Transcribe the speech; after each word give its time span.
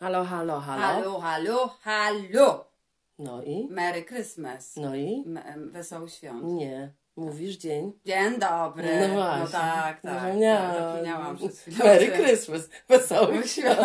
Halo, 0.00 0.24
halo, 0.24 0.60
halo. 0.60 0.80
Halo, 0.82 1.20
halo, 1.20 1.68
halo. 1.82 2.64
No 3.18 3.42
i? 3.42 3.66
Merry 3.70 4.04
Christmas. 4.04 4.76
No 4.76 4.94
i? 4.96 5.24
M- 5.26 5.70
Wesołych 5.70 6.12
świąt. 6.12 6.44
Nie. 6.44 6.92
Mówisz 7.16 7.56
dzień? 7.56 7.92
Dzień 8.06 8.38
dobry. 8.38 9.08
No 9.08 9.14
właśnie. 9.14 9.42
No 9.44 9.46
tak, 9.48 10.00
tak. 10.00 10.12
Zapomniałam. 10.22 10.74
tak, 10.74 10.82
Zapomniałam 10.82 11.36
przez 11.36 11.60
chwilę. 11.60 11.84
Merry 11.84 12.06
Christmas. 12.12 12.68
Wesołych 12.88 13.50
świąt. 13.50 13.78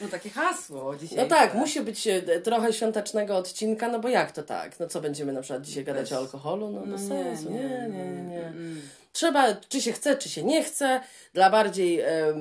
No 0.00 0.08
takie 0.08 0.30
hasło 0.30 0.96
dzisiaj. 0.96 1.18
No 1.18 1.26
tak, 1.26 1.54
musi 1.54 1.80
być 1.80 2.06
e, 2.06 2.22
trochę 2.40 2.72
świątecznego 2.72 3.36
odcinka, 3.36 3.88
no 3.88 3.98
bo 3.98 4.08
jak 4.08 4.32
to 4.32 4.42
tak? 4.42 4.80
No 4.80 4.86
co 4.88 5.00
będziemy 5.00 5.32
na 5.32 5.40
przykład 5.40 5.62
dzisiaj 5.62 5.84
gadać 5.84 6.12
o 6.12 6.16
alkoholu? 6.16 6.70
No, 6.70 6.80
bez 6.86 7.08
sensu. 7.08 7.50
Nie, 7.50 7.88
nie, 7.92 8.04
nie. 8.22 8.52
Trzeba, 9.16 9.54
czy 9.54 9.80
się 9.80 9.92
chce, 9.92 10.16
czy 10.16 10.28
się 10.28 10.42
nie 10.44 10.64
chce, 10.64 11.00
dla 11.34 11.50
bardziej 11.50 12.00
e, 12.00 12.34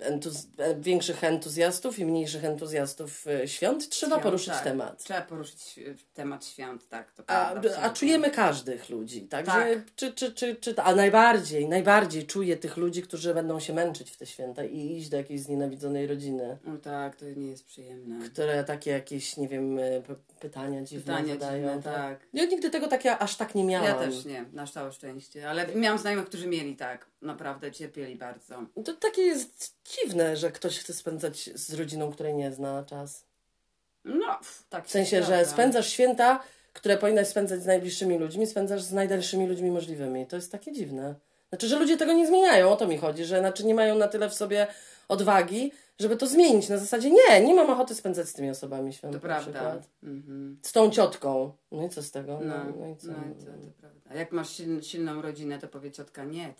entuz, 0.00 0.46
e, 0.58 0.74
większych 0.80 1.24
entuzjastów 1.24 1.98
i 1.98 2.04
mniejszych 2.06 2.44
entuzjastów 2.44 3.26
e, 3.26 3.48
świąt 3.48 3.88
trzeba 3.88 4.10
Świąt, 4.16 4.22
poruszyć 4.22 4.48
tak. 4.52 4.64
temat. 4.64 5.04
Trzeba 5.04 5.20
poruszyć 5.22 5.80
temat 6.14 6.46
świąt, 6.46 6.88
tak. 6.88 7.12
To 7.12 7.22
A, 7.26 7.50
prawda, 7.52 7.78
a 7.82 7.90
czujemy 7.90 8.30
każdych 8.30 8.90
ludzi, 8.90 9.22
także 9.22 9.52
Tak. 9.52 9.78
czy, 9.96 10.12
czy, 10.12 10.32
czy, 10.32 10.56
czy, 10.56 10.74
a 10.82 10.94
najbardziej, 10.94 11.68
najbardziej 11.68 12.26
czuję 12.26 12.56
tych 12.56 12.76
ludzi, 12.76 13.02
którzy 13.02 13.34
będą 13.34 13.60
się 13.60 13.72
męczyć 13.72 14.10
w 14.10 14.16
te 14.16 14.26
święta 14.26 14.64
i 14.64 14.96
iść 14.96 15.08
do 15.08 15.16
jakiejś 15.16 15.40
znienawidzonej 15.40 16.06
rodziny, 16.06 16.58
No 16.64 16.76
tak, 16.78 17.16
to 17.16 17.24
nie 17.36 17.46
jest 17.50 17.64
przyjemne. 17.66 18.28
które 18.28 18.64
takie 18.64 18.90
jakieś, 18.90 19.36
nie 19.36 19.48
wiem, 19.48 19.78
pytania 20.40 20.82
dziwne 20.82 21.12
Pytania 21.16 21.34
zadają. 21.34 21.74
dziwne, 21.76 21.82
tak. 21.92 22.20
Ja 22.32 22.44
nigdy 22.44 22.70
tego 22.70 22.88
tak 22.88 23.04
ja 23.04 23.18
aż 23.18 23.36
tak 23.36 23.54
nie 23.54 23.64
miałam. 23.64 23.88
Ja 23.88 23.94
też 23.94 24.24
nie, 24.24 24.44
na 24.52 24.66
całe 24.66 24.92
szczęście. 24.92 25.50
Ale 25.50 25.71
miałam 25.74 25.98
znajomych, 25.98 26.26
którzy 26.28 26.46
mieli 26.46 26.76
tak. 26.76 27.06
Naprawdę 27.22 27.72
cierpieli 27.72 28.16
bardzo. 28.16 28.66
To 28.84 28.94
takie 28.94 29.22
jest 29.22 29.76
dziwne, 29.84 30.36
że 30.36 30.50
ktoś 30.52 30.78
chce 30.78 30.94
spędzać 30.94 31.50
z 31.54 31.74
rodziną, 31.74 32.12
której 32.12 32.34
nie 32.34 32.52
zna 32.52 32.84
czas. 32.84 33.24
No, 34.04 34.26
pff, 34.38 34.64
tak 34.68 34.86
W 34.86 34.90
sensie, 34.90 35.22
że 35.22 35.46
spędzasz 35.46 35.88
święta, 35.88 36.42
które 36.72 36.98
powinnaś 36.98 37.28
spędzać 37.28 37.62
z 37.62 37.66
najbliższymi 37.66 38.18
ludźmi, 38.18 38.46
spędzasz 38.46 38.82
z 38.82 38.92
najdalszymi 38.92 39.46
ludźmi 39.46 39.70
możliwymi. 39.70 40.26
To 40.26 40.36
jest 40.36 40.52
takie 40.52 40.72
dziwne. 40.72 41.14
Znaczy, 41.52 41.68
że 41.68 41.78
ludzie 41.78 41.96
tego 41.96 42.12
nie 42.12 42.26
zmieniają, 42.26 42.70
o 42.70 42.76
to 42.76 42.86
mi 42.88 42.98
chodzi, 42.98 43.24
że 43.24 43.38
znaczy 43.38 43.64
nie 43.66 43.74
mają 43.74 43.98
na 43.98 44.08
tyle 44.08 44.28
w 44.30 44.34
sobie 44.34 44.66
odwagi, 45.08 45.72
żeby 45.98 46.16
to 46.16 46.26
zmienić. 46.26 46.68
Na 46.68 46.78
zasadzie 46.78 47.10
nie, 47.10 47.40
nie 47.40 47.54
mam 47.54 47.70
ochoty 47.70 47.94
spędzać 47.94 48.28
z 48.28 48.32
tymi 48.32 48.50
osobami 48.50 48.92
świąt. 48.92 49.14
To 49.14 49.20
prawda. 49.20 49.80
Mhm. 50.02 50.58
Z 50.62 50.72
tą 50.72 50.90
ciotką. 50.90 51.52
No 51.72 51.86
i 51.86 51.88
co 51.88 52.02
z 52.02 52.10
tego? 52.10 52.40
No, 52.42 52.54
No, 52.58 52.64
no 52.80 52.86
i 52.88 52.96
co? 52.96 53.06
no 53.08 53.14
i 53.32 53.38
co, 53.40 53.46
to 53.46 53.52
prawda. 53.80 54.14
Jak 54.14 54.32
masz 54.32 54.50
siln, 54.50 54.82
silną 54.82 55.22
rodzinę, 55.22 55.58
to 55.58 55.68
powie 55.68 55.90
ciotka 55.90 56.24
nie. 56.24 56.54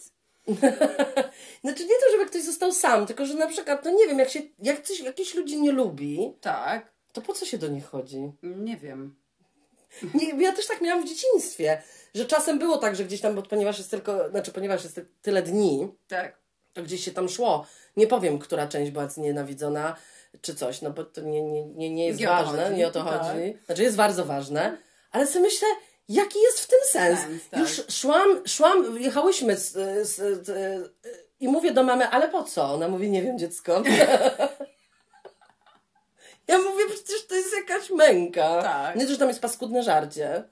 Znaczy 1.64 1.82
nie 1.84 1.94
to, 1.94 2.12
żeby 2.12 2.26
ktoś 2.26 2.42
został 2.42 2.72
sam, 2.72 3.06
tylko 3.06 3.26
że 3.26 3.34
na 3.34 3.46
przykład, 3.46 3.84
no 3.84 3.90
nie 3.90 4.06
wiem, 4.06 4.18
jak 4.18 4.28
się, 4.30 4.40
jak 4.62 4.82
coś, 4.82 5.00
jakichś 5.00 5.34
ludzi 5.34 5.60
nie 5.60 5.72
lubi, 5.72 6.32
Tak, 6.40 6.92
to 7.12 7.20
po 7.22 7.32
co 7.32 7.46
się 7.46 7.58
do 7.58 7.68
nich 7.68 7.86
chodzi? 7.86 8.32
nie 8.42 8.76
wiem. 8.76 9.14
Nie, 10.14 10.42
ja 10.44 10.52
też 10.52 10.66
tak 10.66 10.80
miałam 10.80 11.04
w 11.04 11.08
dzieciństwie, 11.08 11.82
że 12.14 12.24
czasem 12.24 12.58
było 12.58 12.78
tak, 12.78 12.96
że 12.96 13.04
gdzieś 13.04 13.20
tam, 13.20 13.34
bo 13.34 13.42
ponieważ 13.42 13.78
jest 13.78 13.90
tylko, 13.90 14.30
znaczy 14.30 14.52
ponieważ 14.52 14.82
jest 14.82 14.94
ty- 14.94 15.06
tyle 15.22 15.42
dni, 15.42 15.88
Tak. 16.08 16.36
to 16.72 16.82
gdzieś 16.82 17.04
się 17.04 17.10
tam 17.10 17.28
szło. 17.28 17.66
Nie 17.96 18.06
powiem, 18.06 18.38
która 18.38 18.66
część 18.68 18.90
była 18.90 19.08
znienawidzona, 19.08 19.96
czy 20.40 20.54
coś, 20.54 20.82
no 20.82 20.90
bo 20.90 21.04
to 21.04 21.20
nie, 21.20 21.42
nie, 21.42 21.64
nie, 21.66 21.90
nie 21.90 22.06
jest 22.06 22.20
Nie 22.20 22.26
ważne, 22.26 22.64
chodzi, 22.64 22.76
nie 22.76 22.86
o 22.88 22.90
to 22.90 23.04
tak. 23.04 23.20
chodzi. 23.20 23.58
Znaczy 23.66 23.82
jest 23.82 23.96
bardzo 23.96 24.24
ważne, 24.24 24.78
ale 25.10 25.26
sobie 25.26 25.40
myślę, 25.44 25.68
jaki 26.08 26.40
jest 26.42 26.60
w 26.60 26.66
tym 26.66 26.78
sens? 26.90 27.20
Sens, 27.20 27.42
tak. 27.50 27.60
Już 27.60 27.82
szłam, 27.88 28.42
szłam, 28.46 28.98
jechałyśmy 29.00 29.56
z, 29.56 29.72
z, 30.08 30.46
z, 30.46 30.92
i 31.40 31.48
mówię 31.48 31.72
do 31.72 31.82
mamy, 31.82 32.08
ale 32.08 32.28
po 32.28 32.42
co? 32.42 32.74
Ona 32.74 32.88
mówi, 32.88 33.10
nie 33.10 33.22
wiem, 33.22 33.38
dziecko. 33.38 33.82
ja 36.48 36.58
mówię, 36.58 36.84
przecież 36.88 37.26
to 37.26 37.34
jest 37.34 37.54
jakaś 37.68 37.90
męka. 37.90 38.62
Tak. 38.62 38.96
Nie 38.96 39.06
to, 39.06 39.12
że 39.12 39.18
tam 39.18 39.28
jest 39.28 39.40
paskudne 39.42 39.82
żarcie 39.82 40.44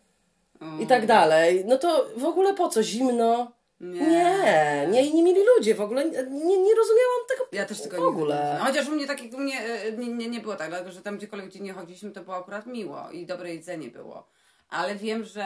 Mm. 0.61 0.81
i 0.81 0.87
tak 0.87 1.07
dalej. 1.07 1.65
No 1.67 1.79
to 1.79 2.07
w 2.17 2.25
ogóle 2.25 2.55
po 2.55 2.69
co? 2.69 2.83
Zimno? 2.83 3.53
Nie. 3.81 4.01
Nie, 4.01 4.87
nie, 4.91 5.11
nie 5.13 5.23
mieli 5.23 5.41
ludzie 5.57 5.75
w 5.75 5.81
ogóle. 5.81 6.05
Nie, 6.11 6.59
nie 6.59 6.75
rozumiałam 6.75 7.21
tego 7.29 7.45
Ja 7.53 7.65
też 7.67 7.81
tego 7.83 7.97
w 7.97 8.01
nie 8.01 8.07
ogóle. 8.07 8.37
pamiętam. 8.37 8.67
Chociaż 8.67 8.89
u 8.89 8.91
mnie 8.91 9.07
tak 9.07 9.19
u 9.35 9.39
mnie 9.39 9.61
e, 9.61 9.93
nie, 9.93 10.09
nie, 10.09 10.29
nie 10.29 10.41
było 10.41 10.57
tak, 10.57 10.69
dlatego 10.69 10.93
że 10.93 11.03
tam 11.03 11.17
gdziekolwiek 11.19 11.49
gdzie 11.51 11.61
nie 11.61 11.73
chodziliśmy, 11.73 12.11
to 12.11 12.21
było 12.21 12.37
akurat 12.37 12.67
miło 12.67 13.11
i 13.13 13.27
dobre 13.27 13.55
jedzenie 13.55 13.89
było. 13.89 14.27
Ale 14.69 14.95
wiem, 14.95 15.25
że 15.25 15.45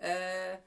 e, 0.00 0.58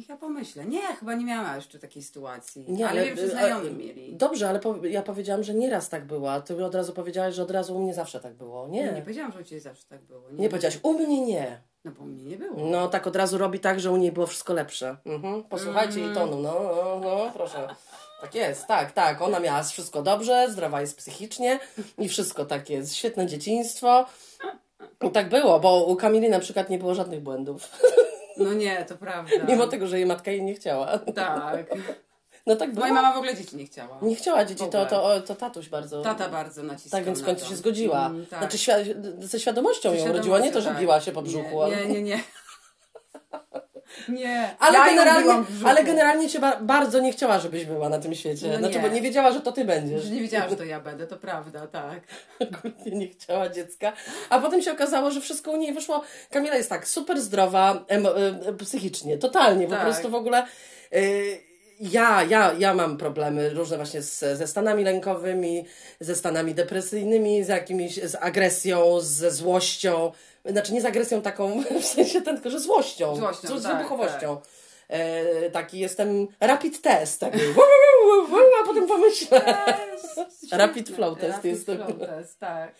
niech 0.00 0.08
ja 0.08 0.16
pomyślę. 0.16 0.64
Nie, 0.64 0.80
chyba 0.80 1.14
nie 1.14 1.24
miałam 1.24 1.56
jeszcze 1.56 1.78
takiej 1.78 2.02
sytuacji. 2.02 2.64
Nie, 2.68 2.88
ale, 2.88 3.04
wiem, 3.04 3.16
że 3.16 3.28
znajomi 3.28 3.68
a- 3.68 3.72
mieli. 3.72 4.16
Dobrze, 4.16 4.48
ale 4.48 4.60
po, 4.60 4.76
ja 4.86 5.02
powiedziałam, 5.02 5.42
że 5.44 5.54
nieraz 5.54 5.88
tak 5.88 6.04
było. 6.04 6.32
a 6.32 6.40
Ty 6.40 6.64
od 6.64 6.74
razu 6.74 6.92
powiedziałaś, 6.92 7.34
że 7.34 7.42
od 7.42 7.50
razu 7.50 7.76
u 7.76 7.82
mnie 7.82 7.94
zawsze 7.94 8.20
tak 8.20 8.34
było. 8.34 8.68
Nie. 8.68 8.80
Nie, 8.80 8.86
Nie, 8.86 8.92
nie 8.92 9.02
powiedziałam, 9.02 9.32
że 9.32 9.40
u 9.40 9.44
Ciebie 9.44 9.60
zawsze 9.60 9.84
tak 9.88 10.02
było. 10.02 10.20
powiedziałaś, 10.50 10.78
u 10.82 10.92
mnie 10.92 11.20
nie. 11.20 11.60
No 11.84 11.92
bo 11.92 12.02
u 12.02 12.06
mnie 12.06 12.24
nie 12.24 12.36
było. 12.36 12.66
No 12.66 12.88
tak 12.88 13.06
od 13.06 13.16
razu 13.16 13.38
robi 13.38 13.60
tak, 13.60 13.80
że 13.80 13.90
u 13.90 13.96
niej 13.96 14.12
było 14.12 14.26
wszystko 14.26 14.52
lepsze. 14.52 14.96
Mhm. 15.06 15.44
Posłuchajcie 15.44 16.00
jej 16.00 16.14
tonu, 16.14 16.36
no, 16.42 16.54
no, 16.62 17.00
no, 17.02 17.30
proszę. 17.34 17.68
Tak 18.20 18.34
jest, 18.34 18.66
tak, 18.66 18.92
tak. 18.92 19.22
Ona 19.22 19.40
miała 19.40 19.62
wszystko 19.62 20.02
dobrze, 20.02 20.46
zdrowa 20.50 20.80
jest 20.80 20.96
psychicznie 20.96 21.58
i 21.98 22.08
wszystko 22.08 22.44
tak 22.44 22.70
jest. 22.70 22.94
Świetne 22.94 23.26
dzieciństwo. 23.26 24.06
I 25.02 25.10
tak 25.10 25.28
było, 25.28 25.60
bo 25.60 25.84
u 25.84 25.96
Kamili 25.96 26.28
na 26.28 26.38
przykład 26.40 26.70
nie 26.70 26.78
było 26.78 26.94
żadnych 26.94 27.20
błędów. 27.22 27.68
No 28.40 28.52
nie, 28.54 28.84
to 28.84 28.96
prawda. 28.96 29.30
Mimo 29.48 29.66
tego, 29.66 29.86
że 29.86 29.98
jej 29.98 30.06
matka 30.06 30.30
jej 30.30 30.42
nie 30.42 30.54
chciała. 30.54 30.98
Tak. 30.98 31.66
No 32.46 32.56
tak 32.56 32.72
było. 32.72 32.80
Moja 32.80 32.94
mama 32.94 33.12
w 33.12 33.16
ogóle 33.16 33.36
dzieci 33.36 33.56
nie 33.56 33.66
chciała. 33.66 33.98
Nie 34.02 34.16
chciała 34.16 34.44
dzieci, 34.44 34.64
to, 34.70 34.86
to, 34.86 35.20
to 35.20 35.34
tatuś 35.34 35.68
bardzo. 35.68 36.02
Tata 36.02 36.28
bardzo 36.28 36.62
naciskał 36.62 36.98
Tak, 36.98 37.06
więc 37.06 37.20
w 37.20 37.24
końcu 37.24 37.46
się 37.46 37.56
zgodziła. 37.56 38.06
Mm, 38.06 38.26
tak. 38.26 38.38
Znaczy 38.38 38.58
świa 38.58 38.76
ze 39.18 39.40
świadomością 39.40 39.94
ją 39.94 40.10
urodziła, 40.10 40.38
nie 40.38 40.52
to, 40.52 40.60
że 40.60 40.68
tak. 40.68 40.78
biła 40.78 41.00
się 41.00 41.12
po 41.12 41.22
brzuchu. 41.22 41.66
Nie, 41.66 41.76
nie, 41.76 41.88
nie. 41.88 42.02
nie. 42.02 42.22
Nie. 44.08 44.56
Ale, 44.58 44.78
Ja 44.78 44.84
generalnie, 44.86 45.44
ale 45.64 45.84
generalnie 45.84 46.28
cię 46.28 46.38
ba 46.40 46.56
bardzo 46.60 47.00
nie 47.00 47.12
chciała, 47.12 47.38
żebyś 47.38 47.64
była 47.64 47.88
na 47.88 47.98
tym 47.98 48.14
świecie. 48.14 48.48
No 48.48 48.58
znaczy, 48.58 48.74
nie. 48.74 48.80
bo 48.80 48.88
nie 48.88 49.02
wiedziała, 49.02 49.32
że 49.32 49.40
to 49.40 49.52
ty 49.52 49.64
będziesz. 49.64 50.10
Nie 50.10 50.20
wiedziałam, 50.20 50.50
że 50.50 50.56
to 50.56 50.64
ja 50.64 50.80
będę, 50.80 51.06
to 51.06 51.16
prawda, 51.16 51.66
tak. 51.66 52.00
Ogólnie 52.40 52.98
nie 52.98 53.08
chciała 53.08 53.48
dziecka. 53.48 53.92
A 54.30 54.38
potem 54.40 54.62
się 54.62 54.72
okazało, 54.72 55.10
że 55.10 55.20
wszystko 55.20 55.50
u 55.50 55.56
niej 55.56 55.72
wyszło. 55.72 56.02
Kamila 56.30 56.56
jest 56.56 56.68
tak 56.68 56.88
super 56.88 57.20
zdrowa 57.20 57.84
e, 57.88 58.52
psychicznie, 58.52 59.18
totalnie. 59.18 59.66
Po 59.66 59.72
Tak. 59.72 59.82
prostu 59.84 60.10
w 60.10 60.14
ogóle. 60.14 60.46
y, 60.94 61.49
ja, 61.80 62.22
ja, 62.22 62.52
ja 62.58 62.74
mam 62.74 62.96
problemy 62.96 63.50
różne 63.50 63.76
właśnie 63.76 64.02
z, 64.02 64.38
ze 64.38 64.46
stanami 64.46 64.84
lękowymi, 64.84 65.66
ze 66.00 66.14
stanami 66.14 66.54
depresyjnymi, 66.54 67.44
z 67.44 67.48
jakimiś, 67.48 67.94
z 67.94 68.14
agresją, 68.14 69.00
ze 69.00 69.30
złością. 69.30 70.12
Znaczy 70.44 70.72
nie 70.72 70.80
z 70.80 70.84
agresją 70.84 71.22
taką, 71.22 71.62
w 71.82 71.84
sensie 71.84 72.22
ten, 72.22 72.34
tylko 72.34 72.50
że 72.50 72.60
złością. 72.60 73.16
Złością, 73.16 73.58
z, 73.58 73.60
z 73.60 73.62
tak, 73.62 73.76
wybuchowością. 73.76 74.40
E, 74.88 75.50
taki 75.50 75.78
jestem 75.78 76.26
rapid 76.40 76.82
test, 76.82 77.20
taki 77.20 77.38
a 78.62 78.66
potem 78.66 78.86
pomyślę. 78.86 79.40
Rapid 80.52 80.88
flow 80.88 81.18
test 81.18 81.36
Rapid 81.36 81.52
jest. 81.52 81.64
flow 81.64 81.98
test, 81.98 82.38
tak. 82.40 82.74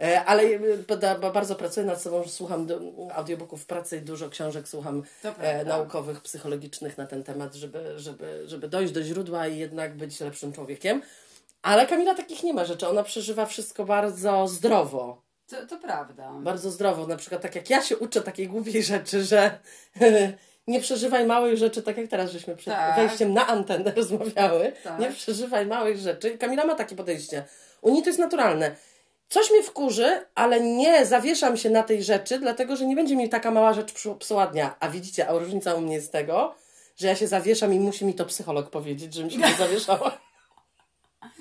E, 0.00 0.24
Ale 0.24 0.42
e, 0.42 0.58
ba- 0.96 1.14
ba- 1.18 1.30
bardzo 1.30 1.54
pracuję 1.56 1.86
nad 1.86 2.02
sobą, 2.02 2.22
że 2.22 2.30
słucham 2.30 2.66
audiobooków 3.14 3.62
w 3.62 3.66
pracy 3.66 4.00
dużo 4.00 4.30
książek 4.30 4.68
słucham 4.68 5.02
e, 5.38 5.64
naukowych, 5.64 6.20
psychologicznych 6.20 6.98
na 6.98 7.06
ten 7.06 7.22
temat, 7.24 7.54
żeby, 7.54 7.98
żeby, 8.00 8.42
żeby 8.48 8.68
dojść 8.68 8.92
do 8.92 9.02
źródła 9.02 9.46
i 9.46 9.58
jednak 9.58 9.96
być 9.96 10.20
lepszym 10.20 10.52
człowiekiem. 10.52 11.02
Ale 11.62 11.86
Kamila 11.86 12.14
takich 12.14 12.42
nie 12.42 12.54
ma 12.54 12.64
rzeczy. 12.64 12.88
Ona 12.88 13.02
przeżywa 13.02 13.46
wszystko 13.46 13.84
bardzo 13.84 14.48
zdrowo. 14.48 15.22
To, 15.48 15.66
to 15.66 15.78
prawda. 15.78 16.30
Bardzo 16.32 16.70
zdrowo. 16.70 17.06
Na 17.06 17.16
przykład 17.16 17.42
tak 17.42 17.54
jak 17.54 17.70
ja 17.70 17.82
się 17.82 17.96
uczę 17.96 18.20
takiej 18.22 18.48
głupiej 18.48 18.82
rzeczy, 18.82 19.24
że 19.24 19.58
nie 20.66 20.80
przeżywaj 20.80 21.26
małych 21.26 21.56
rzeczy, 21.56 21.82
tak 21.82 21.96
jak 21.96 22.08
teraz 22.10 22.30
żeśmy 22.30 22.56
przed 22.56 22.74
Tak. 22.74 22.96
wejściem 22.96 23.34
na 23.34 23.46
antenę 23.46 23.92
rozmawiały. 23.96 24.72
Tak. 24.84 25.00
Nie 25.00 25.10
przeżywaj 25.12 25.66
małych 25.66 25.98
rzeczy. 25.98 26.38
Kamila 26.38 26.64
ma 26.64 26.74
takie 26.74 26.96
podejście. 26.96 27.44
U 27.80 27.90
niej 27.92 28.02
to 28.02 28.08
jest 28.08 28.18
naturalne. 28.18 28.76
Coś 29.30 29.50
mnie 29.50 29.62
wkurzy, 29.62 30.24
ale 30.34 30.60
nie 30.60 31.06
zawieszam 31.06 31.56
się 31.56 31.70
na 31.70 31.82
tej 31.82 32.02
rzeczy, 32.04 32.38
dlatego 32.38 32.76
że 32.76 32.86
nie 32.86 32.96
będzie 32.96 33.16
mi 33.16 33.28
taka 33.28 33.50
mała 33.50 33.72
rzecz 33.72 33.92
psu- 33.92 34.18
psuła 34.18 34.46
dnia. 34.46 34.76
A 34.80 34.88
widzicie, 34.88 35.28
a 35.28 35.32
różnica 35.38 35.74
u 35.74 35.80
mnie 35.80 35.94
jest 35.94 36.12
tego, 36.12 36.54
że 36.96 37.06
ja 37.06 37.16
się 37.16 37.26
zawieszam 37.26 37.74
i 37.74 37.80
musi 37.80 38.04
mi 38.04 38.14
to 38.14 38.24
psycholog 38.24 38.70
powiedzieć, 38.70 39.14
żebym 39.14 39.30
się 39.30 39.38
nie 39.38 39.54
zawieszała. 39.66 40.18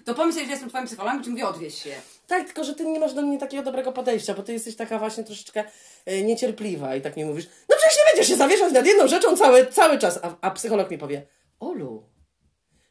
To 0.05 0.13
pomyśl, 0.13 0.39
że 0.39 0.45
jestem 0.45 0.69
twoim 0.69 0.85
psychologiem, 0.85 1.23
ci 1.23 1.29
mówię, 1.29 1.47
odwieź 1.47 1.83
się. 1.83 1.89
Tak, 2.27 2.45
tylko 2.45 2.63
że 2.63 2.75
ty 2.75 2.85
nie 2.85 2.99
masz 2.99 3.13
do 3.13 3.21
mnie 3.21 3.37
takiego 3.37 3.63
dobrego 3.63 3.91
podejścia, 3.91 4.33
bo 4.33 4.43
ty 4.43 4.53
jesteś 4.53 4.75
taka 4.75 4.99
właśnie 4.99 5.23
troszeczkę 5.23 5.63
e, 6.05 6.21
niecierpliwa 6.21 6.95
i 6.95 7.01
tak 7.01 7.17
mi 7.17 7.25
mówisz, 7.25 7.45
no 7.69 7.75
przecież 7.77 7.97
nie 7.97 8.03
będziesz 8.11 8.27
się 8.27 8.35
zawieszać 8.35 8.73
nad 8.73 8.85
jedną 8.85 9.07
rzeczą 9.07 9.37
cały, 9.37 9.65
cały 9.65 9.97
czas, 9.99 10.19
a, 10.23 10.35
a 10.41 10.51
psycholog 10.51 10.91
mi 10.91 10.97
powie, 10.97 11.27
Olu, 11.59 12.03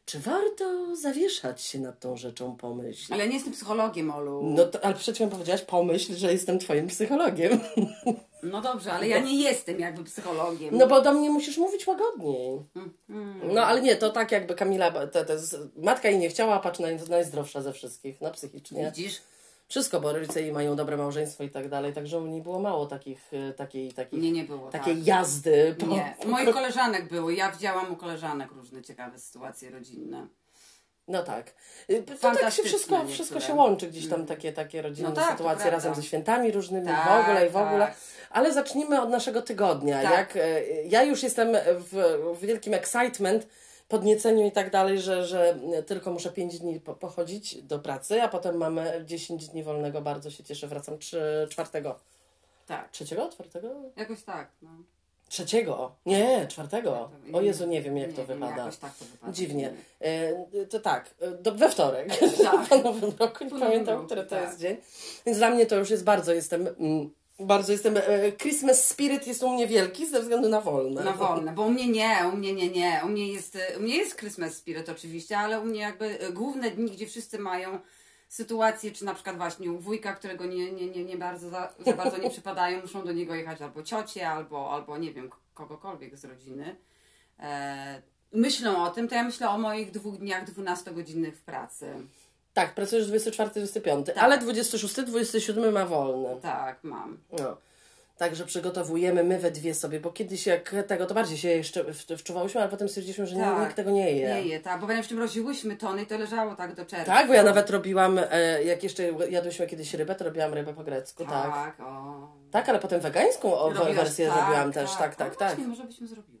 czy 0.09 0.19
warto 0.19 0.95
zawieszać 0.95 1.61
się 1.61 1.79
nad 1.79 1.99
tą 1.99 2.17
rzeczą 2.17 2.55
pomyśl? 2.55 3.13
Ale 3.13 3.27
nie 3.27 3.33
jestem 3.33 3.53
psychologiem, 3.53 4.11
Olu. 4.11 4.41
No 4.43 4.65
to, 4.65 4.85
ale 4.85 4.95
przed 4.95 5.15
chwilą 5.15 5.29
powiedziałaś 5.29 5.61
pomyśl, 5.61 6.15
że 6.15 6.33
jestem 6.33 6.59
twoim 6.59 6.87
psychologiem. 6.87 7.59
No 8.43 8.61
dobrze, 8.61 8.93
ale 8.93 9.07
ja 9.07 9.19
nie 9.19 9.41
jestem 9.41 9.79
jakby 9.79 10.03
psychologiem. 10.03 10.77
No 10.77 10.87
bo 10.87 11.01
do 11.01 11.13
mnie 11.13 11.29
musisz 11.29 11.57
mówić 11.57 11.87
łagodniej. 11.87 12.59
Mm. 13.09 13.53
No 13.53 13.65
ale 13.65 13.81
nie, 13.81 13.95
to 13.95 14.09
tak 14.09 14.31
jakby 14.31 14.55
Kamila, 14.55 15.07
to, 15.07 15.25
to 15.25 15.33
jest, 15.33 15.57
matka 15.75 16.09
jej 16.09 16.19
nie 16.19 16.29
chciała, 16.29 16.55
a 16.55 16.59
patrz, 16.59 16.79
naj, 16.79 16.99
najzdrowsza 17.09 17.61
ze 17.61 17.73
wszystkich, 17.73 18.21
no 18.21 18.31
psychicznie. 18.31 18.85
Widzisz? 18.95 19.21
Wszystko, 19.69 20.01
bo 20.01 20.13
rodzice 20.13 20.41
jej 20.41 20.51
mają 20.51 20.75
dobre 20.75 20.97
małżeństwo 20.97 21.43
i 21.43 21.49
tak 21.49 21.69
dalej, 21.69 21.93
także 21.93 22.19
u 22.19 22.25
niej 22.25 22.41
było 22.41 22.59
mało 22.59 22.85
takich, 22.85 23.31
e, 23.33 23.53
takiej, 23.53 23.93
takich, 23.93 24.21
Nie, 24.21 24.31
nie 24.31 24.43
było. 24.43 24.69
takiej 24.69 24.95
tak. 24.95 25.07
jazdy. 25.07 25.75
Po, 25.79 25.85
Nie, 25.85 26.15
u 26.25 26.27
moich 26.27 26.49
koleżanek 26.53 27.07
były. 27.09 27.33
Ja 27.35 27.51
widziałam 27.51 27.91
u 27.93 27.95
koleżanek 27.95 28.51
różne 28.51 28.81
ciekawe 28.81 29.19
sytuacje 29.19 29.69
rodzinne. 29.69 30.27
No 31.07 31.23
tak. 31.23 31.53
Y, 31.89 32.03
To 32.21 32.35
tak 32.35 32.53
się 32.53 32.63
wszystko, 32.63 32.91
niektóre. 32.95 33.13
wszystko 33.13 33.39
się 33.39 33.53
łączy 33.53 33.87
gdzieś 33.87 34.09
tam 34.09 34.25
takie, 34.25 34.53
takie 34.53 34.81
rodzinne 34.81 35.09
No 35.09 35.15
tak, 35.15 35.31
sytuacje 35.37 35.71
razem 35.71 35.95
ze 35.95 36.03
świętami 36.03 36.51
różnymi 36.51 36.85
w 36.85 36.89
Tak, 36.89 37.21
ogóle 37.21 37.47
i 37.47 37.49
w 37.49 37.55
ogóle. 37.57 37.79
tak. 37.85 37.95
Ale 38.29 38.53
zacznijmy 38.53 39.01
od 39.01 39.09
naszego 39.09 39.41
tygodnia. 39.41 40.01
Tak. 40.01 40.11
Jak, 40.11 40.35
e, 40.35 40.61
ja 40.83 41.03
już 41.03 41.23
jestem 41.23 41.47
w, 41.91 42.19
w 42.37 42.39
wielkim 42.45 42.73
excitement, 42.73 43.47
podnieceniu 43.89 44.47
i 44.47 44.51
tak 44.51 44.71
dalej, 44.71 45.01
że, 45.01 45.25
że 45.25 45.59
tylko 45.87 46.11
muszę 46.11 46.29
5 46.31 46.59
dni 46.59 46.79
po, 46.79 46.93
pochodzić 46.93 47.61
do 47.61 47.79
pracy, 47.79 48.21
a 48.21 48.27
potem 48.27 48.57
mamy 48.57 49.03
10 49.05 49.47
dni 49.47 49.63
wolnego. 49.63 50.01
Bardzo 50.01 50.31
się 50.31 50.43
cieszę. 50.43 50.67
Wracam 50.67 50.97
trzy, 50.97 51.47
czwartego. 51.49 51.99
Tak, 52.67 52.91
Trzeciego? 52.91 53.29
Czwartego? 53.29 53.69
jakoś 53.95 54.23
tak. 54.23 54.47
No. 54.61 54.69
Trzeciego. 55.29 55.91
Nie, 56.05 56.47
czwartego. 56.47 56.91
Czwartego. 56.91 57.37
O 57.37 57.41
Jezu, 57.41 57.67
nie 57.67 57.81
wiem 57.81 57.97
jak 57.97 58.09
Nie 58.09 58.15
to 58.15 58.25
wypada. 58.25 58.57
Jakoś 58.57 58.77
tak 58.77 58.97
to 58.97 59.05
wypada. 59.05 59.33
Dziwnie. 59.33 59.73
E, 60.01 60.65
to 60.65 60.79
tak, 60.79 61.15
do, 61.41 61.51
we 61.51 61.69
wtorek. 61.69 62.19
Tak. 62.43 62.67
po 62.69 62.77
nowym 62.77 63.11
roku, 63.19 63.43
nie 63.43 63.49
Po 63.49 63.59
pamiętam, 63.59 63.95
roku, 63.95 64.05
który 64.05 64.23
to 64.23 64.29
tak. 64.29 64.43
jest 64.43 64.59
dzień. 64.59 64.77
Więc 65.25 65.37
dla 65.37 65.49
mnie 65.49 65.65
to 65.65 65.75
już 65.75 65.89
jest 65.89 66.03
bardzo, 66.03 66.33
jestem, 66.33 66.67
mm, 66.67 67.09
bardzo 67.39 67.71
jestem, 67.71 67.97
e, 67.97 68.31
Christmas 68.31 68.87
spirit 68.87 69.27
jest 69.27 69.43
u 69.43 69.49
mnie 69.49 69.67
wielki 69.67 70.07
ze 70.07 70.21
względu 70.21 70.49
na 70.49 70.61
wolne. 70.61 71.03
Na 71.03 71.13
wolne, 71.13 71.53
bo 71.53 71.63
u 71.63 71.69
mnie 71.69 71.87
nie, 71.87 72.17
u 72.33 72.37
mnie 72.37 72.53
nie, 72.53 72.69
nie. 72.69 73.01
U 73.05 73.09
mnie 73.09 73.33
jest, 73.33 73.55
e, 73.55 73.77
u 73.77 73.81
mnie 73.81 73.97
jest 73.97 74.17
Christmas 74.17 74.53
Spirit 74.53 74.89
oczywiście, 74.89 75.37
ale 75.37 75.59
u 75.59 75.65
mnie 75.65 75.79
jakby 75.79 76.19
e, 76.19 76.31
główne 76.31 76.71
dni, 76.71 76.91
gdzie 76.91 77.07
wszyscy 77.07 77.39
mają 77.39 77.79
sytuacje, 78.29 78.91
czy 78.91 79.05
na 79.05 79.13
przykład 79.13 79.37
właśnie 79.37 79.71
u 79.71 79.79
wujka, 79.79 80.13
którego 80.13 80.45
nie, 80.45 80.71
nie, 80.71 80.87
nie, 80.87 81.05
nie 81.05 81.17
bardzo 81.17 81.49
za, 81.49 81.73
za 81.85 81.93
bardzo 81.93 82.17
nie 82.17 82.29
przypadają, 82.39 82.81
muszą 82.81 83.05
do 83.05 83.11
niego 83.11 83.35
jechać 83.35 83.61
albo 83.61 83.83
ciocie, 83.83 84.29
albo, 84.29 84.71
albo 84.71 84.97
nie 84.97 85.13
wiem, 85.13 85.29
kogokolwiek 85.53 86.17
z 86.17 86.25
rodziny. 86.25 86.75
E, 87.39 88.01
myślą 88.33 88.83
o 88.83 88.89
tym, 88.89 89.07
to 89.07 89.15
ja 89.15 89.23
myślę 89.23 89.49
o 89.49 89.57
moich 89.57 89.91
dwóch 89.91 90.17
dniach 90.17 90.45
12-godzinnych 90.45 91.35
w 91.35 91.41
pracy. 91.41 91.93
Tak, 92.53 92.73
pracujesz 92.75 93.07
24-25, 93.11 94.03
Tak. 94.05 94.17
ale 94.17 94.37
26-27 94.37 95.71
ma 95.71 95.85
wolny. 95.85 96.41
Tak, 96.41 96.79
mam. 96.83 97.17
No. 97.39 97.57
Także 98.17 98.45
przygotowujemy 98.45 99.23
my 99.23 99.39
we 99.39 99.51
dwie 99.51 99.73
sobie, 99.73 99.99
bo 99.99 100.11
kiedyś 100.11 100.47
jak 100.47 100.75
tego, 100.87 101.05
to 101.05 101.13
bardziej 101.15 101.37
się 101.37 101.47
jeszcze 101.49 101.83
w- 101.83 102.17
wczuwałyśmy, 102.17 102.61
ale 102.61 102.69
potem 102.69 102.87
stwierdziliśmy, 102.89 103.27
że 103.27 103.35
Tak. 103.35 103.59
nikt 103.59 103.75
tego 103.75 103.91
nie 103.91 104.11
je. 104.11 104.33
Nie 104.35 104.41
je, 104.41 104.59
tak, 104.59 104.81
bo 104.81 104.87
pamiętam, 104.87 105.09
że 105.09 105.15
mroziłyśmy 105.15 105.75
tony 105.77 106.01
i 106.03 106.05
to 106.05 106.17
leżało 106.17 106.55
tak 106.55 106.75
do 106.75 106.85
czerwca. 106.85 107.05
Tak, 107.13 107.27
bo 107.27 107.33
ja 107.33 107.43
nawet 107.43 107.69
robiłam, 107.69 108.19
e, 108.31 108.63
jak 108.63 108.83
jeszcze 108.83 109.03
jadłyśmy 109.29 109.67
kiedyś 109.67 109.93
rybę, 109.93 110.15
to 110.15 110.23
robiłam 110.25 110.53
rybę 110.53 110.73
po 110.73 110.83
grecku, 110.83 111.25
tak. 111.25 111.53
Tak, 111.53 111.79
o. 111.79 112.27
Tak, 112.51 112.69
ale 112.69 112.79
potem 112.79 113.01
wegańską 113.01 113.49
Robiłaś- 113.69 113.95
wersję 113.95 114.27
tak, 114.27 114.37
zrobiłam 114.37 114.71
też, 114.73 114.95
tak, 114.95 115.15
tak, 115.15 115.33
O, 115.33 115.35
tak. 115.35 115.49
Właśnie, 115.49 115.67
może 115.67 115.83
byśmy 115.83 116.07
zrobiły. 116.07 116.38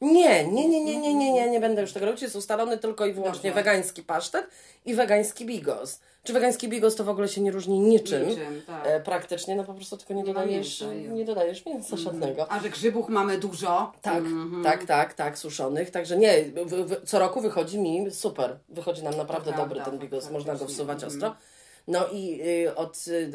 Nie, 0.00 0.44
nie, 0.48 0.68
nie, 0.68 0.84
nie, 0.84 0.96
nie, 0.96 1.14
nie, 1.14 1.32
nie, 1.32 1.50
nie 1.50 1.60
będę 1.60 1.80
już 1.82 1.92
tego 1.92 2.06
robić. 2.06 2.22
Jest 2.22 2.36
ustalony 2.36 2.78
tylko 2.78 3.06
i 3.06 3.12
wyłącznie 3.12 3.50
Dobrze. 3.50 3.64
wegański 3.64 4.02
pasztet 4.02 4.46
i 4.86 4.94
wegański 4.94 5.46
bigos. 5.46 6.00
Czy 6.22 6.32
wegański 6.32 6.68
bigos 6.68 6.94
to 6.96 7.04
w 7.04 7.08
ogóle 7.08 7.28
się 7.28 7.40
nie 7.40 7.50
różni 7.50 7.78
niczym? 7.80 8.28
Niczym, 8.28 8.62
tak. 8.66 8.86
E, 8.86 9.00
praktycznie, 9.00 9.56
no 9.56 9.64
po 9.64 9.74
prostu 9.74 9.96
tylko 9.96 10.14
nie 10.14 10.20
ma 10.22 10.26
dodajesz, 10.26 10.80
mięsa, 10.80 10.94
nie 11.14 11.24
dodajesz 11.24 11.66
mięsa 11.66 11.96
żadnego. 11.96 12.52
A 12.52 12.60
że 12.60 12.70
grzybów 12.70 13.08
mamy 13.08 13.38
dużo. 13.38 13.92
Tak, 14.02 14.16
Mhm. 14.16 14.64
tak, 14.64 14.84
tak, 14.84 15.14
tak, 15.14 15.38
suszonych. 15.38 15.90
Także 15.90 16.16
nie, 16.16 16.42
w, 16.44 16.72
w, 16.86 17.08
co 17.08 17.18
roku 17.18 17.40
wychodzi 17.40 17.78
mi 17.78 18.10
super. 18.10 18.56
Wychodzi 18.68 19.02
nam 19.02 19.16
naprawdę 19.16 19.52
To 19.52 19.56
dobry 19.58 19.74
prawda, 19.74 19.90
ten 19.90 20.00
bigos, 20.00 20.30
można 20.30 20.54
go 20.54 20.66
wsuwać 20.66 20.94
Mhm. 21.04 21.12
ostro. 21.12 21.34
No 21.88 22.06
i 22.12 22.40
y, 22.66 22.74
od 22.76 23.04
y, 23.08 23.30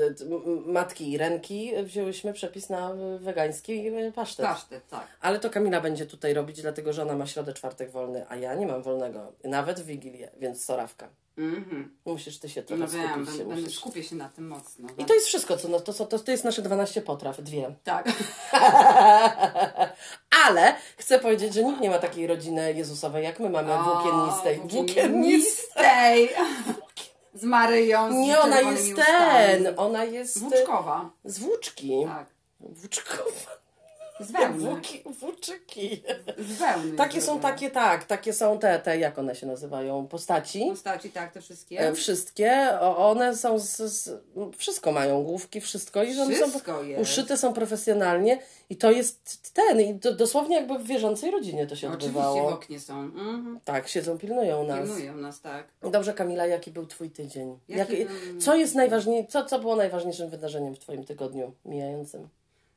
matki 0.65 1.11
Irenki 1.11 1.71
wzięłyśmy 1.83 2.33
przepis 2.33 2.69
na 2.69 2.91
wegański 3.19 3.91
pasztet. 4.15 4.45
Pasztet, 4.45 4.87
tak. 4.87 5.07
Ale 5.21 5.39
to 5.39 5.49
Kamila 5.49 5.81
będzie 5.81 6.05
tutaj 6.05 6.33
robić, 6.33 6.61
dlatego 6.61 6.93
że 6.93 7.01
ona 7.01 7.15
ma 7.15 7.25
środę, 7.27 7.53
czwartek 7.53 7.91
wolny, 7.91 8.25
a 8.29 8.35
ja 8.35 8.55
nie 8.55 8.67
mam 8.67 8.83
wolnego, 8.83 9.31
nawet 9.43 9.79
w 9.79 9.85
Wigilię, 9.85 10.31
więc 10.39 10.65
sorawka. 10.65 11.09
Mhm. 11.37 11.97
Musisz 12.05 12.39
ty 12.39 12.49
się 12.49 12.63
trochę 12.63 12.81
No 12.83 12.87
wiem, 12.87 13.09
skupić. 13.11 13.31
się 13.31 13.45
będę, 13.45 13.61
musisz. 13.61 13.77
skupię 13.79 14.03
się 14.03 14.15
na 14.15 14.29
tym 14.29 14.47
mocno. 14.47 14.89
I 14.97 15.05
to 15.05 15.13
jest 15.13 15.27
wszystko, 15.27 15.57
co, 15.57 15.67
no, 15.67 15.79
to, 15.79 15.93
co- 15.93 16.05
to, 16.05 16.19
to 16.19 16.31
jest 16.31 16.43
nasze 16.43 16.61
12 16.61 17.01
potraw, 17.01 17.41
dwie. 17.41 17.75
Tak. 17.83 18.11
Ale 20.47 20.75
chcę 20.97 21.19
powiedzieć, 21.19 21.53
że 21.53 21.63
nikt 21.63 21.81
nie 21.81 21.89
ma 21.89 21.97
takiej 21.99 22.27
rodziny 22.27 22.73
Jezusowej, 22.73 23.23
jak 23.23 23.39
my 23.39 23.49
mamy. 23.49 23.73
O, 23.73 23.83
Włókiennistej. 23.83 24.59
Włókiennistej. 24.59 26.29
Z 27.35 27.43
Maryją, 27.43 28.11
z 28.11 28.15
Nie, 28.15 28.39
ona 28.39 28.59
jest 28.61 28.83
ustami. 28.83 29.63
ten, 29.63 29.73
ona 29.77 30.03
jest 30.03 30.39
Włóczkowa. 30.39 31.09
z 31.25 31.39
włóczki. 31.39 31.91
Tak. 32.07 32.27
Włóczkowa. 32.59 33.51
Z 34.19 34.31
wełny. 34.31 34.57
Włóki, 34.69 35.03
włóczyki. 35.19 36.03
Z 36.37 36.51
wełny. 36.57 36.91
Takie 36.97 37.21
są 37.21 37.25
zrobione. 37.25 37.53
takie, 37.53 37.71
tak, 37.71 38.03
takie 38.03 38.33
są 38.33 38.59
te, 38.59 38.79
te, 38.79 38.97
jak 38.99 39.19
one 39.19 39.35
się 39.35 39.47
nazywają, 39.47 40.07
postaci. 40.07 40.65
Postaci, 40.69 41.09
tak, 41.09 41.31
te 41.31 41.41
wszystkie. 41.41 41.79
E, 41.79 41.93
Wszystkie, 41.93 42.79
one 42.81 43.35
są 43.37 43.59
z, 43.59 43.77
z, 43.77 44.09
wszystko 44.57 44.91
mają, 44.91 45.23
główki, 45.23 45.61
wszystko 45.61 46.03
i 46.03 46.19
one 46.19 46.35
są 46.35 46.49
Wszystko 46.49 46.83
jest. 46.83 47.01
uszyte 47.01 47.37
są 47.37 47.53
profesjonalnie 47.53 48.39
i 48.69 48.75
to 48.77 48.91
jest 48.91 49.53
ten, 49.53 49.81
i 49.81 49.95
do, 49.95 50.15
dosłownie 50.15 50.55
jakby 50.55 50.79
w 50.79 50.87
wierzącej 50.87 51.31
rodzinie 51.31 51.67
to 51.67 51.75
się 51.75 51.87
Oczywiście 51.87 52.11
w 52.13 52.17
odbywało. 52.17 52.49
oknie 52.49 52.79
są. 52.79 52.99
Mhm. 52.99 53.59
Tak, 53.65 53.87
siedzą, 53.87 54.17
pilnują 54.17 54.63
nas. 54.63 54.89
Pilnują 54.89 55.15
nas, 55.17 55.41
tak. 55.41 55.67
Dobrze 55.91 56.13
Kamila, 56.13 56.45
jaki 56.45 56.71
był 56.71 56.85
Twój 56.85 57.11
tydzień? 57.11 57.59
Jaki 57.67 57.99
Jak, 57.99 58.09
co 58.39 58.55
jest 58.55 58.75
najważniejsze, 58.75 59.27
co, 59.31 59.45
co 59.45 59.59
było 59.59 59.75
najważniejszym 59.75 60.29
wydarzeniem 60.29 60.75
w 60.75 60.79
Twoim 60.79 61.03
tygodniu 61.03 61.53
mijającym? 61.65 62.29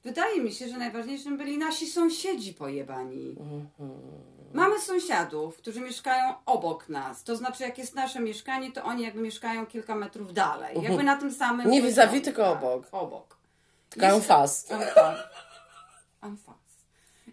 Wydaje 0.05 0.41
mi 0.41 0.53
się, 0.53 0.69
że 0.69 0.79
najważniejszym 0.79 1.37
byli 1.37 1.59
nasi 1.59 1.87
sąsiedzi 1.87 2.55
pojebani. 2.55 3.37
Mhm. 3.41 3.69
Mamy 4.55 4.81
sąsiadów, 4.81 5.57
którzy 5.57 5.81
mieszkają 5.81 6.35
obok 6.47 6.89
nas. 6.89 7.25
To 7.25 7.37
znaczy, 7.37 7.63
jak 7.63 7.79
jest 7.79 7.95
nasze 7.95 8.21
mieszkanie, 8.21 8.73
to 8.73 8.85
oni 8.85 9.03
jakby 9.03 9.21
mieszkają 9.21 9.67
kilka 9.67 9.95
metrów 9.95 10.33
dalej. 10.33 10.83
Jakby 10.83 11.03
na 11.03 11.17
tym 11.17 11.33
samym 11.33 11.61
Mhm. 11.61 11.71
Nie 11.71 11.83
vis-a-vis, 11.83 12.23
tylko 12.23 12.43
tak, 12.43 12.63
obok. 12.63 12.87
Obok. 12.93 13.37
Tylko. 13.91 14.07
En 14.07 14.23
face. 14.23 14.75
En 16.23 16.37
face. 16.37 16.59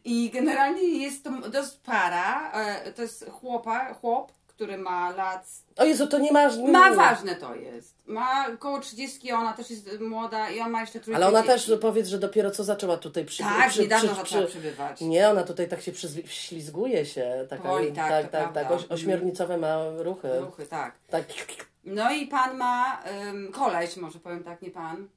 I 0.05 0.29
generalnie 0.29 0.83
jest 0.83 1.23
to, 1.23 1.29
to 1.51 1.57
jest 1.57 1.83
para, 1.83 2.51
e, 2.51 2.91
to 2.91 3.01
jest 3.01 3.29
chłopa, 3.31 3.93
chłop, 3.93 4.31
który 4.55 4.77
ma 4.77 5.09
lat 5.09 5.47
O 5.77 5.85
Jezu, 5.85 6.07
to 6.07 6.19
nie 6.19 6.31
masz... 6.31 6.57
Ma 6.57 6.93
ważne 6.95 7.35
to 7.35 7.55
jest. 7.55 7.95
Ma 8.07 8.47
około 8.53 8.79
30, 8.79 9.31
ona 9.31 9.53
też 9.53 9.69
jest 9.69 9.99
młoda 9.99 10.49
i 10.49 10.59
ona 10.59 10.69
ma 10.69 10.81
jeszcze 10.81 10.99
trójkę 10.99 11.15
Ale 11.15 11.27
ona 11.27 11.41
dzieci. 11.41 11.53
też, 11.53 11.79
powiedz, 11.81 12.07
że 12.07 12.19
dopiero 12.19 12.51
co 12.51 12.63
zaczęła 12.63 12.97
tutaj 12.97 13.25
przy, 13.25 13.43
Tak, 13.43 13.69
przy, 13.69 13.81
niedawno 13.81 14.09
przy, 14.09 14.17
zaczęła 14.21 14.41
przy, 14.41 14.51
przybywać. 14.51 15.01
Nie, 15.01 15.29
ona 15.29 15.43
tutaj 15.43 15.67
tak 15.67 15.81
się 15.81 15.91
przyślizguje 15.91 17.05
się. 17.05 17.45
Taka, 17.49 17.63
Powoli, 17.63 17.93
tak, 17.93 18.09
tak, 18.09 18.31
tak, 18.31 18.53
tak. 18.53 18.71
Oś, 18.71 18.85
ośmiornicowe 18.89 19.57
ma 19.57 19.77
ruchy. 19.97 20.39
Ruchy, 20.39 20.65
tak. 20.65 20.95
Tak. 21.09 21.25
No 21.83 22.11
i 22.13 22.27
pan 22.27 22.57
ma, 22.57 23.03
ym, 23.29 23.51
koleś, 23.51 23.97
może 23.97 24.19
powiem 24.19 24.43
tak, 24.43 24.61
nie 24.61 24.71
pan, 24.71 25.07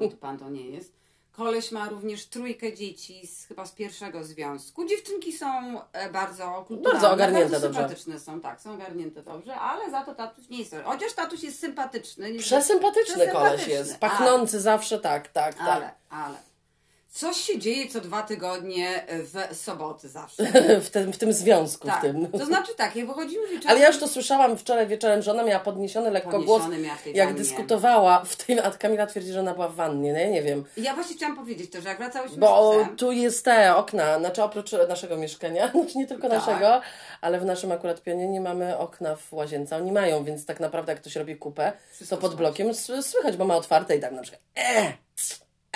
bo 0.00 0.08
to 0.08 0.16
pan 0.16 0.38
to 0.38 0.50
nie 0.50 0.70
jest. 0.70 1.01
Koleś 1.32 1.72
ma 1.72 1.88
również 1.88 2.26
trójkę 2.26 2.72
dzieci 2.72 3.26
z, 3.26 3.46
chyba 3.46 3.66
z 3.66 3.72
pierwszego 3.72 4.24
związku. 4.24 4.84
Dziewczynki 4.84 5.32
są 5.32 5.46
e, 5.92 6.10
bardzo 6.10 6.64
kulturalne. 6.68 7.00
Bardzo 7.00 7.12
ogarnięte 7.12 7.50
bardzo 7.50 7.66
dobrze. 7.66 7.80
sympatyczne 7.80 8.18
są, 8.18 8.40
tak, 8.40 8.60
są 8.60 8.74
ogarnięte 8.74 9.22
dobrze, 9.22 9.54
ale 9.54 9.90
za 9.90 10.04
to 10.04 10.14
tatuś 10.14 10.48
nie 10.48 10.58
jest. 10.58 10.74
Chociaż 10.84 11.12
tatuś 11.12 11.42
jest 11.42 11.60
sympatyczny. 11.60 12.32
Nie 12.32 12.38
Przesympatyczny 12.38 13.14
koleś 13.14 13.28
Przesympatyczny, 13.28 13.72
jest. 13.72 13.98
Pachnący 13.98 14.60
zawsze, 14.60 14.98
tak, 14.98 15.28
tak, 15.28 15.54
tak. 15.54 15.66
Ale, 15.66 15.90
ale. 16.10 16.51
Coś 17.12 17.36
się 17.36 17.58
dzieje 17.58 17.88
co 17.88 18.00
dwa 18.00 18.22
tygodnie 18.22 19.04
w 19.08 19.56
soboty 19.56 20.08
zawsze. 20.08 20.44
w, 20.86 20.90
tym, 20.90 21.12
w 21.12 21.18
tym 21.18 21.32
związku, 21.32 21.88
Tak. 21.88 21.98
w 21.98 22.02
tym. 22.02 22.26
To 22.30 22.46
znaczy 22.46 22.74
tak, 22.76 22.96
jak 22.96 23.06
wychodzimy 23.06 23.42
wieczorem. 23.48 23.70
Ale 23.70 23.80
ja 23.80 23.86
już 23.88 23.98
to 23.98 24.08
słyszałam 24.08 24.58
wczoraj 24.58 24.86
wieczorem, 24.86 25.22
że 25.22 25.30
ona 25.30 25.42
miała 25.42 25.60
podniesiony 25.60 26.10
lekko 26.10 26.30
Podniesiony 26.30 26.76
głos, 26.78 26.96
jak 27.14 27.28
wannie. 27.28 27.40
dyskutowała 27.40 28.24
w 28.24 28.36
tej, 28.36 28.60
a 28.60 28.70
Kamila 28.70 29.06
twierdzi, 29.06 29.32
że 29.32 29.40
ona 29.40 29.54
była 29.54 29.68
w 29.68 29.74
wannie, 29.74 30.12
no 30.12 30.18
ja 30.18 30.28
nie 30.28 30.42
wiem. 30.42 30.64
Ja 30.76 30.94
właśnie 30.94 31.16
chciałam 31.16 31.36
powiedzieć 31.36 31.70
to, 31.70 31.80
że 31.80 31.88
jak 31.88 31.98
wracałyśmy 31.98 32.38
Bo 32.38 32.84
z 32.96 32.98
tu 33.00 33.12
jest 33.12 33.44
te 33.44 33.76
okna, 33.76 34.18
znaczy 34.18 34.42
oprócz 34.42 34.72
naszego 34.88 35.16
mieszkania, 35.16 35.70
znaczy 35.74 35.98
nie 35.98 36.06
tylko 36.06 36.28
Tak. 36.28 36.38
naszego, 36.38 36.80
ale 37.20 37.40
w 37.40 37.44
naszym 37.44 37.72
akurat 37.72 38.02
pionie 38.02 38.28
nie 38.28 38.40
mamy 38.40 38.78
okna 38.78 39.16
w 39.16 39.32
łazience. 39.32 39.76
Oni 39.76 39.92
mają, 39.92 40.24
więc 40.24 40.46
tak 40.46 40.60
naprawdę 40.60 40.92
jak 40.92 41.00
ktoś 41.00 41.16
robi 41.16 41.36
kupę, 41.36 41.72
Wszystko 41.92 42.16
to 42.16 42.22
pod 42.22 42.34
blokiem 42.34 42.74
słychać, 43.02 43.36
bo 43.36 43.44
ma 43.44 43.56
otwarte 43.56 43.96
i 43.96 44.00
tak 44.00 44.12
na 44.12 44.22
przykład 44.22 44.42
e, 44.56 44.92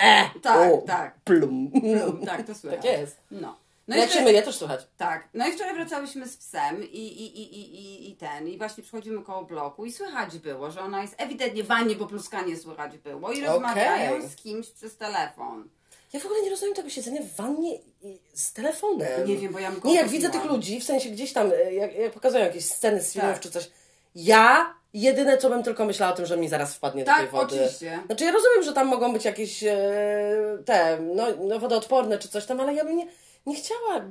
e, 0.01 0.29
Tak, 0.41 0.73
o, 0.73 0.77
tak. 0.77 1.15
plum. 1.23 1.71
tak, 2.25 2.47
to 2.47 2.55
słychać. 2.55 2.81
Tak 2.81 2.99
jest. 2.99 3.17
No. 3.31 3.57
No 3.87 3.95
jak 3.95 4.11
się 4.11 4.21
myje, 4.21 4.41
też 4.41 4.55
słychać. 4.55 4.87
Tak. 4.97 5.27
No 5.33 5.47
i 5.47 5.51
wczoraj 5.51 5.75
wracałyśmy 5.75 6.27
z 6.27 6.37
psem 6.37 6.83
i, 6.83 6.97
i, 6.97 7.39
i, 7.39 7.59
i, 7.59 7.75
i, 7.79 8.11
i 8.11 8.15
ten. 8.15 8.47
I 8.47 8.57
właśnie 8.57 8.83
przychodzimy 8.83 9.21
koło 9.21 9.45
bloku 9.45 9.85
i 9.85 9.91
słychać 9.91 10.37
było, 10.37 10.71
że 10.71 10.81
ona 10.81 11.01
jest 11.01 11.15
ewidentnie 11.17 11.63
w 11.63 11.67
wannie, 11.67 11.95
bo 11.95 12.05
pluskanie 12.05 12.57
słychać 12.57 12.97
było. 12.97 13.31
I 13.31 13.41
rozmawiają 13.41 14.29
z 14.29 14.35
kimś 14.35 14.69
przez 14.69 14.97
telefon. 14.97 15.69
Ja 16.13 16.19
w 16.19 16.25
ogóle 16.25 16.41
nie 16.41 16.49
rozumiem 16.49 16.75
tego 16.75 16.89
siedzenia 16.89 17.21
w 17.21 17.35
wannie 17.35 17.79
z 18.33 18.53
telefonem. 18.53 19.27
Nie 19.27 19.37
wiem, 19.37 19.53
bo 19.53 19.59
ja 19.59 19.71
bym 19.71 19.81
Nie, 19.83 19.95
jak 19.95 20.07
widzę 20.07 20.29
tych 20.29 20.45
ludzi, 20.45 20.79
w 20.79 20.83
sensie 20.83 21.09
gdzieś 21.09 21.33
tam, 21.33 21.51
e, 21.51 21.73
jak, 21.73 21.95
jak 21.95 22.11
pokazują 22.13 22.43
jakieś 22.43 22.65
sceny 22.65 23.01
z 23.01 23.13
filmów 23.13 23.33
Tak. 23.33 23.41
czy 23.41 23.51
coś, 23.51 23.69
ja 24.15 24.73
jedyne 24.93 25.37
co 25.37 25.49
bym 25.49 25.63
tylko 25.63 25.85
myślała 25.85 26.13
o 26.13 26.15
tym, 26.15 26.25
że 26.25 26.37
mi 26.37 26.49
zaraz 26.49 26.75
wpadnie 26.75 27.03
do 27.03 27.11
tej 27.11 27.21
Tak, 27.21 27.31
wody. 27.31 27.55
oczywiście. 27.55 27.99
Znaczy 28.05 28.23
ja 28.23 28.31
rozumiem, 28.31 28.63
że 28.63 28.73
tam 28.73 28.87
mogą 28.87 29.13
być 29.13 29.25
jakieś 29.25 29.63
e, 29.63 29.77
te, 30.65 30.99
no, 31.15 31.25
no 31.47 31.59
wodoodporne 31.59 32.17
czy 32.17 32.29
coś 32.29 32.45
tam, 32.45 32.59
ale 32.59 32.73
ja 32.73 32.85
bym 32.85 32.97
nie, 32.97 33.07
nie 33.45 33.55
chciała... 33.55 34.01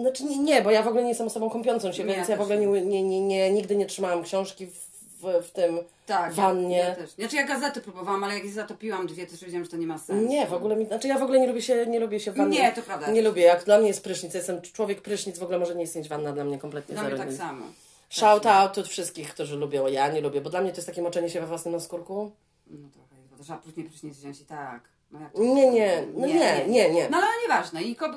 Znaczy 0.00 0.24
nie, 0.24 0.38
nie, 0.38 0.62
bo 0.62 0.70
ja 0.70 0.82
w 0.82 0.88
ogóle 0.88 1.02
nie 1.02 1.08
jestem 1.08 1.26
osobą 1.26 1.50
kąpiącą 1.50 1.92
się, 1.92 2.04
więc 2.04 2.28
ja 2.28 2.34
ja 2.34 2.38
w 2.38 2.40
ogóle 2.40 2.58
nie, 2.58 2.66
nie, 2.66 3.02
nie, 3.02 3.20
nie, 3.20 3.50
nigdy 3.50 3.76
nie 3.76 3.86
trzymałam 3.86 4.22
książki 4.22 4.66
w, 4.66 4.72
w, 5.20 5.46
w 5.46 5.50
tym 5.50 5.78
Tak, 6.06 6.32
wannie. 6.32 6.76
Ja, 6.78 6.88
ja 6.88 6.94
też. 6.94 7.10
Znaczy 7.10 7.36
ja 7.36 7.44
gazety 7.46 7.80
próbowałam, 7.80 8.24
ale 8.24 8.34
jak 8.34 8.46
zatopiłam 8.48 9.06
dwie, 9.06 9.26
to 9.26 9.32
już 9.32 9.40
wiedziałam, 9.40 9.64
że 9.64 9.70
to 9.70 9.76
nie 9.76 9.86
ma 9.86 9.98
sensu. 9.98 10.26
Nie, 10.28 10.46
w 10.46 10.52
ogóle 10.54 10.76
mi, 10.76 10.86
znaczy 10.86 11.08
ja 11.08 11.18
w 11.18 11.22
ogóle 11.22 11.40
nie 11.40 11.46
lubię 11.46 11.62
się, 11.62 11.86
nie 11.86 12.00
lubię 12.00 12.20
się 12.20 12.32
w 12.32 12.36
wannie. 12.36 12.58
Nie, 12.62 12.72
to 12.72 12.82
prawda. 12.82 13.10
Nie 13.10 13.22
lubię, 13.22 13.42
jak 13.42 13.64
dla 13.64 13.78
mnie 13.78 13.88
jest 13.88 14.04
prysznic, 14.04 14.34
ja 14.34 14.38
jestem 14.38 14.62
człowiek 14.62 15.02
prysznic, 15.02 15.38
w 15.38 15.42
ogóle 15.42 15.58
może 15.58 15.74
nie 15.74 15.84
istnieć 15.84 16.08
wanna 16.08 16.32
dla 16.32 16.44
mnie 16.44 16.58
kompletnie 16.58 16.94
Dla 16.94 17.04
mnie 17.04 17.16
tak 17.16 17.32
samo. 17.32 17.66
Shout 18.10 18.46
out 18.46 18.78
od 18.78 18.88
wszystkich, 18.88 19.34
którzy 19.34 19.56
lubią, 19.56 19.86
ja 19.86 20.08
nie 20.12 20.20
lubię, 20.20 20.40
bo 20.40 20.50
dla 20.50 20.60
mnie 20.60 20.70
to 20.70 20.76
jest 20.76 20.86
takie 20.88 21.02
moczenie 21.02 21.30
się 21.30 21.40
we 21.40 21.46
własnym 21.46 21.74
naskórku. 21.74 22.32
No 22.66 22.88
trochę, 22.90 23.14
bo 23.30 23.36
to 23.36 23.44
trzeba 23.44 23.58
później 23.58 23.86
prysznic 23.88 24.16
wziąć 24.16 24.40
i 24.40 24.44
tak. 24.44 24.88
No 25.10 25.20
jak 25.20 25.32
to 25.32 25.42
Nie, 25.42 25.70
nie, 25.70 26.06
no 26.14 26.26
nie, 26.26 26.66
nie, 26.68 26.90
nie. 26.90 27.08
No 27.10 27.16
ale 27.16 27.28
nieważne. 27.42 27.82
I 27.82 27.96
ko 27.96 28.10
ko- 28.10 28.16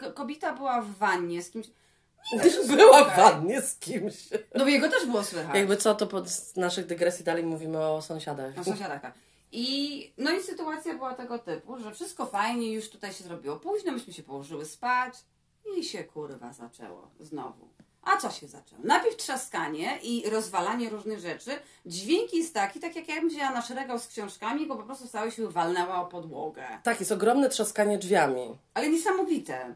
ko- 0.00 0.12
kobieta 0.12 0.52
była 0.52 0.80
w 0.82 0.90
wannie 0.90 1.42
z 1.42 1.50
kimś. 1.50 1.66
Była 2.76 3.04
w 3.04 3.16
wannie 3.16 3.62
z 3.62 3.74
kimś. 3.78 4.28
No 4.54 4.64
bo 4.64 4.70
jego 4.70 4.88
też 4.88 5.06
było 5.06 5.24
słychać. 5.24 5.56
Jakby 5.56 5.76
co, 5.76 5.94
to 5.94 6.06
pod 6.06 6.28
z 6.28 6.56
naszych 6.56 6.86
dygresji 6.86 7.24
dalej 7.24 7.44
mówimy 7.44 7.78
o 7.78 8.02
sąsiadach. 8.02 8.56
Na 8.56 8.64
sąsiadach, 8.64 9.02
tak. 9.02 9.14
I, 9.52 10.12
no 10.18 10.30
i 10.30 10.42
sytuacja 10.42 10.94
była 10.94 11.14
tego 11.14 11.38
typu, 11.38 11.78
że 11.78 11.94
wszystko 11.94 12.26
fajnie, 12.26 12.72
już 12.72 12.90
tutaj 12.90 13.12
się 13.12 13.24
zrobiło 13.24 13.56
późno, 13.56 13.92
myśmy 13.92 14.12
się 14.12 14.22
położyły 14.22 14.64
spać 14.64 15.14
i 15.78 15.84
się 15.84 16.04
kurwa 16.04 16.52
zaczęło 16.52 17.10
znowu. 17.20 17.68
A 18.02 18.16
co 18.16 18.30
się 18.30 18.48
zaczęło? 18.48 18.82
Najpierw 18.84 19.16
trzaskanie 19.16 19.98
i 20.02 20.30
rozwalanie 20.30 20.90
różnych 20.90 21.20
rzeczy. 21.20 21.50
Dźwięk 21.86 22.32
jest 22.32 22.54
taki, 22.54 22.80
tak 22.80 22.96
jak 22.96 23.08
ja 23.08 23.14
bym 23.14 23.28
wzięła 23.28 23.50
nasz 23.50 23.70
regał 23.70 23.98
z 23.98 24.06
książkami, 24.06 24.66
bo 24.66 24.76
po 24.76 24.82
prostu 24.82 25.08
całe 25.08 25.30
się 25.30 25.48
walnęła 25.48 26.02
o 26.02 26.06
podłogę. 26.06 26.64
Tak, 26.82 27.00
jest 27.00 27.12
ogromne 27.12 27.48
trzaskanie 27.48 27.98
drzwiami. 27.98 28.58
Ale 28.74 28.88
niesamowite. 28.90 29.74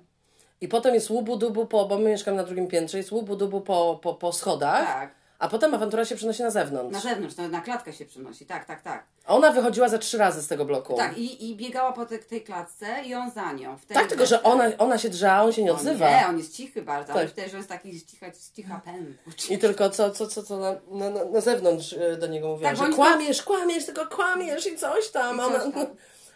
I 0.60 0.68
potem 0.68 0.94
jest 0.94 1.10
łubu 1.10 1.36
dubu 1.36 1.66
po, 1.66 1.86
bo 1.86 1.98
my 1.98 2.10
mieszkamy 2.10 2.36
na 2.36 2.44
drugim 2.44 2.68
piętrze, 2.68 2.98
jest 2.98 3.12
łubu 3.12 3.36
dubu 3.36 3.60
po, 3.60 3.98
po, 4.02 4.14
po 4.14 4.32
schodach, 4.32 4.86
Tak. 4.86 5.14
A 5.44 5.48
potem 5.48 5.74
awantura 5.74 6.04
się 6.04 6.16
przenosi 6.16 6.42
na 6.42 6.50
zewnątrz. 6.50 6.92
Na 6.94 7.00
zewnątrz, 7.10 7.36
na, 7.36 7.48
na 7.48 7.60
klatkę 7.60 7.92
się 7.92 8.04
przynosi. 8.04 8.46
Tak, 8.46 8.64
tak, 8.64 8.82
tak. 8.82 9.04
Ona 9.26 9.50
wychodziła 9.52 9.88
ze 9.88 9.98
trzy 9.98 10.18
razy 10.18 10.42
z 10.42 10.46
tego 10.48 10.64
bloku. 10.64 10.94
Tak, 10.96 11.18
i, 11.18 11.50
i 11.50 11.56
biegała 11.56 11.92
po 11.92 12.06
te, 12.06 12.18
tej 12.18 12.42
klatce 12.42 12.86
i 13.06 13.14
on 13.14 13.30
za 13.30 13.52
nią. 13.52 13.78
Wtedy 13.78 14.00
Tak, 14.00 14.08
tylko 14.08 14.26
że 14.26 14.42
ona, 14.42 14.64
ona 14.78 14.98
się 14.98 15.08
drze, 15.08 15.32
a 15.32 15.42
on 15.42 15.52
się 15.52 15.64
nie 15.64 15.70
On 15.72 15.76
odzywa. 15.76 16.10
Nie, 16.10 16.26
on 16.28 16.38
jest 16.38 16.56
cichy 16.56 16.82
bardzo, 16.82 17.12
ale 17.12 17.22
Tak. 17.22 17.30
wtedy, 17.30 17.48
że 17.48 17.56
jest 17.56 17.68
taki 17.68 18.06
cicha, 18.06 18.26
cicha 18.56 18.80
pęku. 18.84 19.12
I 19.50 19.58
tylko 19.58 19.90
co, 19.90 20.10
co, 20.10 20.26
co, 20.26 20.42
co 20.42 20.58
na, 20.58 20.74
na, 20.90 21.24
na- 21.24 21.40
zewnątrz 21.40 21.92
y, 21.92 22.16
do 22.20 22.26
niego 22.26 22.48
mówiła, 22.48 22.70
Tak, 22.70 22.78
że 22.78 22.92
kłamiesz, 22.92 23.42
kłamiesz, 23.42 23.86
tylko 23.86 24.06
kłamiesz 24.06 24.66
i 24.66 24.76
coś 24.78 25.10
tam. 25.10 25.36
I 25.36 25.38
coś 25.38 25.74
tam. 25.74 25.86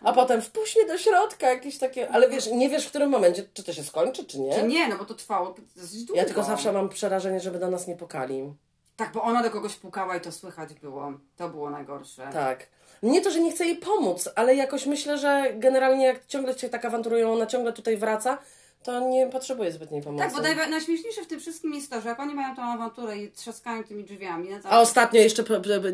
a 0.05 0.12
potem 0.12 0.43
wpuść 0.43 0.77
mnie 0.77 0.87
do 0.87 0.99
środka, 0.99 1.50
jakieś 1.50 1.79
takie, 1.79 2.11
ale 2.11 2.29
wiesz, 2.29 2.47
nie 2.47 2.69
wiesz 2.69 2.87
w 2.87 2.88
którym 2.88 3.11
momencie, 3.11 3.45
czy 3.55 3.62
to 3.65 3.73
się 3.73 3.85
skończy, 3.85 4.25
czy 4.25 4.41
nie. 4.41 4.55
Czy 4.55 4.62
nie, 4.62 4.88
no 4.88 4.97
bo 4.99 5.05
to 5.05 5.15
trwało 5.15 5.55
dosyć 5.77 6.05
długo. 6.05 6.21
Ja 6.21 6.27
tylko 6.27 6.43
zawsze 6.45 6.73
mam 6.73 6.88
przerażenie, 6.88 7.41
żeby 7.41 7.59
do 7.59 7.71
nas 7.71 7.87
nie 7.87 7.97
pukali. 7.97 8.53
Tak, 8.99 9.12
bo 9.12 9.23
ona 9.23 9.43
do 9.43 9.50
kogoś 9.50 9.75
pukała 9.76 10.17
i 10.17 10.21
to 10.21 10.33
słychać 10.33 10.75
było. 10.75 11.12
To 11.37 11.49
było 11.49 11.71
najgorsze. 11.71 12.31
Tak. 12.33 12.67
Nie 13.02 13.21
to, 13.21 13.31
że 13.31 13.40
nie 13.40 13.52
chcę 13.52 13.64
jej 13.67 13.76
pomóc, 13.76 14.28
ale 14.37 14.55
jakoś 14.55 14.87
myślę, 14.87 15.19
że 15.19 15.52
generalnie 15.55 16.07
jak 16.07 16.26
ciągle 16.26 16.59
się 16.59 16.69
tak 16.69 16.85
awanturują, 16.85 17.33
ona 17.33 17.47
ciągle 17.47 17.73
tutaj 17.73 17.97
wraca, 17.97 18.38
to 18.83 19.00
nie 19.00 19.26
potrzebuje 19.26 19.73
zbytniej 19.73 20.02
pomocy. 20.02 20.25
Tak, 20.25 20.35
bo 20.35 20.40
najwa- 20.40 20.71
najśmieszniejsze 20.71 21.23
w 21.23 21.26
tym 21.26 21.40
wszystkim 21.40 21.75
jest 21.75 21.90
to, 21.90 22.00
że 22.00 22.09
jak 22.09 22.21
oni 22.21 22.35
mają 22.35 22.57
tą 22.57 22.62
awanturę 22.62 23.19
i 23.19 23.31
trzaskają 23.33 23.85
tymi 23.85 24.05
drzwiami, 24.05 24.49
no 24.50 24.61
to... 24.62 24.69
A 24.69 24.81
ostatnio 24.81 25.21
jeszcze 25.21 25.45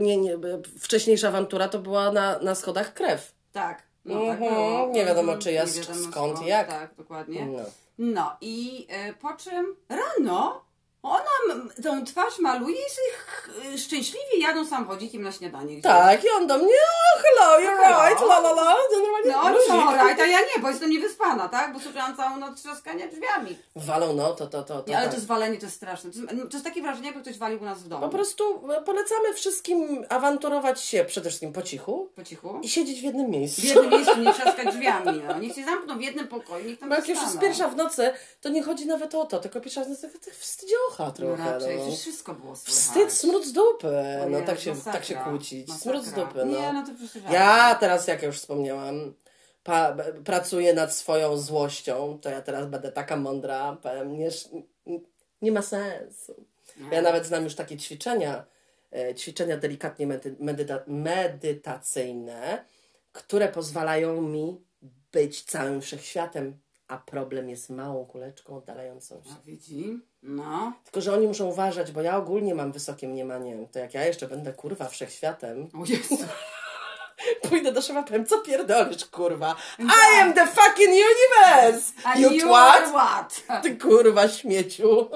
nie, 0.01 0.17
nie, 0.17 0.39
wcześniejsza 0.81 1.29
awantura 1.29 1.69
to 1.69 1.79
była 1.79 2.13
na, 2.13 2.39
na 2.39 2.55
schodach 2.55 2.95
krew. 2.95 3.35
Tak, 3.53 3.83
no 4.05 4.27
tak 4.27 4.39
było. 4.39 4.89
nie 4.93 5.05
wiadomo, 5.05 5.33
Mhm, 5.33 5.39
czyja, 5.41 5.65
nie 5.65 5.73
wiadomo 5.73 6.11
skąd 6.11 6.43
i 6.43 6.47
jak. 6.47 6.69
Tak, 6.69 6.95
dokładnie. 6.95 7.47
No. 7.47 7.63
No 7.99 8.37
i 8.41 8.87
e, 8.91 9.13
po 9.13 9.33
czym 9.33 9.77
rano 9.89 10.65
ona 11.11 11.65
tą 11.85 12.05
twarz 12.05 12.39
maluje 12.39 12.77
i 12.77 12.91
sobie 12.91 13.13
ch- 13.27 13.81
szczęśliwie 13.81 14.39
jadą 14.39 14.67
samochodzikiem 14.67 15.23
na 15.23 15.33
śniadanie. 15.33 15.73
gdzieś. 15.73 15.83
Tak, 15.83 16.25
i 16.25 16.29
on 16.31 16.47
do 16.47 16.59
mnie, 16.59 16.67
oh, 17.15 17.23
hello, 17.23 17.59
you're 17.61 17.77
Hello. 17.83 18.09
right, 18.09 18.21
la 18.23 18.39
la 18.39 18.51
la, 18.51 18.75
to 18.91 19.01
normalnie 19.01 19.33
No 19.33 19.49
luzik. 19.55 19.69
są 19.69 19.89
alright, 19.89 20.21
a 20.21 20.27
ja 20.27 20.41
nie, 20.41 20.63
bo 20.63 20.69
jestem 20.69 20.91
niewyspana, 20.91 21.49
tak? 21.49 21.73
Bo 21.73 21.81
słyszałam 21.81 22.17
całą 22.17 22.37
noc 22.37 22.63
trzaskania 22.63 23.07
drzwiami. 23.09 23.59
Walą, 23.77 24.13
no, 24.13 24.35
to, 24.35 24.47
to, 24.47 24.63
to, 24.63 24.83
to 24.83 24.91
Nie, 24.91 24.97
ale 24.99 25.07
tak. 25.07 25.15
to 25.15 25.21
zwalenie 25.21 25.59
to 25.59 25.65
jest 25.67 25.77
straszne. 25.77 26.11
To 26.11 26.19
jest, 26.19 26.31
to 26.51 26.57
jest 26.57 26.65
takie 26.65 26.83
wrażenie, 26.83 27.07
jakby 27.07 27.23
ktoś 27.23 27.39
walił 27.39 27.61
u 27.63 27.65
nas 27.65 27.79
w 27.83 27.89
domu. 27.89 28.03
Po 28.03 28.09
prostu 28.09 28.71
e, 28.73 28.83
polecamy 28.83 29.35
wszystkim 29.35 30.05
awanturować 30.09 30.81
się 30.81 31.05
przede 31.05 31.29
wszystkim 31.29 31.53
po 31.53 31.63
cichu 31.63 32.09
Po 32.17 32.23
cichu. 32.25 32.61
i 32.63 32.69
siedzieć 32.69 33.01
w 33.01 33.03
jednym 33.03 33.31
miejscu. 33.31 33.61
W 33.63 33.65
jednym 33.65 33.91
miejscu 33.91 34.19
nie 34.21 34.33
trzaskać 34.33 34.75
drzwiami, 34.75 35.23
no. 35.29 35.39
Niech 35.39 35.55
się 35.55 35.65
zamkną 35.65 35.99
w 35.99 36.01
jednym 36.01 36.29
pokoju, 36.29 36.65
niech 36.65 36.79
tam 36.79 36.89
Bo 36.89 36.95
jak 36.95 37.09
już 37.09 37.21
jest 37.23 37.39
pierwsza 37.41 37.69
w 37.69 37.77
nocy, 37.77 38.13
to 38.41 38.49
nie 38.49 38.63
chodzi 38.63 38.87
nawet 38.87 39.15
o 39.15 39.25
to, 39.25 39.39
tylko 39.39 39.61
pierwsza 39.61 39.85
w 39.85 39.89
nocy 39.89 40.11
to 40.25 40.31
wstydziocha 40.39 40.94
No 40.99 41.13
trochę. 41.13 41.53
raczej, 41.53 41.79
no. 41.79 41.97
wszystko 41.97 42.35
było 42.35 42.57
słychać. 42.57 42.75
Wstyd, 42.75 43.13
smród 43.13 43.45
z 43.47 43.53
dupy. 43.53 43.89
O 44.23 44.29
No 44.31 44.39
Jezu, 44.39 44.47
tak 44.47 44.61
się, 44.61 44.71
masakra. 44.71 44.93
tak 44.93 45.05
się 45.05 45.15
kłócić. 45.15 45.69
Masakra. 45.69 45.83
Smród 45.93 46.05
z 46.05 46.13
dupy, 46.13 46.39
no. 46.45 46.61
Nie, 46.61 46.73
no 46.73 46.87
to 46.87 46.93
przecież 46.95 47.23
Ja 47.33 47.75
teraz, 47.81 48.07
jak 48.09 48.23
już 48.23 48.37
wspomniałam, 48.39 49.15
pa, 49.65 49.97
pracuję 50.25 50.75
nad 50.75 50.95
swoją 50.95 51.37
złością, 51.37 52.19
to 52.23 52.31
ja 52.31 52.43
teraz 52.43 52.67
będę 52.69 52.93
taka 52.93 53.17
mądra, 53.17 53.77
powiem, 53.83 54.19
nie, 54.19 54.29
nie 55.43 55.53
ma 55.53 55.63
sensu. 55.63 56.35
Ja 56.93 57.03
nawet 57.03 57.27
znam 57.27 57.45
już 57.45 57.55
takie 57.55 57.77
ćwiczenia, 57.77 58.45
e, 58.93 59.15
ćwiczenia 59.15 59.57
delikatnie 59.57 60.07
medy, 60.07 60.37
medyta, 60.41 60.81
medytacyjne, 60.87 62.65
które 63.13 63.49
pozwalają 63.49 64.21
mi 64.23 64.65
być 65.13 65.43
całym 65.43 65.81
wszechświatem, 65.81 66.59
a 66.89 66.99
problem 66.99 67.51
jest 67.51 67.71
małą 67.71 68.07
kuleczką 68.07 68.57
oddalającą 68.57 69.23
się. 69.23 69.31
A 69.43 69.47
widzi? 69.47 69.99
No. 70.25 70.73
Tylko, 70.85 71.01
że 71.01 71.13
oni 71.13 71.27
muszą 71.27 71.45
uważać, 71.47 71.93
bo 71.93 72.03
ja 72.03 72.17
ogólnie 72.17 72.55
mam 72.55 72.73
wysokie 72.73 73.09
mniemanie. 73.09 73.57
To 73.73 73.79
jak 73.79 73.95
ja 73.95 74.05
jeszcze 74.05 74.27
będę 74.29 74.53
kurwa 74.53 74.89
wszechświatem, 74.89 75.69
O 75.75 75.85
Jezu. 75.87 76.19
pójdę 77.49 77.73
do 77.73 77.83
szefa, 77.83 78.03
powiem, 78.03 78.27
co 78.27 78.39
pierdolisz, 78.39 79.05
kurwa? 79.05 79.57
I 79.79 80.21
am 80.21 80.33
the 80.33 80.47
fucking 80.47 80.91
universe! 80.91 81.93
A 82.05 82.19
You 82.19 82.49
what? 82.93 83.43
Ty 83.63 83.77
kurwa 83.77 84.29
śmieciu. 84.29 85.11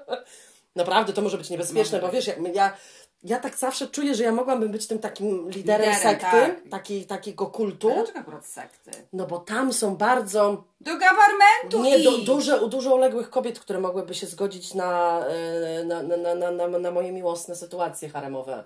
Naprawdę, 0.76 1.12
to 1.12 1.22
może 1.22 1.38
być 1.38 1.50
niebezpieczne, 1.50 2.00
bo 2.00 2.08
wiesz, 2.08 2.26
ja, 2.26 2.34
ja, 2.54 2.76
ja 3.24 3.38
tak 3.38 3.56
zawsze 3.56 3.86
czuję, 3.88 4.14
że 4.14 4.24
ja 4.24 4.32
mogłabym 4.32 4.68
być 4.72 4.86
tym 4.86 4.98
takim 4.98 5.50
liderem, 5.50 5.52
Liderem, 5.90 5.94
sekty, 5.94 6.26
tak. 6.30 6.62
taki, 6.70 7.06
takiego 7.06 7.46
kultu, 7.46 7.86
Ale 7.88 7.96
dlaczego 7.96 8.18
akurat 8.18 8.46
sekty? 8.46 8.90
no 9.12 9.26
bo 9.26 9.38
tam 9.38 9.72
są 9.72 9.96
bardzo 9.96 10.64
Do 10.80 10.92
governmentu 10.92 11.82
nie, 11.82 11.98
du, 11.98 12.18
duże, 12.24 12.68
dużo 12.68 12.94
uległych 12.94 13.30
kobiet, 13.30 13.58
które 13.60 13.80
mogłyby 13.80 14.14
się 14.14 14.26
zgodzić 14.26 14.74
na, 14.74 15.20
e, 15.26 15.84
na, 15.84 16.02
na, 16.02 16.16
na, 16.16 16.34
na, 16.50 16.50
na, 16.68 16.78
na 16.78 16.90
moje 16.90 17.12
miłosne 17.12 17.56
sytuacje 17.56 18.08
haremowe. 18.08 18.64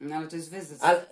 No 0.00 0.16
ale 0.16 0.26
to 0.28 0.36
jest 0.36 0.50
wyzysk. 0.50 0.84
Ale, 0.84 1.06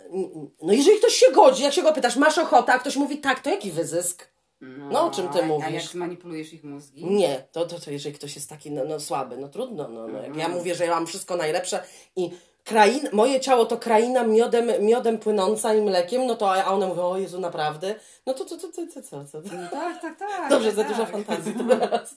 no 0.62 0.73
jeżeli 0.73 0.99
ktoś 0.99 1.12
się 1.14 1.32
godzi, 1.32 1.62
jak 1.62 1.73
się 1.73 1.82
go 1.82 1.92
pytasz, 1.92 2.16
masz 2.16 2.38
ochotę, 2.38 2.73
a 2.73 2.78
ktoś 2.78 2.96
mówi 2.96 3.18
tak, 3.18 3.40
to 3.40 3.50
jaki 3.50 3.70
wyzysk? 3.70 4.28
No, 4.61 5.06
o 5.06 5.11
czym 5.11 5.28
ty 5.28 5.38
a- 5.38 5.42
A 5.42 5.46
mówisz? 5.46 5.85
jak 5.85 5.94
manipulujesz 5.94 6.52
ich 6.52 6.64
mózgi? 6.64 7.04
Nie, 7.04 7.44
to, 7.52 7.66
to, 7.66 7.80
to 7.80 7.90
jeżeli 7.90 8.14
ktoś 8.14 8.35
jest 8.35 8.49
taki 8.50 8.70
no, 8.70 8.85
no, 8.85 9.00
słaby, 9.00 9.37
no 9.37 9.49
trudno. 9.49 9.88
No, 9.88 10.06
no. 10.06 10.16
Jak 10.18 10.26
Mhm. 10.26 10.38
ja 10.38 10.49
mówię, 10.49 10.75
że 10.75 10.85
ja 10.85 10.90
mam 10.90 11.06
wszystko 11.06 11.37
najlepsze 11.37 11.85
i 12.16 12.30
krain, 12.66 13.08
moje 13.12 13.40
ciało 13.40 13.66
to 13.66 13.76
kraina 13.76 14.25
miodem, 14.25 14.70
miodem 14.80 15.18
płynąca 15.18 15.75
i 15.75 15.82
mlekiem, 15.82 16.26
no 16.26 16.35
to 16.35 16.54
a 16.54 16.64
one 16.64 16.87
mówią, 16.87 17.02
o 17.02 17.18
Jezu, 17.18 17.40
naprawdę? 17.40 17.94
No 18.26 18.35
to, 18.35 18.44
to, 18.44 18.56
to, 18.56 18.68
to, 18.68 18.82
to 18.94 19.02
co? 19.02 19.25
co? 19.25 19.38
No 19.38 19.68
tak, 19.70 20.02
tak, 20.02 20.18
tak. 20.18 20.50
Dobrze, 20.50 20.68
tak, 20.68 20.76
za 20.76 20.85
tak. 20.85 20.92
dużo 20.92 21.06
fantazji 21.06 21.54
teraz. 21.68 22.16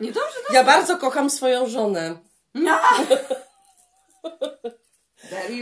Nie, 0.00 0.12
dobrze, 0.12 0.38
dobrze. 0.42 0.54
Ja 0.54 0.64
bardzo 0.64 0.96
kocham 0.96 1.30
swoją 1.30 1.66
żonę, 1.66 2.16
No. 2.54 2.78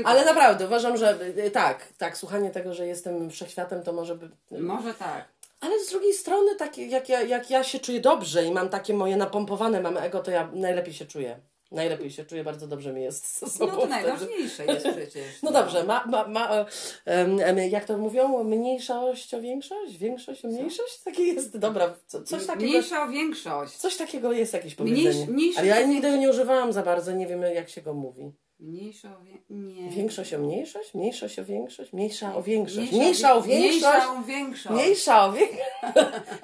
Ale 0.04 0.24
naprawdę 0.24 0.66
uważam, 0.66 0.96
że 0.96 1.18
y, 1.46 1.50
tak, 1.50 1.86
tak, 1.98 2.18
słuchanie 2.18 2.50
tego, 2.50 2.74
że 2.74 2.86
jestem 2.86 3.30
wszechświatem, 3.30 3.82
to 3.82 3.92
może 3.92 4.14
by... 4.14 4.30
Może 4.60 4.94
tak. 4.94 5.24
Ale 5.60 5.84
z 5.84 5.90
drugiej 5.90 6.14
strony, 6.14 6.54
tak, 6.54 6.78
jak, 6.78 7.08
ja, 7.08 7.22
jak 7.22 7.50
ja 7.50 7.64
się 7.64 7.78
czuję 7.78 8.00
dobrze 8.00 8.44
i 8.44 8.52
mam 8.52 8.68
takie 8.68 8.94
moje 8.94 9.16
napompowane, 9.16 9.80
mam 9.80 9.96
ego, 9.96 10.20
to 10.20 10.30
ja 10.30 10.50
najlepiej 10.52 10.94
się 10.94 11.06
czuję. 11.06 11.40
Najlepiej 11.70 12.10
się 12.10 12.24
czuję, 12.24 12.44
bardzo 12.44 12.66
dobrze 12.66 12.92
mi 12.92 13.02
jest 13.02 13.26
z 13.36 13.42
No 13.42 13.48
sobą 13.48 13.72
to 13.72 13.78
wtedy. 13.78 13.90
najważniejsze 13.90 14.66
jest 14.66 14.86
przecież. 14.96 15.24
No 15.42 15.52
dobrze, 15.52 15.84
ma, 15.84 16.04
ma, 16.06 16.28
ma, 16.28 16.66
e, 17.06 17.68
jak 17.68 17.84
to 17.84 17.98
mówią, 17.98 18.44
mniejszość 18.44 19.34
o 19.34 19.40
większość? 19.40 19.96
Większość 19.96 20.44
o 20.44 20.48
mniejszość? 20.48 21.02
Takie 21.04 21.22
jest, 21.22 21.58
dobra, 21.58 21.94
co, 22.06 22.22
coś 22.22 22.46
takiego. 22.46 22.70
Mniejsza 22.70 23.02
o 23.04 23.08
większość. 23.08 23.76
Coś 23.76 23.96
takiego 23.96 24.32
jest 24.32 24.52
jakieś 24.52 24.74
powiedzenie. 24.74 25.26
mniejszość 25.26 25.58
Ale 25.58 25.66
ja 25.66 25.86
nigdy 25.86 26.10
go 26.10 26.16
nie 26.16 26.30
używałam 26.30 26.72
za 26.72 26.82
bardzo, 26.82 27.12
nie 27.12 27.26
wiem 27.26 27.42
jak 27.42 27.68
się 27.68 27.82
go 27.82 27.94
mówi. 27.94 28.32
Mniejsza 28.60 29.08
o. 29.08 29.18
Nie. 29.50 29.90
Większość 29.90 30.34
o 30.34 30.38
mniejszość? 30.38 30.94
Mniejszość 30.94 31.38
o 31.38 31.44
większość? 31.44 31.92
Mniejsza 31.92 32.36
o 32.36 32.42
większość? 32.42 32.92
Mniejsza 32.92 32.98
Mniejsza 32.98 33.34
o 33.34 33.42
większość? 33.42 33.82
Mniejsza 33.82 34.12
o 34.14 34.22
większość. 34.22 34.74
Mniejsza 34.74 35.24
o 35.26 35.32
większość. 35.32 35.62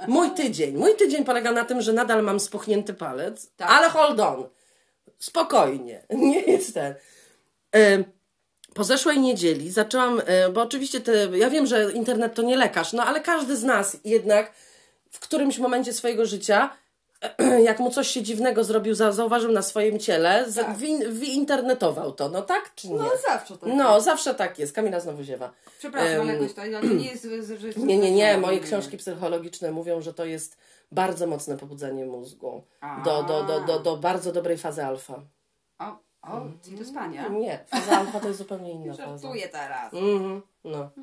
Mój 0.09 0.31
tydzień. 0.31 0.77
Mój 0.77 0.95
tydzień 0.97 1.25
polega 1.25 1.53
na 1.53 1.65
tym, 1.65 1.81
że 1.83 1.93
nadal 1.93 2.23
mam 2.23 2.41
spuchnięty 2.41 2.95
palec, 2.95 3.51
Tak. 3.57 3.71
ale 3.71 3.89
hold 3.89 4.21
on. 4.21 4.45
Spokojnie. 5.19 6.03
Nie 6.11 6.41
jest 6.41 6.75
ten. 6.75 6.95
Em, 7.73 8.05
Po 8.75 8.85
zeszłej 8.85 9.19
niedzieli 9.21 9.71
zaczęłam, 9.71 10.23
e, 10.27 10.49
bo 10.49 10.63
oczywiście 10.63 11.01
te, 11.01 11.13
ja 11.39 11.51
wiem, 11.51 11.67
że 11.67 11.93
internet 11.93 12.35
to 12.35 12.43
nie 12.43 12.57
lekarz, 12.57 12.93
no 12.93 13.05
ale 13.05 13.21
każdy 13.21 13.57
z 13.57 13.63
nas 13.65 13.97
jednak 14.05 14.53
w 15.11 15.21
którymś 15.21 15.59
momencie 15.59 15.93
swojego 15.93 16.27
życia, 16.27 16.71
jak 17.69 17.79
mu 17.79 17.91
coś 17.91 18.09
się 18.09 18.23
dziwnego 18.23 18.65
zrobił, 18.65 18.95
za- 18.95 19.13
zauważył 19.13 19.53
na 19.53 19.63
swoim 19.63 19.99
ciele, 19.99 20.47
Tak. 20.57 20.77
wyinternetował 21.09 22.13
to, 22.13 22.29
no 22.29 22.43
tak 22.43 22.71
czy 22.75 22.89
nie? 22.89 22.95
No 22.97 23.11
zawsze 23.29 23.59
tak. 23.59 23.71
No, 23.77 24.01
zawsze 24.01 24.35
tak 24.35 24.59
jest. 24.59 24.73
Kamila 24.73 25.01
znowu 25.01 25.23
ziewa. 25.23 25.53
Przepraszam, 25.79 26.13
Em, 26.15 26.21
ale 26.21 26.33
jakoś 26.33 26.55
to, 26.55 26.65
nie 26.95 27.07
jest... 27.11 27.23
że- 27.23 27.81
Nie, 27.87 27.99
nie, 27.99 28.11
nie. 28.11 28.39
Moje 28.39 28.61
książki 28.61 28.97
psychologiczne 28.97 29.71
mówią, 29.73 30.01
że 30.03 30.15
to 30.15 30.25
jest 30.25 30.57
bardzo 30.93 31.27
mocne 31.27 31.57
pobudzenie 31.57 32.07
mózgu 32.07 32.63
do, 33.05 33.23
do, 33.23 33.45
do, 33.45 33.61
do, 33.61 33.79
do 33.81 33.97
bardzo 33.97 34.33
dobrej 34.33 34.59
fazy 34.59 34.85
alfa. 34.85 35.21
O, 35.79 35.85
o, 36.23 36.41
czyli 36.63 36.77
do 36.77 36.85
spania. 36.85 37.29
Nie, 37.29 37.65
faza 37.69 37.99
alfa 37.99 38.21
to 38.21 38.27
jest 38.29 38.39
zupełnie 38.39 38.73
inna 38.73 38.95
faza. 39.05 39.19
Żartuję 39.19 39.49
teraz. 39.49 39.95
Mhm, 39.95 40.43
no. 40.65 40.91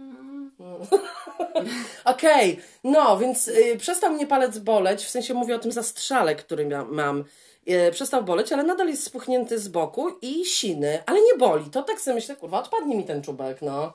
Okej, 2.06 2.60
no 2.84 3.18
więc 3.18 3.48
y, 3.48 3.78
przestał 3.78 4.14
mnie 4.14 4.28
palec 4.28 4.58
boleć, 4.58 5.04
w 5.06 5.10
sensie 5.10 5.34
mówię 5.34 5.56
o 5.56 5.60
tym 5.60 5.72
zastrzale, 5.72 6.36
który 6.36 6.66
mia- 6.66 6.88
mam. 6.92 7.24
Y, 7.70 7.92
przestał 7.92 8.24
boleć, 8.24 8.54
ale 8.54 8.64
nadal 8.64 8.88
jest 8.88 9.04
spuchnięty 9.04 9.60
z 9.60 9.68
boku 9.68 10.10
i 10.22 10.46
siny, 10.46 11.04
ale 11.06 11.22
nie 11.22 11.36
boli. 11.38 11.70
To 11.70 11.84
tak 11.84 12.02
sobie 12.02 12.16
myślę, 12.16 12.36
kurwa, 12.36 12.60
odpadnie 12.60 12.96
mi 12.98 13.04
ten 13.04 13.22
czubek, 13.22 13.62
no. 13.62 13.94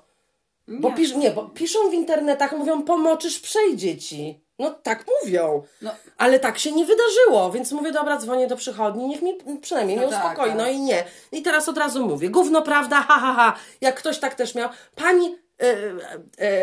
Bo, 0.68 0.92
pisz, 0.92 1.14
nie, 1.16 1.30
bo 1.30 1.42
piszą 1.48 1.90
w 1.90 1.94
internetach, 1.94 2.52
mówią, 2.52 2.82
pomoczysz, 2.82 3.40
przejdzie 3.40 3.98
ci. 3.98 4.40
No 4.58 4.70
tak 4.82 5.04
mówią. 5.22 5.62
No. 5.82 5.90
Ale 6.18 6.38
tak 6.38 6.58
się 6.58 6.72
nie 6.72 6.84
wydarzyło, 6.86 7.50
więc 7.50 7.72
mówię, 7.72 7.92
dobra, 7.92 8.16
dzwonię 8.18 8.46
do 8.46 8.56
przychodni, 8.56 9.06
niech 9.08 9.22
mi 9.22 9.38
przynajmniej 9.62 9.96
No 9.96 10.02
mnie 10.02 10.10
tak, 10.12 10.24
uspokoi. 10.24 10.48
tak. 10.48 10.58
No 10.58 10.68
i 10.68 10.80
nie. 10.80 11.04
I 11.32 11.42
teraz 11.42 11.68
od 11.68 11.78
razu 11.78 12.06
mówię, 12.06 12.30
gówno 12.30 12.62
prawda, 12.62 12.96
ha, 12.96 13.18
ha, 13.20 13.34
ha. 13.36 13.56
Jak 13.80 13.94
ktoś 13.96 14.18
tak 14.18 14.34
też 14.34 14.54
miał, 14.54 14.68
pani 14.94 15.36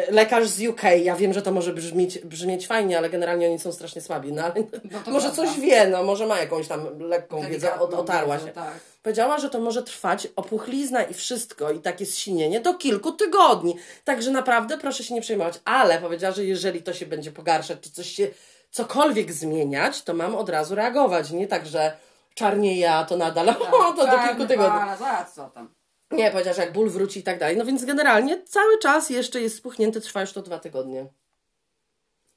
lekarz 0.09 0.47
z 0.47 0.61
UK, 0.67 0.81
ja 1.03 1.15
wiem, 1.15 1.33
że 1.33 1.41
to 1.41 1.51
może 1.51 1.73
brzmieć, 1.73 2.19
brzmieć 2.19 2.67
fajnie, 2.67 2.97
ale 2.97 3.09
generalnie 3.09 3.47
oni 3.47 3.59
są 3.59 3.71
strasznie 3.71 4.01
słabi, 4.01 4.33
no 4.33 4.43
ale 4.43 4.53
No 4.91 4.99
może 5.13 5.29
prawda. 5.31 5.31
coś 5.45 5.59
wie, 5.59 5.87
no 5.87 6.03
może 6.03 6.25
ma 6.27 6.39
jakąś 6.39 6.67
tam 6.67 6.99
lekką 6.99 7.41
wiedzę, 7.41 7.79
od, 7.79 7.93
otarła 7.93 8.39
się. 8.39 8.47
tak. 8.47 8.73
Powiedziała, 9.03 9.37
że 9.37 9.49
to 9.49 9.59
może 9.59 9.83
trwać 9.83 10.27
opuchlizna 10.35 11.03
i 11.03 11.13
wszystko 11.13 11.71
i 11.71 11.79
takie 11.79 12.05
zsinienie 12.05 12.59
do 12.59 12.73
kilku 12.73 13.11
tygodni. 13.11 13.75
Także 14.03 14.31
naprawdę 14.31 14.77
proszę 14.77 15.03
się 15.03 15.13
nie 15.13 15.21
przejmować. 15.21 15.59
Ale 15.65 15.97
powiedziała, 15.99 16.33
że 16.33 16.45
jeżeli 16.45 16.83
to 16.83 16.93
się 16.93 17.05
będzie 17.05 17.31
pogarszać, 17.31 17.79
czy 17.81 17.91
coś 17.91 18.07
się 18.07 18.27
cokolwiek 18.71 19.31
zmieniać, 19.33 20.01
to 20.01 20.13
mam 20.13 20.35
od 20.35 20.49
razu 20.49 20.75
reagować. 20.75 21.31
Nie 21.31 21.47
tak, 21.47 21.65
że 21.65 21.97
czarnieje, 22.35 22.93
a 22.93 23.05
to 23.05 23.17
nadal, 23.17 23.49
o, 23.71 23.93
to 23.93 23.95
do 23.95 24.05
Tak, 24.05 24.29
kilku 24.29 24.47
tygodni. 24.47 24.79
Ale 24.79 24.97
za 24.97 25.25
co 25.35 25.49
tam? 25.49 25.73
Nie, 26.13 26.31
powiedziała, 26.31 26.55
że 26.55 26.61
jak 26.61 26.73
ból 26.73 26.89
wróci 26.89 27.19
i 27.19 27.23
tak 27.23 27.39
dalej. 27.39 27.57
No 27.57 27.65
więc 27.65 27.85
generalnie 27.85 28.43
cały 28.43 28.79
czas 28.79 29.09
jeszcze 29.09 29.41
jest 29.41 29.55
spuchnięty, 29.57 30.01
trwa 30.01 30.21
już 30.21 30.33
to 30.33 30.41
dwa 30.41 30.59
tygodnie. 30.59 31.05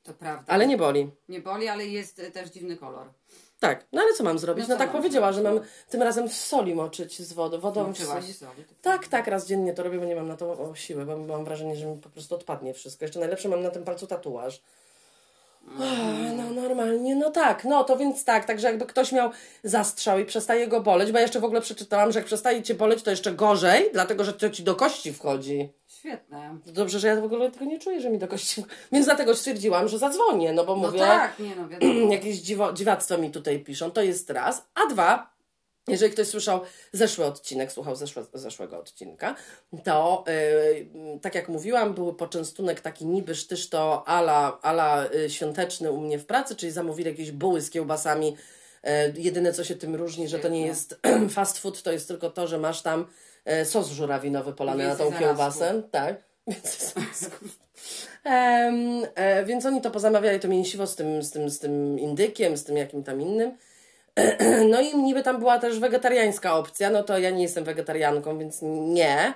To 0.03 0.15
prawda. 0.15 0.53
Ale 0.53 0.67
nie 0.67 0.77
boli. 0.77 1.11
Nie 1.29 1.41
boli, 1.41 1.69
ale 1.69 1.87
jest 1.87 2.23
też 2.33 2.51
dziwny 2.51 2.77
kolor. 2.77 3.09
Tak, 3.61 3.87
no 3.93 4.03
ale 4.03 4.13
co 4.13 4.25
mam 4.25 4.39
zrobić? 4.39 4.69
No 4.69 4.75
No, 4.75 4.79
tak 4.79 4.93
powiedziała, 4.93 5.33
że 5.33 5.43
mam 5.43 5.61
tym 5.89 6.03
razem 6.03 6.29
w 6.29 6.35
soli 6.35 6.75
moczyć 6.75 7.23
z 7.23 7.33
wodą. 7.33 7.61
wodą 7.61 7.93
w 7.93 7.99
soli. 7.99 8.35
Tak, 8.83 9.09
tak, 9.09 9.27
raz 9.27 9.47
dziennie 9.47 9.75
to 9.75 9.83
robię, 9.83 9.99
bo 9.99 10.05
nie 10.05 10.17
mam 10.17 10.29
na 10.29 10.37
to 10.37 10.73
siły, 10.75 11.05
bo 11.07 11.17
mam 11.19 11.45
wrażenie, 11.45 11.77
że 11.77 11.87
mi 11.87 12.01
po 12.01 12.09
prostu 12.11 12.35
odpadnie 12.35 12.75
wszystko. 12.75 13.05
Jeszcze 13.05 13.21
najlepsze 13.21 13.49
mam 13.49 13.63
na 13.63 13.71
tym 13.71 13.85
palcu 13.85 14.07
tatuaż. 14.07 14.63
No 16.37 16.51
normalnie, 16.51 17.17
no 17.17 17.31
tak, 17.31 17.65
no 17.65 17.85
to 17.85 17.97
więc 17.97 18.25
tak, 18.25 18.45
także 18.45 18.67
jakby 18.67 18.87
ktoś 18.87 19.13
miał 19.13 19.31
zastrzał 19.65 20.19
i 20.19 20.25
przestaje 20.25 20.69
go 20.69 20.81
boleć, 20.81 21.13
bo 21.13 21.19
ja 21.19 21.23
jeszcze 21.23 21.41
w 21.41 21.45
ogóle 21.45 21.61
przeczytałam, 21.61 22.13
że 22.13 22.19
jak 22.19 22.27
przestaje 22.27 22.63
cię 22.63 22.75
boleć, 22.75 23.03
to 23.03 23.11
jeszcze 23.11 23.33
gorzej, 23.33 23.91
dlatego 23.93 24.25
że 24.25 24.33
to 24.33 24.51
ci 24.51 24.63
do 24.63 24.75
kości 24.75 25.13
wchodzi. 25.13 25.69
Świetne. 25.87 26.59
Dobrze, 26.67 26.99
że 26.99 27.09
ja 27.09 27.21
w 27.21 27.25
ogóle 27.25 27.51
tego 27.51 27.65
nie 27.65 27.79
czuję, 27.79 28.01
że 28.01 28.11
mi 28.11 28.19
do 28.19 28.29
kości 28.29 28.65
Więc 28.93 29.07
dlatego 29.07 29.35
stwierdziłam, 29.35 29.89
że 29.89 29.99
zadzwonię, 29.99 30.53
no 30.53 30.65
bo 30.65 30.77
No 30.77 30.87
mówię, 30.87 30.99
tak, 30.99 31.39
nie 31.39 31.57
no, 31.57 31.69
wiadomo. 31.69 31.93
jakieś 32.13 32.37
dziwo, 32.37 32.73
dziwactwo 32.73 33.19
mi 33.19 33.31
tutaj 33.31 33.59
piszą, 33.59 33.91
to 33.91 34.03
jest 34.03 34.31
raz. 34.31 34.67
A 34.75 34.87
dwa, 34.87 35.36
jeżeli 35.89 36.13
ktoś 36.13 36.29
słyszał 36.29 36.61
zeszły 36.93 37.25
odcinek, 37.25 37.73
słuchał 37.73 37.97
zeszłe, 37.97 38.25
zeszłego 38.35 38.79
odcinka, 38.79 39.35
to 39.85 40.25
yy, 40.27 41.21
tak 41.21 41.35
jak 41.35 41.49
mówiłam, 41.49 41.95
był 41.95 42.15
poczęstunek 42.15 42.81
taki 42.81 43.07
niby 43.07 43.35
sztysz 43.35 43.69
to 43.69 44.09
ala, 44.09 44.59
ala 44.63 45.07
y, 45.15 45.31
świąteczny 45.31 45.91
u 45.91 46.01
mnie 46.01 46.19
w 46.19 46.27
pracy, 46.27 46.57
czyli 46.57 46.73
zamówili 46.73 47.11
jakieś 47.11 47.31
buły 47.31 47.61
z 47.61 47.71
kiełbasami. 47.71 48.37
Yy, 48.85 48.91
jedyne 49.17 49.53
co 49.53 49.65
się 49.65 49.75
tym 49.75 49.95
różni, 49.95 50.29
że 50.29 50.39
to 50.39 50.49
nie 50.49 50.67
jest 50.67 51.01
fast 51.31 51.59
food, 51.59 51.83
to 51.83 51.93
jest 51.93 52.09
tylko 52.09 52.31
to, 52.31 52.47
że 52.47 52.59
masz 52.59 52.83
tam 52.83 53.07
yy, 53.45 53.65
sos 53.65 53.89
żurawinowy 53.89 54.53
polany 54.53 54.87
na 54.87 54.97
tą 54.97 55.13
kiełbasę. 55.13 55.83
Tak. 55.91 56.25
Zarazków. 56.95 57.67
Em, 58.25 59.07
e, 59.15 59.45
więc 59.45 59.67
oni 59.67 59.81
to 59.81 59.91
pozamawiali 59.91 60.41
to 60.41 60.49
mięsiwo 60.49 60.87
z 60.87 60.97
tym, 60.97 61.23
z, 61.23 61.31
tym, 61.31 61.51
z 61.51 61.59
tym 61.59 61.99
indykiem, 61.99 62.57
z 62.57 62.65
tym 62.65 62.77
jakim 62.77 63.05
tam 63.05 63.21
innym. 63.21 63.57
No 64.71 64.81
i 64.81 64.97
niby 64.97 65.23
tam 65.23 65.39
była 65.39 65.59
też 65.59 65.79
wegetariańska 65.79 66.55
opcja, 66.57 66.91
no 66.91 67.03
to 67.03 67.19
ja 67.19 67.31
nie 67.31 67.43
jestem 67.43 67.65
wegetarianką, 67.65 68.39
więc 68.39 68.59
nie. 68.63 69.35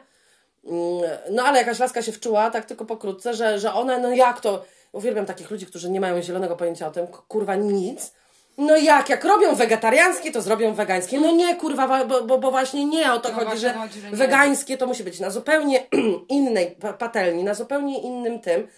Mm, 0.65 1.03
No 1.31 1.43
ale 1.43 1.59
jakaś 1.59 1.79
laska 1.79 2.03
się 2.03 2.13
wczuła, 2.13 2.51
tak 2.51 2.65
tylko 2.65 2.85
pokrótce, 2.85 3.35
że, 3.35 3.59
że 3.59 3.75
one, 3.75 3.99
no 3.99 4.11
jak 4.13 4.41
to, 4.41 4.65
uwielbiam 4.93 5.27
takich 5.27 5.51
ludzi, 5.51 5.67
którzy 5.67 5.91
nie 5.91 6.01
mają 6.01 6.23
zielonego 6.23 6.57
pojęcia 6.57 6.87
o 6.87 6.91
tym, 6.91 7.07
kurwa 7.07 7.57
nic. 7.57 8.13
No 8.59 8.77
jak, 8.77 9.09
jak 9.09 9.25
robią 9.25 9.55
wegetariańskie, 9.55 10.33
to 10.33 10.43
zrobią 10.43 10.75
wegańskie. 10.75 11.21
No 11.21 11.31
nie, 11.33 11.57
kurwa, 11.57 11.87
wa- 11.89 12.05
bo, 12.05 12.23
bo, 12.23 12.39
bo 12.39 12.51
właśnie 12.51 12.85
nie 12.85 13.13
o 13.13 13.19
to 13.21 13.29
No 13.29 13.35
chodzi, 13.35 13.59
że, 13.59 13.73
chodzi, 13.73 14.01
że 14.01 14.11
wegańskie 14.11 14.77
to 14.77 14.87
musi 14.87 15.05
być 15.05 15.21
na 15.21 15.31
zupełnie 15.31 15.87
innej 16.29 16.71
pa- 16.81 16.93
patelni, 16.93 17.45
na 17.45 17.55
zupełnie 17.55 17.99
innym 18.01 18.41
tym. 18.41 18.69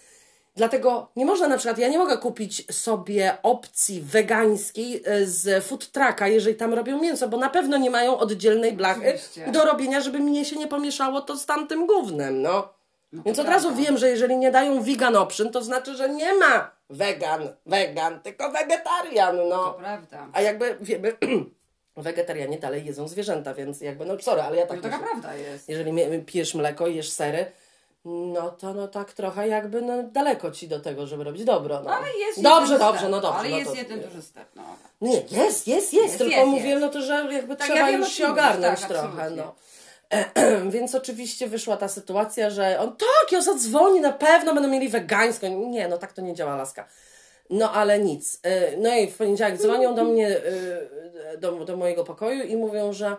Dlatego 0.57 1.09
nie 1.17 1.25
można 1.27 1.49
na 1.49 1.57
przykład, 1.59 1.79
ja 1.79 1.89
nie 1.89 1.99
mogę 1.99 2.19
kupić 2.19 2.75
sobie 2.75 3.37
opcji 3.43 4.01
wegańskiej 4.03 5.03
e, 5.05 5.27
z 5.27 5.65
food 5.65 5.91
trucka, 5.93 6.29
jeżeli 6.29 6.57
tam 6.57 6.75
robią 6.75 7.01
mięso, 7.01 7.29
bo 7.29 7.37
na 7.37 7.51
pewno 7.51 7.77
nie 7.79 7.91
mają 7.91 8.19
oddzielnej 8.19 8.73
blachy 8.73 9.01
Oczywiście. 9.09 9.47
do 9.53 9.65
robienia, 9.65 10.01
żeby 10.01 10.19
mnie 10.19 10.45
się 10.45 10.57
nie 10.57 10.67
pomieszało 10.69 11.21
to 11.21 11.37
z 11.37 11.47
tamtym 11.47 11.87
gównem, 11.87 12.43
no. 12.43 12.69
Więc 13.13 13.37
to 13.37 13.43
od 13.43 13.49
razu 13.49 13.69
prawda. 13.69 13.85
wiem, 13.87 13.99
że 13.99 14.09
jeżeli 14.09 14.37
nie 14.37 14.51
dają 14.51 14.83
vegan 14.83 15.17
option, 15.17 15.51
to 15.51 15.63
znaczy, 15.63 15.95
że 15.97 16.09
nie 16.09 16.35
ma 16.35 16.71
wegan, 16.91 17.49
wegan, 17.67 18.21
tylko 18.21 18.51
wegetarian, 18.53 19.37
To 19.37 19.45
no. 19.49 19.73
prawda. 19.73 20.27
A 20.33 20.41
jakby 20.41 20.77
wiemy, 20.81 21.17
wegetarianie 21.97 22.59
dalej 22.59 22.85
jedzą 22.87 23.09
zwierzęta, 23.09 23.55
więc 23.55 23.81
jakby, 23.81 24.05
no 24.07 24.15
sorry, 24.21 24.43
ale 24.43 24.57
ja 24.57 24.67
tak 24.67 24.77
No 24.77 24.83
taka 24.83 24.97
myślę. 24.99 25.11
prawda 25.11 25.35
jest. 25.35 25.69
Jeżeli 25.69 26.23
pijesz 26.27 26.55
mleko 26.55 26.87
i 26.87 26.97
jesz 26.97 27.11
sery, 27.11 27.47
no 28.05 28.51
to 28.51 28.75
no 28.75 28.89
tak 28.89 29.13
trochę 29.13 29.49
jakby 29.49 29.83
no, 29.83 30.03
daleko 30.03 30.51
ci 30.51 30.69
do 30.69 30.81
tego, 30.81 31.07
żeby 31.07 31.25
robić 31.25 31.45
dobro. 31.45 31.81
No. 31.85 31.91
Ale 31.91 32.07
jest 32.19 32.43
dobrze, 32.43 32.73
jeden 32.73 32.89
dobrze, 32.89 33.09
no 33.09 33.21
dobrze. 33.21 33.39
Ale 33.39 33.51
no 33.51 33.59
jest 33.59 33.71
to, 33.71 33.77
jeden 33.77 34.01
duży 34.01 34.23
step, 34.23 34.49
no. 34.55 34.63
Nie, 35.01 35.15
jest, 35.17 35.33
jest, 35.33 35.67
jest, 35.67 35.93
Jest, 35.93 36.19
tylko 36.19 36.35
jest, 36.37 36.47
mówię, 36.47 36.69
jest. 36.69 36.81
no 36.81 36.89
to, 36.89 37.01
że 37.03 37.29
jakby 37.33 37.57
Tak, 37.57 37.67
trzeba 37.67 37.81
ja 37.81 37.87
wiem, 37.87 38.01
już 38.01 38.13
się 38.13 38.29
ogarnąć 38.29 38.81
tak, 38.81 38.89
trochę, 38.89 39.09
absolutnie. 39.09 39.37
no. 39.43 39.55
Więc 40.71 40.95
oczywiście 40.95 41.47
wyszła 41.49 41.77
ta 41.77 41.89
sytuacja, 41.89 42.51
że 42.51 42.81
on 42.81 42.97
tak, 42.97 43.33
ja 43.33 43.41
zadzwonię, 43.43 44.01
na 44.01 44.13
pewno 44.13 44.55
będą 44.55 44.69
mieli 44.69 44.89
wegańską. 44.89 45.67
Nie, 45.69 45.89
no 45.89 45.99
tak 45.99 46.13
to 46.13 46.23
nie 46.23 46.35
działa, 46.35 46.57
laska. 46.57 46.89
No 47.51 47.73
ale 47.73 47.99
nic. 47.99 48.35
Y, 48.47 48.77
No 48.79 48.95
i 48.97 49.07
w 49.11 49.17
poniedziałek 49.17 49.57
dzwonią 49.59 49.95
do 49.95 50.05
mnie, 50.05 50.29
y, 50.29 51.39
do, 51.39 51.53
do 51.65 51.77
mojego 51.77 52.05
pokoju 52.05 52.45
i 52.45 52.57
mówią, 52.57 52.93
że 52.93 53.17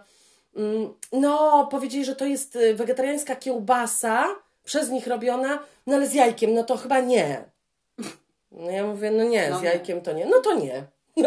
mm, 0.55 0.93
no, 1.11 1.67
powiedzieli, 1.71 2.05
że 2.05 2.15
to 2.15 2.25
jest 2.25 2.55
y, 2.55 2.73
wegetariańska 2.73 3.35
kiełbasa, 3.35 4.25
przez 4.63 4.89
nich 4.89 5.07
robiona, 5.07 5.59
no 5.87 5.95
ale 5.95 6.07
z 6.07 6.13
jajkiem, 6.13 6.53
no 6.53 6.63
to 6.63 6.77
chyba 6.77 6.99
nie. 6.99 7.43
No 8.51 8.71
ja 8.71 8.83
mówię, 8.87 9.11
no 9.11 9.23
nie, 9.23 9.49
No 9.49 9.59
z 9.59 9.61
nie. 9.61 9.67
jajkiem 9.69 10.01
to 10.01 10.13
nie. 10.13 10.25
No 10.25 10.39
to 10.39 10.53
nie. 10.55 10.83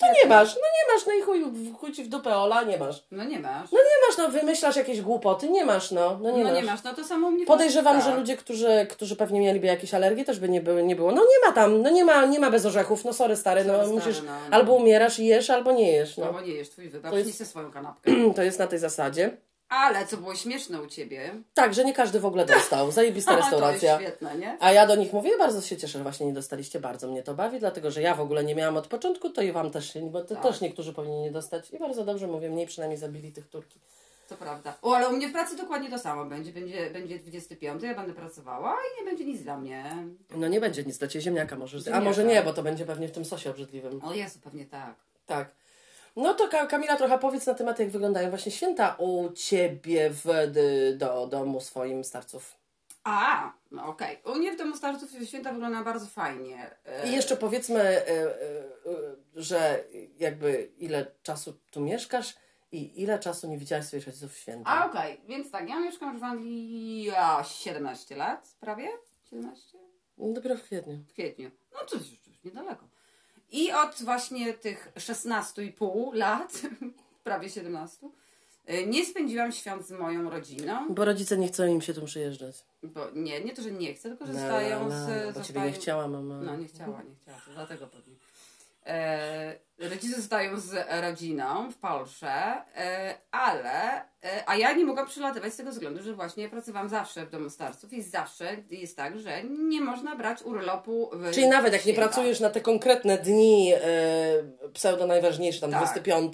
To 0.00 0.06
nie 0.22 0.28
masz, 0.28 0.54
no 0.54 0.60
nie 0.60 0.94
masz, 0.94 1.06
no 1.06 1.12
i 1.12 1.22
chuj, 1.22 1.72
chuj 1.80 1.92
ci 1.92 2.04
w 2.04 2.08
dupę 2.08 2.36
Ola, 2.36 2.62
nie 2.62 2.78
masz. 2.78 3.04
No 3.10 3.24
nie 3.24 3.38
masz. 3.38 3.72
No 3.72 3.78
nie 3.78 4.08
masz, 4.08 4.18
no 4.18 4.28
wymyślasz 4.28 4.76
jakieś 4.76 5.00
głupoty, 5.00 5.48
nie 5.48 5.64
masz, 5.64 5.90
no, 5.90 6.18
no 6.22 6.30
nie 6.30 6.44
no 6.44 6.50
masz. 6.50 6.58
nie 6.58 6.62
masz, 6.70 6.82
no 6.84 6.94
to 6.94 7.04
samo 7.04 7.30
mnie 7.30 7.46
Podejrzewam, 7.46 7.96
tak. 7.96 8.04
że 8.04 8.16
ludzie, 8.16 8.36
którzy, 8.36 8.86
którzy 8.90 9.16
pewnie 9.16 9.40
mieliby 9.40 9.66
jakieś 9.66 9.94
alergie, 9.94 10.24
też 10.24 10.40
by 10.40 10.48
nie, 10.48 10.60
były, 10.60 10.82
nie 10.82 10.96
było. 10.96 11.12
No 11.12 11.22
nie 11.22 11.48
ma 11.48 11.52
tam, 11.54 11.82
no 11.82 11.90
nie 11.90 12.04
ma, 12.04 12.24
nie 12.26 12.40
ma 12.40 12.50
bez 12.50 12.66
orzechów, 12.66 13.04
no 13.04 13.12
sorry 13.12 13.36
stary, 13.36 13.64
no 13.64 13.72
Sorry, 13.72 13.86
stary, 13.86 14.00
musisz, 14.00 14.22
no, 14.22 14.32
no. 14.50 14.56
albo 14.56 14.72
umierasz 14.74 15.18
i 15.18 15.26
jesz, 15.26 15.50
albo 15.50 15.72
nie 15.72 15.92
jesz, 15.92 16.16
No 16.16 16.26
no. 16.26 16.32
bo 16.32 16.40
nie 16.40 16.52
jesz, 16.52 16.70
twój 16.70 16.90
sobie 16.90 17.32
swoją 17.46 17.70
kanapkę. 17.72 18.10
To 18.36 18.42
jest 18.42 18.58
na 18.58 18.66
tej 18.66 18.78
zasadzie. 18.78 19.36
Ale 19.70 20.06
co 20.06 20.16
było 20.16 20.34
śmieszne 20.34 20.82
u 20.82 20.86
ciebie, 20.86 21.34
Tak, 21.54 21.74
że 21.74 21.84
nie 21.84 21.94
każdy 21.94 22.20
w 22.20 22.24
ogóle 22.26 22.46
dostał, 22.46 22.90
zajebista 23.00 23.30
to 23.30 23.36
jest 23.38 23.50
restauracja. 23.50 24.00
świetne, 24.00 24.38
nie? 24.38 24.56
A 24.60 24.72
ja 24.72 24.86
do 24.86 24.96
nich 24.96 25.12
mówię, 25.12 25.38
bardzo 25.38 25.60
się 25.60 25.76
cieszę, 25.76 25.98
że 25.98 26.02
właśnie 26.02 26.26
nie 26.26 26.32
dostaliście, 26.32 26.80
bardzo 26.80 27.08
mnie 27.08 27.22
to 27.22 27.34
bawi, 27.34 27.58
dlatego 27.58 27.90
że 27.90 28.02
ja 28.02 28.14
w 28.14 28.20
ogóle 28.20 28.44
nie 28.44 28.54
miałam 28.54 28.76
od 28.76 28.86
początku, 28.86 29.30
to 29.30 29.42
i 29.42 29.52
wam 29.52 29.70
też, 29.70 29.98
bo 30.10 30.20
to 30.24 30.34
Tak. 30.34 30.42
też 30.42 30.60
niektórzy 30.60 30.92
powinni 30.92 31.20
nie 31.22 31.30
dostać 31.30 31.70
i 31.70 31.78
bardzo 31.78 32.04
dobrze 32.04 32.26
mówię, 32.26 32.50
mniej 32.50 32.66
przynajmniej 32.66 32.98
zabili 32.98 33.32
tych 33.32 33.48
Turki. 33.48 33.78
To 34.28 34.36
prawda. 34.36 34.74
O, 34.82 34.96
ale 34.96 35.08
u 35.08 35.12
mnie 35.12 35.28
w 35.28 35.32
pracy 35.32 35.56
dokładnie 35.56 35.90
to 35.90 35.98
samo 35.98 36.24
będzie. 36.24 36.52
Będzie, 36.52 36.90
będzie 36.90 37.18
25, 37.18 37.82
ja 37.82 37.94
będę 37.94 38.12
pracowała 38.12 38.72
i 38.74 39.04
nie 39.04 39.10
będzie 39.10 39.24
nic 39.24 39.42
dla 39.42 39.56
mnie. 39.58 39.96
No 40.36 40.48
nie 40.48 40.60
będzie 40.60 40.84
nic 40.84 40.98
dla 40.98 41.08
ciebie, 41.08 41.22
ziemniaka 41.22 41.56
możesz, 41.56 41.80
a 41.80 41.84
Ziemniaka. 41.84 42.04
może 42.04 42.24
nie, 42.24 42.42
bo 42.42 42.52
to 42.52 42.62
będzie 42.62 42.84
pewnie 42.86 43.08
w 43.08 43.12
tym 43.12 43.24
sosie 43.24 43.50
obrzydliwym. 43.50 44.04
O 44.04 44.12
Jezu, 44.14 44.38
pewnie 44.44 44.64
tak. 44.66 44.94
Tak. 45.26 45.48
No 46.20 46.34
to 46.34 46.48
Ka- 46.48 46.66
Kamila 46.66 46.96
trochę 46.96 47.18
powiedz 47.18 47.46
na 47.46 47.54
temat, 47.54 47.78
jak 47.78 47.90
wyglądają 47.90 48.30
właśnie 48.30 48.52
święta 48.52 48.94
u 48.98 49.30
ciebie 49.32 50.10
w 50.10 50.24
d- 50.24 50.92
do, 50.96 51.26
domu 51.26 51.60
swoim 51.60 52.04
starców. 52.04 52.56
A, 53.04 53.52
no 53.70 53.84
okej. 53.86 54.18
U 54.24 54.34
mnie 54.34 54.52
w 54.52 54.56
domu 54.56 54.76
starców 54.76 55.10
święta 55.24 55.52
wyglądają 55.52 55.84
bardzo 55.84 56.06
fajnie. 56.06 56.70
E, 56.86 57.08
I 57.08 57.12
jeszcze 57.12 57.36
powiedzmy, 57.36 57.80
e, 57.80 58.34
że 59.36 59.84
jakby 60.18 60.70
ile 60.78 61.06
czasu 61.22 61.54
tu 61.70 61.80
mieszkasz 61.80 62.34
i 62.72 63.02
ile 63.02 63.18
czasu 63.18 63.48
nie 63.48 63.58
widziałaś 63.58 63.84
swoich 63.86 64.06
rodziców 64.06 64.32
w 64.34 64.38
święta. 64.38 64.70
A 64.70 64.86
okej, 64.86 65.20
więc 65.28 65.50
tak, 65.50 65.68
ja 65.68 65.80
mieszkam 65.80 66.12
już 66.12 66.20
w 66.20 66.24
Anglii 66.24 67.10
a, 67.16 67.44
17 67.44 68.16
lat, 68.16 68.54
prawie? 68.60 68.88
17? 69.30 69.78
No, 70.18 70.32
Dopiero 70.32 70.56
w 70.56 70.62
kwietniu. 70.62 70.98
W 71.08 71.12
kwietniu. 71.12 71.50
No 71.72 71.78
to 71.90 71.96
już, 71.96 72.06
już 72.26 72.44
niedaleko. 72.44 72.84
I 73.52 73.72
od 73.72 74.02
właśnie 74.02 74.54
tych 74.54 74.92
16,5 74.96 76.14
lat, 76.14 76.52
prawie 77.24 77.50
17, 77.50 78.06
y, 78.70 78.86
nie 78.86 79.06
spędziłam 79.06 79.52
świąt 79.52 79.86
z 79.86 79.90
moją 79.90 80.30
rodziną. 80.30 80.86
Bo 80.94 81.04
rodzice 81.04 81.38
nie 81.38 81.48
chcą 81.48 81.66
im 81.66 81.80
się 81.80 81.94
tu 81.94 82.04
przyjeżdżać. 82.06 82.56
Bo 82.82 83.10
nie, 83.14 83.44
nie 83.44 83.52
to, 83.54 83.62
że 83.62 83.70
nie 83.70 83.94
chcę, 83.94 84.08
tylko 84.08 84.26
że 84.26 84.32
No, 84.32 84.38
zostają 84.38 84.88
no, 84.88 84.90
z. 84.90 85.08
no, 85.08 85.14
bo 85.14 85.32
ciebie 85.32 85.34
zostają... 85.34 85.66
nie 85.66 85.72
chciała 85.72 86.08
mama. 86.08 86.40
No, 86.40 86.56
nie 86.56 86.68
chciała, 86.68 87.02
nie 87.02 87.14
chciała, 87.22 87.38
to 87.46 87.50
dlatego 87.52 87.86
pewnie. 87.86 88.14
E, 88.86 89.58
rodzice 89.78 90.16
zostają 90.16 90.60
z 90.60 90.86
rodziną 91.02 91.70
w 91.70 91.76
Polsce, 91.76 92.28
e, 92.76 93.14
ale, 93.30 94.00
e, 94.24 94.42
a 94.46 94.56
ja 94.56 94.72
nie 94.72 94.84
mogłam 94.84 95.06
przylatywać 95.06 95.52
z 95.52 95.56
tego 95.56 95.70
względu, 95.70 96.02
że 96.02 96.14
właśnie 96.14 96.48
pracowałam 96.48 96.88
zawsze 96.88 97.26
w 97.26 97.30
domu 97.30 97.50
starców 97.50 97.92
i 97.92 98.02
zawsze 98.02 98.56
jest 98.70 98.96
tak, 98.96 99.18
że 99.18 99.42
nie 99.44 99.80
można 99.80 100.16
brać 100.16 100.42
urlopu 100.42 101.10
w 101.12 101.30
Czyli 101.34 101.48
nawet 101.48 101.72
jak 101.72 101.86
nie 101.86 101.94
pracujesz 101.94 102.40
na 102.40 102.50
te 102.50 102.60
konkretne 102.60 103.18
dni 103.18 103.72
pseudo 104.72 105.06
najważniejsze, 105.06 105.60
tam 105.60 105.70
Tak. 105.70 105.78
25, 105.78 106.32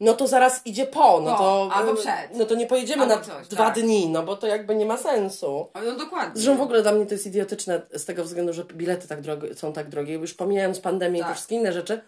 no 0.00 0.14
to 0.14 0.26
zaraz 0.26 0.66
idzie 0.66 0.86
po, 0.86 1.20
no 1.20 1.30
Po, 1.32 1.38
to 1.38 1.70
albo 1.74 1.92
e, 1.92 1.96
przed. 1.96 2.34
no 2.38 2.44
to 2.44 2.54
nie 2.54 2.66
pojedziemy 2.66 3.06
na 3.06 3.18
coś, 3.20 3.48
dwa 3.48 3.64
tak. 3.64 3.74
dni, 3.74 4.08
no 4.08 4.22
bo 4.22 4.36
to 4.36 4.46
jakby 4.46 4.74
nie 4.74 4.86
ma 4.86 4.96
sensu. 4.96 5.68
No 5.84 5.92
dokładnie. 5.96 6.32
Zresztą 6.42 6.58
w 6.58 6.62
ogóle 6.62 6.82
dla 6.82 6.92
mnie 6.92 7.06
to 7.06 7.14
jest 7.14 7.26
idiotyczne 7.26 7.82
z 7.94 8.04
tego 8.04 8.24
względu, 8.24 8.52
że 8.52 8.64
bilety 8.64 9.08
tak 9.08 9.20
drogie, 9.20 9.54
są 9.54 9.72
tak 9.72 9.88
drogie, 9.88 10.14
już 10.14 10.34
pomijając 10.34 10.80
pandemię 10.80 11.18
i 11.18 11.22
Tak. 11.22 11.28
te 11.30 11.34
wszystkie 11.34 11.54
inne 11.54 11.72
rzeczy, 11.72 12.00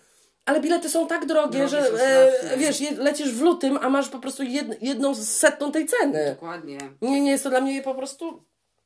ale 0.46 0.60
bilety 0.60 0.88
są 0.90 1.06
tak 1.06 1.26
drogie, 1.26 1.66
Drogie 1.66 1.68
że 1.68 2.50
e, 2.52 2.56
wiesz, 2.56 2.80
je, 2.80 2.90
lecisz 2.90 3.32
w 3.34 3.42
lutym, 3.42 3.78
a 3.82 3.90
masz 3.90 4.08
po 4.08 4.18
prostu 4.18 4.42
jed, 4.42 4.82
jedną 4.82 5.14
z 5.14 5.28
setną 5.28 5.72
tej 5.72 5.86
ceny. 5.86 6.30
Dokładnie. 6.34 6.78
Nie, 7.02 7.20
nie 7.20 7.30
jest 7.30 7.44
to 7.44 7.50
dla 7.50 7.60
mnie 7.60 7.82
po 7.82 7.94
prostu 7.94 8.32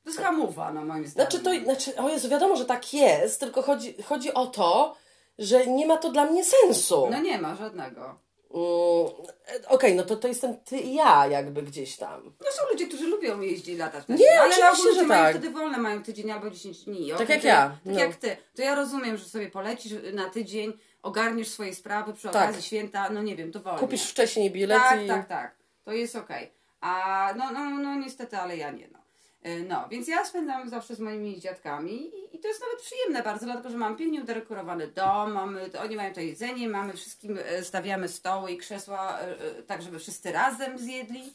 To 0.04 0.10
jest 0.10 0.20
hamuwa, 0.20 0.72
no 0.72 0.84
moim 0.84 1.06
zdaniem. 1.06 1.30
znaczy, 1.30 1.44
to, 1.44 1.64
znaczy, 1.64 1.96
o 2.02 2.08
Jezu, 2.08 2.28
wiadomo, 2.28 2.56
że 2.56 2.64
tak 2.64 2.94
jest, 2.94 3.40
tylko 3.40 3.62
chodzi, 3.62 3.94
chodzi 4.02 4.34
o 4.34 4.46
to, 4.46 4.94
że 5.38 5.66
nie 5.66 5.86
ma 5.86 5.96
to 5.96 6.10
dla 6.10 6.24
mnie 6.26 6.44
sensu. 6.44 7.08
No 7.10 7.20
nie 7.20 7.38
ma 7.38 7.54
żadnego. 7.56 8.14
Mm, 8.54 9.26
e, 9.64 9.68
Okej, 9.68 9.94
no 9.94 10.02
to, 10.02 10.16
to 10.16 10.28
jestem 10.28 10.56
ty 10.56 10.78
i 10.78 10.94
ja 10.94 11.26
jakby 11.26 11.62
gdzieś 11.62 11.96
tam. 11.96 12.34
No 12.40 12.46
są 12.52 12.62
ludzie, 12.72 12.86
którzy 12.86 13.06
lubią 13.06 13.40
jeździć, 13.40 13.78
latać 13.78 14.04
Nie, 14.08 14.40
ale 14.40 14.50
oczywiście, 14.50 14.88
ludzie 14.88 15.00
że 15.00 15.06
mają 15.06 15.22
tak. 15.22 15.32
wtedy 15.32 15.50
wolne, 15.50 15.78
mają 15.78 16.02
tydzień 16.02 16.30
albo 16.30 16.50
10 16.50 16.84
dni. 16.84 17.10
Tak 17.10 17.20
Okej, 17.20 17.28
jak 17.34 17.42
to 17.42 17.48
ja, 17.48 17.68
Tak 17.68 17.78
no. 17.84 18.00
jak 18.00 18.16
ty. 18.16 18.36
To 18.56 18.62
ja 18.62 18.74
rozumiem, 18.74 19.16
że 19.16 19.24
sobie 19.24 19.50
polecisz 19.50 19.92
na 20.12 20.30
tydzień, 20.30 20.72
ogarniesz 21.02 21.48
swoje 21.48 21.74
sprawy 21.74 22.14
przy 22.14 22.28
Tak. 22.28 22.34
okazji 22.42 22.62
święta, 22.62 23.10
no 23.10 23.22
nie 23.22 23.36
wiem, 23.36 23.50
dowolnie. 23.50 23.80
Kupisz 23.80 24.04
wcześniej 24.10 24.50
bilet 24.50 24.78
Tak, 24.78 25.02
i... 25.02 25.08
tak, 25.08 25.28
tak. 25.28 25.56
To 25.84 25.92
jest 25.92 26.16
okej. 26.16 26.50
A 26.80 27.34
no, 27.36 27.50
no, 27.50 27.70
no 27.70 27.94
niestety, 27.94 28.36
ale 28.36 28.56
ja 28.56 28.70
nie, 28.70 28.88
no. 28.92 29.01
Y, 29.46 29.64
No, 29.68 29.88
więc 29.90 30.08
ja 30.08 30.24
spędzam 30.24 30.68
zawsze 30.68 30.94
z 30.94 31.00
moimi 31.00 31.40
dziadkami 31.40 31.92
i, 31.92 32.36
i 32.36 32.38
to 32.38 32.48
jest 32.48 32.60
nawet 32.60 32.80
przyjemne 32.82 33.22
bardzo, 33.22 33.46
dlatego 33.46 33.70
że 33.70 33.76
mam 33.76 33.96
pięknie 33.96 34.20
udekorowany 34.20 34.88
dom, 34.88 35.32
mamy, 35.32 35.70
oni 35.80 35.96
mają 35.96 36.14
to 36.14 36.20
jedzenie, 36.20 36.68
mamy 36.68 36.92
wszystkim, 36.92 37.38
e, 37.44 37.64
stawiamy 37.64 38.08
stoły 38.08 38.50
i 38.52 38.58
krzesła 38.58 39.18
e, 39.20 39.22
e, 39.58 39.62
tak, 39.62 39.82
żeby 39.82 39.98
wszyscy 39.98 40.32
razem 40.32 40.78
zjedli. 40.78 41.34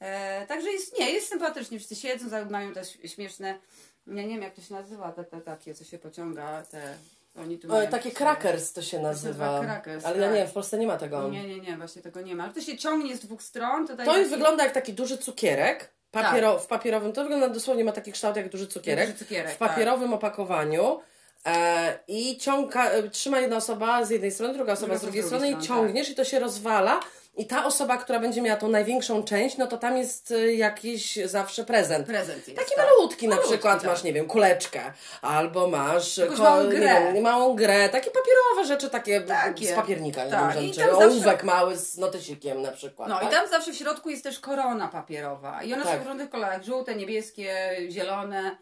E, 0.00 0.46
także 0.46 0.70
jest, 0.70 0.98
nie, 0.98 1.10
jest 1.10 1.28
sympatycznie, 1.28 1.78
wszyscy 1.78 1.96
siedzą, 1.96 2.50
mają 2.50 2.72
te 2.72 2.84
śmieszne, 2.84 3.58
ja 4.06 4.22
nie 4.22 4.28
wiem 4.28 4.42
jak 4.42 4.54
to 4.54 4.62
się 4.62 4.74
nazywa, 4.74 5.12
te, 5.12 5.24
te 5.24 5.40
takie, 5.40 5.74
co 5.74 5.84
się 5.84 5.98
pociąga, 5.98 6.62
te, 6.62 6.94
oni 7.36 7.58
tu 7.58 7.74
O, 7.76 7.86
takie 7.86 8.10
crackers 8.10 8.72
to 8.72 8.82
się 8.82 9.00
nazywa. 9.00 9.60
crackers, 9.60 10.04
Ale 10.04 10.18
ja 10.18 10.26
tak. 10.26 10.34
nie, 10.36 10.46
w 10.46 10.52
Polsce 10.52 10.78
nie 10.78 10.86
ma 10.86 10.96
tego. 10.96 11.28
Nie, 11.28 11.46
nie, 11.48 11.60
nie, 11.60 11.76
właśnie 11.76 12.02
tego 12.02 12.20
nie 12.20 12.34
ma. 12.34 12.44
Ale 12.44 12.52
to 12.52 12.60
się 12.60 12.78
ciągnie 12.78 13.16
z 13.16 13.20
dwóch 13.20 13.42
stron. 13.42 13.86
To 13.86 13.92
jest, 13.92 14.04
taki- 14.06 14.24
wygląda 14.24 14.64
jak 14.64 14.72
taki 14.72 14.92
duży 14.92 15.18
cukierek. 15.18 15.92
Papiero, 16.12 16.58
W 16.58 16.66
papierowym, 16.66 17.12
to 17.12 17.22
wygląda 17.22 17.48
dosłownie, 17.48 17.84
ma 17.84 17.92
taki 17.92 18.12
kształt 18.12 18.36
jak 18.36 18.48
duży 18.48 18.66
cukierek. 18.66 19.06
Duży 19.06 19.18
cukierek, 19.18 19.54
w 19.54 19.56
papierowym 19.56 20.14
opakowaniu. 20.14 21.00
E, 21.46 21.98
I 22.08 22.38
ciąga, 22.38 22.90
e, 22.90 23.02
trzyma 23.02 23.40
jedna 23.40 23.56
osoba 23.56 24.04
z 24.04 24.10
jednej 24.10 24.30
strony, 24.30 24.54
druga 24.54 24.72
osoba 24.72 24.86
Druga 24.86 24.98
z 24.98 25.02
drugiej 25.02 25.22
strony 25.22 25.46
drugiej 25.46 25.60
i 25.60 25.64
strony, 25.64 25.80
ciągniesz 25.82 26.10
i 26.10 26.14
to 26.14 26.24
się 26.24 26.38
rozwala. 26.38 27.00
I 27.36 27.46
ta 27.46 27.64
osoba, 27.64 27.96
która 27.96 28.18
będzie 28.18 28.42
miała 28.42 28.58
tą 28.58 28.68
największą 28.68 29.22
część, 29.22 29.56
no 29.56 29.66
to 29.66 29.78
tam 29.78 29.96
jest 29.96 30.30
e, 30.30 30.52
jakiś 30.54 31.18
zawsze 31.24 31.64
prezent. 31.64 32.06
Prezent 32.06 32.48
jest, 32.48 32.60
Taki 32.60 32.74
tak. 32.76 32.86
malutki 32.86 33.28
na 33.28 33.34
Malutki, 33.34 33.52
przykład 33.54 33.80
tak. 33.82 33.90
masz, 33.90 34.02
nie 34.04 34.12
wiem, 34.12 34.26
kuleczkę, 34.26 34.80
albo 35.22 35.68
masz 35.68 36.20
ko- 36.36 36.42
małą 36.42 36.68
grę. 36.68 36.78
wiem, 37.12 37.22
małą 37.22 37.54
grę, 37.56 37.88
takie 37.88 38.10
papierowe 38.10 38.66
rzeczy, 38.68 38.90
takie 38.90 39.20
Takie. 39.20 39.66
z 39.66 39.72
papiernika, 39.72 40.26
Tak, 40.30 40.54
nie 40.56 40.62
wiem, 40.62 40.72
rzeczy, 40.74 40.90
zawsze- 40.90 41.06
ołówek 41.08 41.44
mały 41.44 41.76
z 41.76 41.98
notysikiem 41.98 42.62
na 42.62 42.72
przykład. 42.72 43.08
No 43.08 43.18
tak? 43.18 43.28
i 43.28 43.30
tam 43.30 43.48
zawsze 43.48 43.72
w 43.72 43.76
środku 43.76 44.10
jest 44.10 44.24
też 44.24 44.38
korona 44.40 44.88
papierowa. 44.88 45.62
I 45.62 45.74
one 45.74 45.82
Tak. 45.84 45.92
są 45.98 46.04
w 46.04 46.06
różnych 46.06 46.30
kolorach. 46.30 46.62
Żółte, 46.64 46.94
niebieskie, 46.94 47.76
zielone. 47.90 48.56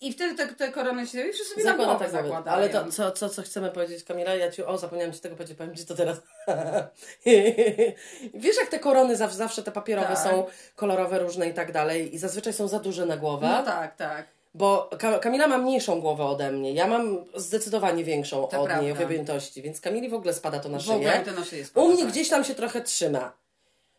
I 0.00 0.12
wtedy 0.12 0.34
te, 0.34 0.54
te 0.54 0.72
korony 0.72 1.06
się 1.06 1.20
i 1.28 1.32
wszyscy 1.32 1.54
sobie 1.54 1.64
na 1.64 1.70
Zakłada 1.70 1.90
głowę 1.92 2.04
tak 2.04 2.12
nawet. 2.14 2.30
zakładają. 2.30 2.56
Ale 2.56 2.68
to, 2.68 2.92
co, 2.92 3.10
co, 3.10 3.28
co 3.28 3.42
chcemy 3.42 3.70
powiedzieć, 3.70 4.04
Kamila? 4.04 4.34
Ja 4.34 4.50
ci, 4.52 4.64
o, 4.64 4.78
zapomniałam 4.78 5.12
ci 5.12 5.20
tego 5.20 5.36
powiedzieć, 5.36 5.58
powiem 5.58 5.76
ci 5.76 5.86
to 5.86 5.94
teraz. 5.94 6.16
Wiesz, 8.34 8.56
jak 8.56 8.68
te 8.70 8.78
korony 8.78 9.16
zawsze, 9.16 9.62
te 9.62 9.72
papierowe 9.72 10.08
Tak. 10.08 10.18
są 10.18 10.46
kolorowe, 10.76 11.18
różne 11.18 11.48
i 11.48 11.54
tak 11.54 11.72
dalej 11.72 12.14
i 12.14 12.18
zazwyczaj 12.18 12.52
są 12.52 12.68
za 12.68 12.78
duże 12.78 13.06
na 13.06 13.16
głowę, 13.16 13.48
No 13.48 13.62
tak, 13.62 13.96
tak. 13.96 14.26
bo 14.54 14.90
Ka- 14.98 15.18
Kamila 15.18 15.46
ma 15.46 15.58
mniejszą 15.58 16.00
głowę 16.00 16.24
ode 16.24 16.50
mnie, 16.52 16.72
ja 16.72 16.86
mam 16.86 17.24
zdecydowanie 17.36 18.04
większą 18.04 18.46
To 18.48 18.60
od 18.62 18.68
niej 18.68 18.78
prawda. 18.78 18.94
w 18.94 19.02
objętości, 19.06 19.62
więc 19.62 19.80
Kamili 19.80 20.08
w 20.08 20.14
ogóle 20.14 20.34
spada 20.34 20.58
to 20.60 20.68
na 20.68 20.78
W 20.78 20.90
ogóle 20.90 21.12
szyję. 21.12 21.24
to 21.24 21.32
na 21.40 21.44
szyję 21.44 21.62
U 21.62 21.66
spada, 21.66 21.86
mnie 21.88 22.02
tak. 22.02 22.12
gdzieś 22.12 22.28
tam 22.28 22.44
się 22.44 22.54
trochę 22.54 22.80
trzyma. 22.82 23.32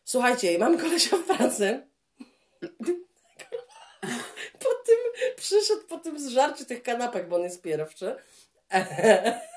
Słuchajcie, 0.05 0.57
mam 0.59 0.77
kolesia 0.77 1.17
w 1.17 1.23
pracy. 1.37 1.81
Po 4.59 4.69
tym 4.85 5.31
przyszedł 5.35 5.81
po 5.87 5.97
tym 5.97 6.19
zżarciu 6.19 6.65
tych 6.65 6.83
kanapek, 6.83 7.27
bo 7.27 7.35
on 7.35 7.41
jest 7.41 7.61
pierwszy. 7.61 8.15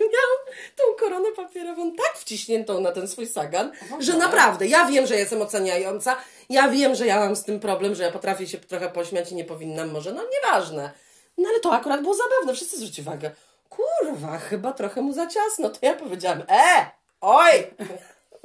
I 0.00 0.02
miał 0.02 0.54
tą 0.76 0.84
koronę 0.98 1.32
papierową 1.36 1.92
tak 1.92 2.16
wciśniętą 2.16 2.80
na 2.80 2.92
ten 2.92 3.08
swój 3.08 3.26
sagan, 3.26 3.72
że 3.98 4.16
naprawdę, 4.16 4.66
ja 4.66 4.84
wiem, 4.84 5.06
że 5.06 5.16
jestem 5.16 5.42
oceniająca, 5.42 6.16
ja 6.48 6.68
wiem, 6.68 6.94
że 6.94 7.06
ja 7.06 7.20
mam 7.20 7.36
z 7.36 7.44
tym 7.44 7.60
problem, 7.60 7.94
że 7.94 8.02
ja 8.02 8.12
potrafię 8.12 8.46
się 8.46 8.58
trochę 8.58 8.88
pośmiać 8.88 9.32
i 9.32 9.34
nie 9.34 9.44
powinnam 9.44 9.90
może, 9.90 10.12
no 10.12 10.22
nieważne. 10.32 10.90
No 11.38 11.48
ale 11.48 11.60
to 11.60 11.72
akurat 11.72 12.02
było 12.02 12.14
zabawne, 12.14 12.54
wszyscy 12.54 12.76
zwrócili 12.76 13.08
uwagę. 13.08 13.30
Kurwa, 13.68 14.38
chyba 14.38 14.72
trochę 14.72 15.02
mu 15.02 15.12
za 15.12 15.26
ciasno. 15.26 15.70
To 15.70 15.78
ja 15.82 15.94
powiedziałam, 15.94 16.42
e, 16.48 16.90
oj! 17.20 17.52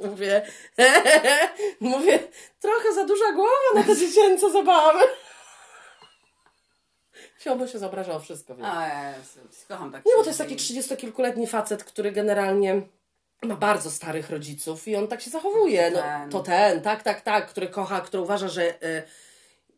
Mówię, 0.00 0.42
mówię, 1.80 2.18
trochę 2.60 2.94
za 2.94 3.04
duża 3.04 3.32
głowa 3.32 3.50
na 3.74 3.82
te 3.82 3.96
dziecięce 3.96 4.50
zabawy. 4.50 5.00
Fiobo 7.38 7.66
się 7.66 7.78
zobrażał 7.78 8.20
wszystko, 8.20 8.54
wiesz. 8.54 8.66
A, 8.70 9.10
Jezu, 9.18 9.40
kocham 9.68 9.92
tak. 9.92 10.04
Nie, 10.06 10.12
bo 10.16 10.22
to 10.22 10.30
jest 10.30 10.38
taki 10.38 10.56
trzydziestokilkuletni 10.56 11.46
facet, 11.46 11.84
który 11.84 12.12
generalnie 12.12 12.82
ma 13.42 13.56
bardzo 13.56 13.90
starych 13.90 14.30
rodziców 14.30 14.88
i 14.88 14.96
on 14.96 15.08
tak 15.08 15.20
się 15.20 15.30
zachowuje. 15.30 15.90
No, 15.90 16.00
to 16.30 16.40
ten, 16.40 16.80
tak, 16.80 17.02
tak, 17.02 17.20
tak, 17.20 17.46
który 17.46 17.68
kocha, 17.68 18.00
który 18.00 18.22
uważa, 18.22 18.48
że 18.48 18.84
y, 18.84 19.02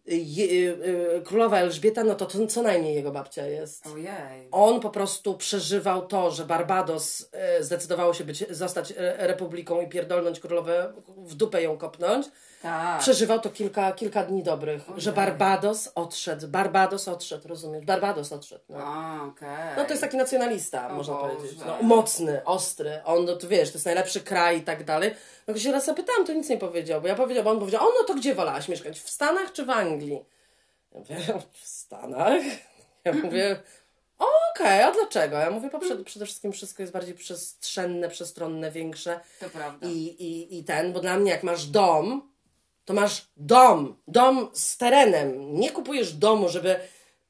je, 0.06 0.46
y, 0.46 1.22
królowa 1.24 1.58
Elżbieta, 1.58 2.04
no 2.04 2.14
to, 2.14 2.26
to 2.26 2.46
co 2.46 2.62
najmniej 2.62 2.94
jego 2.94 3.10
babcia 3.10 3.46
jest. 3.46 3.86
Ojej. 3.86 4.48
On 4.50 4.80
po 4.80 4.90
prostu 4.90 5.36
przeżywał 5.36 6.06
to, 6.06 6.30
że 6.30 6.44
Barbados 6.44 7.28
e, 7.32 7.62
zdecydowało 7.62 8.14
się 8.14 8.24
być, 8.24 8.44
zostać 8.50 8.92
republiką 9.18 9.80
i 9.80 9.88
pierdolnąć 9.88 10.40
królowę, 10.40 10.92
w 11.16 11.34
dupę 11.34 11.62
ją 11.62 11.76
kopnąć. 11.76 12.26
Tak. 12.64 13.00
Przeżywał 13.00 13.40
to 13.40 13.50
kilka, 13.50 13.92
kilka 13.92 14.24
dni 14.24 14.42
dobrych, 14.42 14.82
że 14.96 15.12
Barbados 15.12 15.88
odszedł. 15.94 16.48
Barbados 16.48 17.08
odszedł, 17.08 17.48
rozumiesz? 17.48 17.84
Barbados 17.84 18.32
odszedł. 18.32 18.64
No. 18.68 18.76
A, 18.78 19.24
okej. 19.24 19.76
No 19.76 19.84
to 19.84 19.90
jest 19.90 20.00
taki 20.00 20.16
nacjonalista, 20.16 20.88
O 20.90 20.94
można 20.94 21.14
Boże. 21.14 21.34
powiedzieć. 21.36 21.58
No, 21.66 21.82
mocny, 21.82 22.44
ostry. 22.44 23.00
On, 23.04 23.24
no 23.24 23.36
to 23.36 23.48
wiesz, 23.48 23.70
to 23.70 23.76
jest 23.76 23.86
najlepszy 23.86 24.20
kraj 24.20 24.58
i 24.58 24.62
tak 24.62 24.84
dalej. 24.84 25.10
No 25.46 25.54
jak 25.54 25.62
się 25.62 25.72
raz 25.72 25.84
zapytałam, 25.84 26.26
to 26.26 26.32
nic 26.32 26.48
nie 26.48 26.58
powiedział, 26.58 27.00
bo 27.00 27.08
ja 27.08 27.14
powiedział, 27.14 27.44
bo 27.44 27.50
on 27.50 27.58
powiedział, 27.58 27.82
o 27.82 27.92
no 28.00 28.06
to 28.06 28.14
gdzie 28.14 28.34
wolałaś 28.34 28.68
mieszkać? 28.68 29.00
W 29.00 29.10
Stanach 29.10 29.52
czy 29.52 29.64
w 29.64 29.70
Anglii? 29.70 30.24
Ja 30.92 30.98
mówię, 31.00 31.16
w 31.62 31.68
Stanach? 31.68 32.42
Ja 33.04 33.12
mówię, 33.12 33.62
okej, 34.18 34.82
a 34.82 34.92
dlaczego? 34.92 35.36
Ja 35.36 35.50
mówię, 35.50 35.68
bo 35.72 35.78
przede, 35.78 36.04
przede 36.04 36.24
wszystkim 36.26 36.52
wszystko 36.52 36.82
jest 36.82 36.92
bardziej 36.92 37.14
przestrzenne, 37.14 38.08
przestronne, 38.08 38.70
większe. 38.70 39.20
To 39.40 39.50
prawda. 39.50 39.86
I, 39.86 39.92
i, 39.92 40.58
I 40.58 40.64
ten, 40.64 40.92
bo 40.92 41.00
dla 41.00 41.16
mnie 41.16 41.30
jak 41.30 41.42
masz 41.42 41.66
dom, 41.66 42.33
to 42.84 42.94
masz 42.94 43.28
dom, 43.36 43.96
dom 44.08 44.48
z 44.52 44.76
terenem. 44.76 45.54
Nie 45.54 45.70
kupujesz 45.70 46.12
domu, 46.12 46.48
żeby 46.48 46.76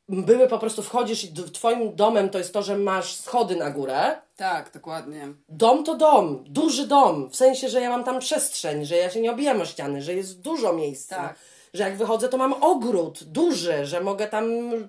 były 0.08 0.48
po 0.48 0.58
prostu 0.58 0.82
wchodzisz 0.82 1.24
i 1.24 1.32
twoim 1.32 1.96
domem 1.96 2.30
to 2.30 2.38
jest 2.38 2.52
to, 2.52 2.62
że 2.62 2.78
masz 2.78 3.16
schody 3.16 3.56
na 3.56 3.70
górę. 3.70 4.16
Tak, 4.36 4.70
dokładnie. 4.72 5.28
Dom 5.48 5.84
to 5.84 5.96
dom, 5.96 6.44
duży 6.46 6.86
dom, 6.86 7.30
w 7.30 7.36
sensie, 7.36 7.68
że 7.68 7.80
ja 7.80 7.90
mam 7.90 8.04
tam 8.04 8.20
przestrzeń, 8.20 8.84
że 8.84 8.96
ja 8.96 9.10
się 9.10 9.20
nie 9.20 9.32
obijam 9.32 9.60
o 9.60 9.66
ściany, 9.66 10.02
że 10.02 10.14
jest 10.14 10.40
dużo 10.40 10.72
miejsca. 10.72 11.16
Tak. 11.16 11.34
Że 11.74 11.82
jak 11.82 11.96
wychodzę, 11.96 12.28
to 12.28 12.36
mam 12.36 12.52
ogród 12.52 13.24
duży, 13.24 13.86
że 13.86 14.00
mogę 14.00 14.26
tam 14.26 14.46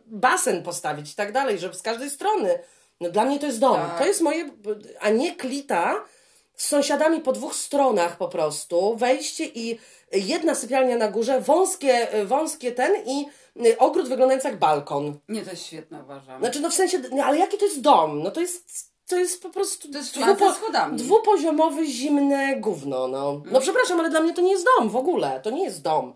basen 0.08 0.64
postawić 0.64 1.12
i 1.12 1.16
tak 1.16 1.32
dalej, 1.32 1.60
że 1.60 1.74
z 1.74 1.82
każdej 1.82 2.10
strony. 2.10 2.60
No 3.02 3.10
dla 3.10 3.26
mnie 3.26 3.40
to 3.40 3.46
jest 3.46 3.60
dom. 3.60 3.76
Tak. 3.76 3.98
To 3.98 4.06
jest 4.06 4.22
moje, 4.22 4.50
a 5.00 5.10
nie 5.10 5.36
klita 5.36 5.96
z 6.58 6.68
sąsiadami 6.68 7.22
po 7.22 7.32
dwóch 7.32 7.56
stronach 7.56 8.18
po 8.18 8.28
prostu. 8.28 8.96
Wejście 8.96 9.46
i 9.46 9.80
jedna 10.12 10.56
sypialnia 10.56 10.98
na 10.98 11.08
górze, 11.08 11.42
wąskie, 11.42 12.08
wąskie 12.26 12.72
ten 12.72 12.96
i 13.06 13.26
ogród 13.78 14.08
wyglądający 14.10 14.48
jak 14.48 14.60
balkon. 14.60 15.20
Nie, 15.30 15.42
to 15.42 15.52
jest 15.52 15.66
świetne, 15.66 16.04
uważam. 16.04 16.40
Znaczy, 16.40 16.60
no 16.60 16.70
w 16.70 16.74
sensie, 16.74 17.02
no, 17.12 17.24
ale 17.24 17.38
jaki 17.38 17.58
to 17.58 17.66
jest 17.66 17.82
dom? 17.82 18.24
No 18.24 18.32
to 18.32 18.42
jest, 18.42 18.92
to 19.08 19.16
jest 19.16 19.42
po 19.44 19.50
prostu 19.50 19.92
To 19.92 19.98
jest 19.98 20.16
schodami. 20.56 20.98
dwupoziomowe, 20.98 21.86
zimne 21.86 22.56
gówno, 22.56 23.08
no. 23.08 23.42
No 23.52 23.62
przepraszam, 23.62 24.00
ale 24.00 24.10
dla 24.10 24.20
mnie 24.22 24.34
to 24.34 24.42
nie 24.42 24.52
jest 24.52 24.66
dom 24.78 24.90
w 24.90 24.96
ogóle, 24.96 25.40
to 25.44 25.50
nie 25.50 25.64
jest 25.64 25.82
dom. 25.82 26.16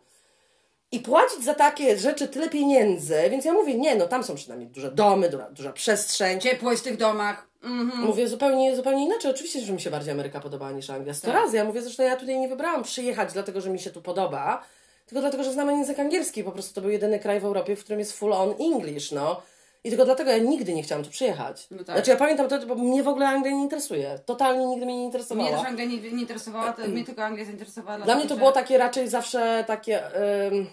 I 0.91 0.99
płacić 0.99 1.43
za 1.43 1.53
takie 1.53 1.97
rzeczy 1.97 2.27
tyle 2.27 2.49
pieniędzy, 2.49 3.15
więc 3.31 3.45
ja 3.45 3.53
mówię, 3.53 3.73
nie, 3.75 3.95
no 3.95 4.07
tam 4.07 4.23
są 4.23 4.35
przynajmniej 4.35 4.69
duże 4.69 4.91
domy, 4.91 5.29
duża, 5.29 5.49
duża 5.51 5.73
przestrzeń. 5.73 6.39
Ciepło 6.41 6.71
jest 6.71 6.83
w 6.83 6.85
tych 6.85 6.97
domach. 6.97 7.48
Mhm. 7.63 8.01
Mówię 8.05 8.27
zupełnie, 8.27 8.75
zupełnie 8.75 9.05
inaczej. 9.05 9.31
Oczywiście, 9.31 9.61
że 9.61 9.73
mi 9.73 9.81
się 9.81 9.89
bardziej 9.91 10.11
Ameryka 10.13 10.39
podobała 10.39 10.71
niż 10.71 10.89
Anglia. 10.89 11.13
Sto 11.13 11.31
razy. 11.31 11.57
Ja 11.57 11.63
mówię, 11.63 11.81
zresztą 11.81 12.03
ja 12.03 12.15
tutaj 12.15 12.39
nie 12.39 12.47
wybrałam 12.47 12.83
przyjechać 12.83 13.33
dlatego, 13.33 13.61
że 13.61 13.69
mi 13.69 13.79
się 13.79 13.89
tu 13.89 14.01
podoba, 14.01 14.63
tylko 15.05 15.21
dlatego, 15.21 15.43
że 15.43 15.51
znam 15.53 15.69
język 15.69 15.99
angielski. 15.99 16.43
Po 16.43 16.51
prostu 16.51 16.73
to 16.75 16.81
był 16.81 16.89
jedyny 16.89 17.19
kraj 17.19 17.39
w 17.39 17.45
Europie, 17.45 17.75
w 17.75 17.79
którym 17.83 17.99
jest 17.99 18.17
full 18.17 18.33
on 18.33 18.53
English, 18.59 19.11
no. 19.11 19.41
I 19.83 19.89
tylko 19.89 20.05
dlatego 20.05 20.31
ja 20.31 20.37
nigdy 20.37 20.73
nie 20.73 20.83
chciałam 20.83 21.03
tu 21.05 21.09
przyjechać. 21.11 21.67
No 21.71 21.77
tak. 21.77 21.95
Znaczy 21.95 22.11
ja 22.11 22.17
pamiętam 22.17 22.47
to, 22.49 22.65
bo 22.67 22.75
mnie 22.75 23.03
w 23.03 23.07
ogóle 23.07 23.27
Anglia 23.27 23.51
nie 23.51 23.61
interesuje. 23.61 24.19
Totalnie 24.25 24.65
nigdy 24.65 24.85
mnie 24.85 24.97
nie 24.97 25.03
interesowała. 25.05 25.49
Mnie 25.49 25.57
też 25.57 25.67
Anglia 25.67 25.85
nie, 25.85 25.97
nie 25.97 26.21
interesowała, 26.21 26.73
to, 26.73 26.87
mnie 26.87 27.05
tylko 27.05 27.23
Anglia 27.23 27.45
zainteresowała. 27.45 27.99
Dla 28.05 28.15
mnie 28.15 28.23
to 28.23 28.29
że- 28.29 28.37
było 28.37 28.51
takie 28.51 28.77
raczej 28.77 29.07
zawsze 29.07 29.63
takie 29.67 30.03
ym, 30.47 30.67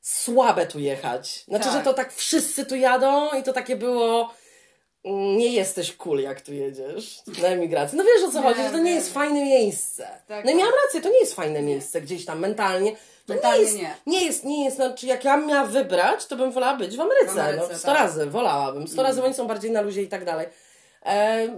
słabe 0.00 0.66
tu 0.66 0.78
jechać. 0.78 1.44
Znaczy, 1.48 1.64
Tak. 1.64 1.72
że 1.72 1.80
to 1.80 1.94
tak 1.94 2.12
wszyscy 2.12 2.66
tu 2.66 2.76
jadą 2.76 3.28
i 3.40 3.42
to 3.42 3.52
takie 3.52 3.76
było 3.76 4.20
mm, 4.20 4.30
nie 5.12 5.48
jesteś 5.52 5.92
cool 5.92 6.20
jak 6.20 6.40
tu 6.40 6.52
jedziesz 6.52 7.22
na 7.42 7.48
emigracji. 7.48 7.98
No 7.98 8.04
wiesz 8.04 8.28
o 8.28 8.32
co 8.32 8.42
chodzi, 8.42 8.62
że 8.62 8.70
to 8.70 8.76
nie 8.78 8.84
wiem. 8.84 8.94
jest 8.94 9.12
fajne 9.14 9.44
miejsce. 9.44 10.08
Tak, 10.28 10.44
no 10.44 10.50
i 10.50 10.54
tak. 10.54 10.60
miałam 10.60 10.74
rację, 10.84 11.00
to 11.00 11.08
nie 11.08 11.18
jest 11.20 11.34
fajne 11.34 11.62
miejsce 11.62 12.00
gdzieś 12.00 12.24
tam 12.24 12.38
mentalnie. 12.38 12.92
To 13.26 13.32
Mentalnie 13.32 13.58
nie 13.58 13.64
jest, 13.64 13.76
nie. 13.76 13.94
nie 14.06 14.24
jest, 14.24 14.44
nie 14.44 14.64
jest, 14.64 14.76
znaczy 14.76 15.06
jak 15.06 15.24
ja 15.24 15.36
miała 15.36 15.64
wybrać, 15.66 16.26
to 16.26 16.36
bym 16.36 16.52
wolała 16.52 16.76
być 16.76 16.96
w 16.96 17.00
Ameryce. 17.00 17.34
W 17.34 17.38
Ameryce, 17.38 17.68
no, 17.72 17.78
sto 17.78 17.88
tak. 17.88 17.96
razy, 18.00 18.26
wolałabym. 18.26 18.88
Sto 18.88 19.02
razy 19.02 19.24
oni 19.24 19.34
są 19.34 19.46
bardziej 19.46 19.70
na 19.70 19.80
luzie 19.80 20.02
i 20.02 20.08
tak 20.08 20.24
dalej. 20.24 20.46
E, 21.06 21.48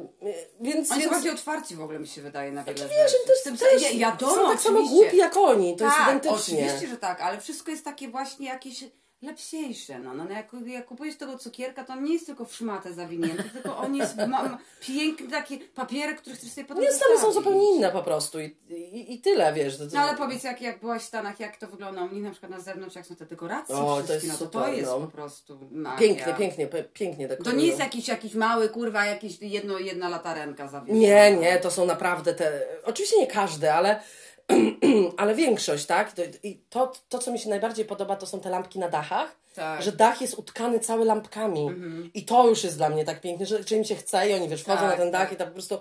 więc, 0.61 0.77
Oni 0.77 0.87
są 0.87 0.99
więc 1.01 1.13
bardziej 1.13 1.33
otwarci 1.33 1.77
w 1.77 1.83
ogóle 1.83 1.99
mi 1.99 2.07
się 2.09 2.23
wydaje 2.23 2.53
na 2.53 2.65
wiele 2.65 2.79
wiesz, 2.79 2.89
rzeczy. 2.91 3.13
że 3.13 3.27
to 3.27 3.31
jest 3.33 3.41
W 3.43 3.45
tym 3.45 3.57
też, 3.57 3.83
sensie- 3.83 3.99
ja, 3.99 4.11
wiadomo, 4.11 4.35
są 4.35 4.51
tak 4.51 4.61
samo 4.61 4.89
głupi 4.89 5.17
jak 5.17 5.37
oni, 5.37 5.77
to 5.77 5.85
jest 5.85 5.97
tak, 5.97 6.09
identycznie. 6.09 6.59
oczywiście, 6.59 6.89
że 6.89 6.97
tak, 6.97 7.21
ale 7.21 7.41
wszystko 7.41 7.71
jest 7.71 7.85
takie 7.85 8.09
właśnie 8.09 8.47
jakieś 8.47 8.85
lepsiejsze. 9.23 9.99
No, 9.99 10.15
no, 10.15 10.25
no 10.25 10.31
jak, 10.31 10.47
jak 10.67 10.87
kupujesz 10.87 11.17
tego 11.17 11.39
cukierka, 11.39 11.85
to 11.85 11.93
on 11.93 12.05
nie 12.05 12.13
jest 12.13 12.27
tylko 12.27 12.45
w 12.45 12.55
szmatę 12.55 12.93
zawinięty, 12.93 13.45
tylko 13.53 13.77
on 13.77 13.95
jest 13.95 14.17
ma, 14.17 14.59
piękny 14.81 15.29
taki 15.29 15.59
papierek, 15.59 16.21
który 16.21 16.37
chcesz 16.37 16.51
sobie 16.51 16.67
potem 16.67 16.83
Nie, 16.85 16.93
Stany 16.93 17.19
są 17.19 17.33
zupełnie 17.33 17.77
inne 17.77 17.91
po 17.91 18.03
prostu 18.03 18.41
i, 18.41 18.57
i, 18.69 19.15
i 19.15 19.21
tyle, 19.21 19.53
wiesz. 19.53 19.79
To, 19.79 19.87
to, 19.87 19.91
No 19.95 20.01
ale 20.01 20.17
powiedz, 20.17 20.45
jak, 20.45 20.63
jak 20.63 20.81
byłaś 20.81 21.03
w 21.03 21.07
Stanach, 21.07 21.41
jak 21.41 21.57
to 21.57 21.67
wygląda 21.67 22.05
u 22.05 22.15
nich 22.15 22.23
na 22.23 22.31
przykład 22.31 22.53
na 22.53 22.61
zewnątrz, 22.61 22.97
jak 22.97 23.07
są 23.07 23.17
te 23.17 23.27
dekoracje 23.27 23.75
O, 23.77 24.03
to 24.07 24.13
jest 24.13 24.27
no 24.27 24.33
to 24.33 24.39
super, 24.39 24.63
to 24.63 24.69
jest 24.73 24.91
no. 24.91 25.01
po 25.01 25.07
prostu 25.07 25.59
magia. 25.71 25.99
Pięknie, 25.99 26.35
pięknie, 26.35 26.67
pięknie 26.93 27.29
To 27.29 27.37
dekorują. 27.37 27.57
nie 27.57 27.67
jest 27.67 27.79
jakiś, 27.79 28.09
jakiś 28.09 28.35
mały, 28.35 28.69
kurwa, 28.69 29.07
jakiś 29.07 29.39
jedno, 29.41 29.79
jedna 29.79 30.09
latarenka 30.09 30.69
zawieszona. 30.69 30.99
Nie, 30.99 31.37
nie, 31.37 31.59
to 31.59 31.71
są 31.71 31.87
naprawdę 31.87 32.35
te... 32.35 32.63
Oczywiście 32.85 33.19
nie 33.19 33.27
każde, 33.27 33.75
ale, 33.75 34.01
ale 35.17 35.35
większość, 35.35 35.87
tak? 35.87 36.13
I 36.43 36.61
to, 36.71 36.93
to, 37.09 37.19
co 37.19 37.33
mi 37.33 37.39
się 37.39 37.49
najbardziej 37.51 37.85
podoba, 37.85 38.17
to 38.17 38.27
są 38.27 38.41
te 38.41 38.51
lampki 38.51 38.79
na 38.79 38.89
dachach. 38.89 39.37
Tak. 39.55 39.83
Że 39.83 39.93
dach 39.93 40.21
jest 40.21 40.39
utkany 40.39 40.81
cały 40.81 41.05
lampkami. 41.05 41.71
I 42.15 42.25
to 42.25 42.49
już 42.49 42.65
jest 42.65 42.77
dla 42.77 42.89
mnie 42.91 43.05
tak 43.05 43.21
pięknie, 43.21 43.47
że, 43.47 43.63
że 43.63 43.77
im 43.77 43.85
się 43.85 43.95
chce 43.97 44.29
i 44.31 44.35
oni 44.35 44.49
wiesz, 44.49 44.63
wchodzą 44.63 44.81
Tak, 44.81 44.91
na 44.91 44.97
ten 44.97 45.11
dach 45.11 45.23
tak. 45.23 45.33
i 45.33 45.37
tak 45.37 45.49
po 45.49 45.53
prostu... 45.53 45.79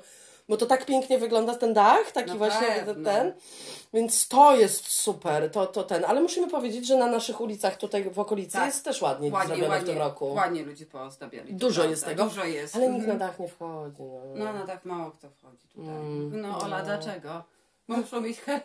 Bo 0.49 0.57
to 0.57 0.65
tak 0.65 0.85
pięknie 0.85 1.17
wygląda 1.19 1.55
ten 1.55 1.73
dach, 1.73 2.11
taki 2.11 2.29
Na 2.29 2.35
właśnie 2.35 2.67
ten, 2.67 2.85
pewno. 2.85 3.03
ten. 3.11 3.33
Więc 3.93 4.27
to 4.27 4.55
jest 4.55 4.87
super, 4.87 5.51
to, 5.51 5.65
to 5.67 5.83
ten. 5.83 6.05
Ale 6.05 6.21
musimy 6.21 6.47
powiedzieć, 6.47 6.87
że 6.87 6.97
na 6.97 7.07
naszych 7.07 7.41
ulicach 7.41 7.77
tutaj 7.77 8.09
w 8.09 8.19
okolicy 8.19 8.53
Tak. 8.53 8.65
jest 8.65 8.83
też 8.85 9.01
ładnie, 9.01 9.31
Ładnie, 9.31 9.47
zrobione 9.47 9.69
ładnie, 9.69 9.85
w 9.85 9.89
tym 9.89 9.97
roku. 9.97 10.33
ładnie 10.33 10.63
ludzie 10.63 10.85
poozdabiali. 10.85 11.53
Dużo 11.53 11.73
prawda, 11.75 11.89
jest 11.91 12.05
tego. 12.05 12.23
Dużo 12.23 12.43
jest. 12.43 12.75
Ale 12.75 12.85
Mhm. 12.85 13.01
nikt 13.01 13.13
na 13.13 13.27
dach 13.27 13.39
nie 13.39 13.47
wchodzi. 13.47 14.03
No. 14.35 14.45
No, 14.45 14.53
no 14.53 14.67
tak 14.67 14.85
mało 14.85 15.11
kto 15.11 15.29
wchodzi 15.29 15.67
tutaj. 15.67 15.89
Mm, 15.95 16.41
no, 16.41 16.59
Ola, 16.61 16.81
dlaczego? 16.81 17.43
Bo 17.87 17.97
muszą 17.97 18.21
mieć 18.21 18.39
he- 18.41 18.61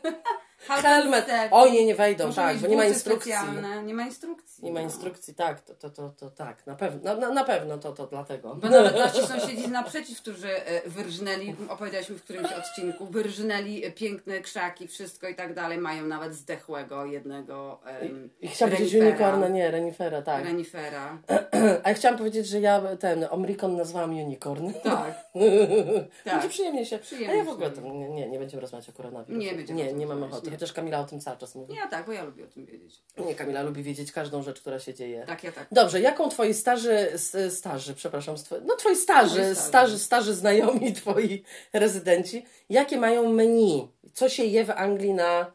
Helmet. 0.68 1.27
Oj, 1.51 1.72
nie, 1.72 1.87
nie 1.87 1.94
wejdą, 1.94 2.27
Muszą 2.27 2.42
tak, 2.42 2.57
bo 2.57 2.66
nie 2.66 2.77
ma 2.77 2.85
instrukcji. 2.85 3.33
specjalne, 3.33 3.83
Nie 3.83 3.94
ma 3.94 4.03
instrukcji. 4.07 4.64
Nie 4.64 4.72
ma 4.72 4.81
no. 4.81 4.85
instrukcji, 4.85 5.35
tak, 5.35 5.61
to, 5.61 5.75
to, 5.75 5.90
to, 5.90 6.09
to 6.11 6.31
tak, 6.31 6.66
na 6.66 6.75
pewno, 6.75 7.16
na, 7.16 7.31
na, 7.31 7.44
pewno 7.44 7.79
to, 7.79 7.92
to 7.92 8.07
dlatego. 8.07 8.55
Bo 8.55 8.68
nawet 8.68 8.96
nasi 9.05 9.22
sąsiedzi 9.27 9.68
naprzeciw, 9.68 10.18
którzy 10.20 10.66
e, 10.66 10.90
wyrżnęli, 10.90 11.55
opowiedzialiśmy 11.68 12.16
w 12.16 12.22
którymś 12.22 12.53
odcinku, 12.53 13.07
wyrżnęli 13.07 13.92
piękne 13.92 14.40
krzaki, 14.40 14.88
wszystko 14.88 15.29
i 15.29 15.35
tak 15.35 15.55
dalej, 15.55 15.79
mają 15.79 16.07
nawet 16.07 16.35
zdechłego 16.35 17.05
jednego 17.07 17.81
em, 17.87 18.31
I 18.40 18.48
chciałam 18.48 18.75
powiedzieć 18.75 19.03
unicorna, 19.03 19.48
nie, 19.48 19.70
renifera, 19.70 20.22
tak. 20.22 20.44
Renifera. 20.44 21.18
A 21.85 21.88
ja 21.88 21.94
chciałam 21.94 22.18
powiedzieć, 22.18 22.46
że 22.46 22.61
ja 22.61 22.96
ten 22.96 23.27
omrikon 23.31 23.77
nazwałam 23.77 24.11
unicorn. 24.11 24.72
Tak. 24.83 25.25
Będzie 25.35 26.09
tak. 26.25 26.48
przyjemnie 26.48 26.87
się. 26.87 26.98
Przyjemnie 26.98 27.35
A 27.35 27.37
ja 27.37 27.44
w 27.44 27.48
ogóle 27.48 27.70
to, 27.70 27.81
nie, 27.81 28.09
nie, 28.09 28.29
nie 28.29 28.38
będziemy 28.38 28.61
rozmawiać 28.61 28.88
o 28.88 28.92
koronawirusie. 28.92 29.46
Nie 29.46 29.55
będziemy 29.57 29.83
Nie, 29.85 29.92
nie 29.92 30.07
mam 30.07 30.22
ochoty. 30.22 30.52
Chociaż 30.53 30.73
Kamila 30.73 31.01
o 31.01 31.05
tym 31.05 31.21
cały 31.21 31.37
czas 31.38 31.55
mówi. 31.55 31.75
Ja 31.75 31.88
tak, 31.88 32.07
bo 32.07 32.12
ja 32.12 32.25
lubię 32.25 32.45
o 32.45 32.47
tym 32.49 32.67
wiedzieć. 32.67 33.03
Nie, 33.19 33.35
Kamila 33.35 33.62
lubi 33.62 33.83
wiedzieć 33.83 34.12
każdą 34.12 34.43
rzecz, 34.43 34.61
która 34.61 34.79
się 34.81 34.95
dzieje. 34.95 35.25
Tak, 35.27 35.45
ja 35.45 35.53
tak. 35.53 35.67
Dobrze, 35.73 36.01
jaką 36.01 36.29
twoi 36.29 36.55
starzy, 36.55 37.12
starzy, 37.51 37.95
przepraszam, 37.95 38.37
no 38.65 38.77
twoi 38.77 38.97
starzy, 38.97 39.31
starzy. 39.31 39.55
starzy, 39.55 39.99
starzy 39.99 40.35
znajomi, 40.35 40.93
twoi 41.03 41.43
rezydenci, 41.73 42.45
jakie 42.71 42.97
mają 42.99 43.29
menu? 43.33 43.88
Co 44.15 44.29
się 44.29 44.45
je 44.45 44.65
w 44.65 44.71
Anglii 44.71 45.15
na, 45.15 45.53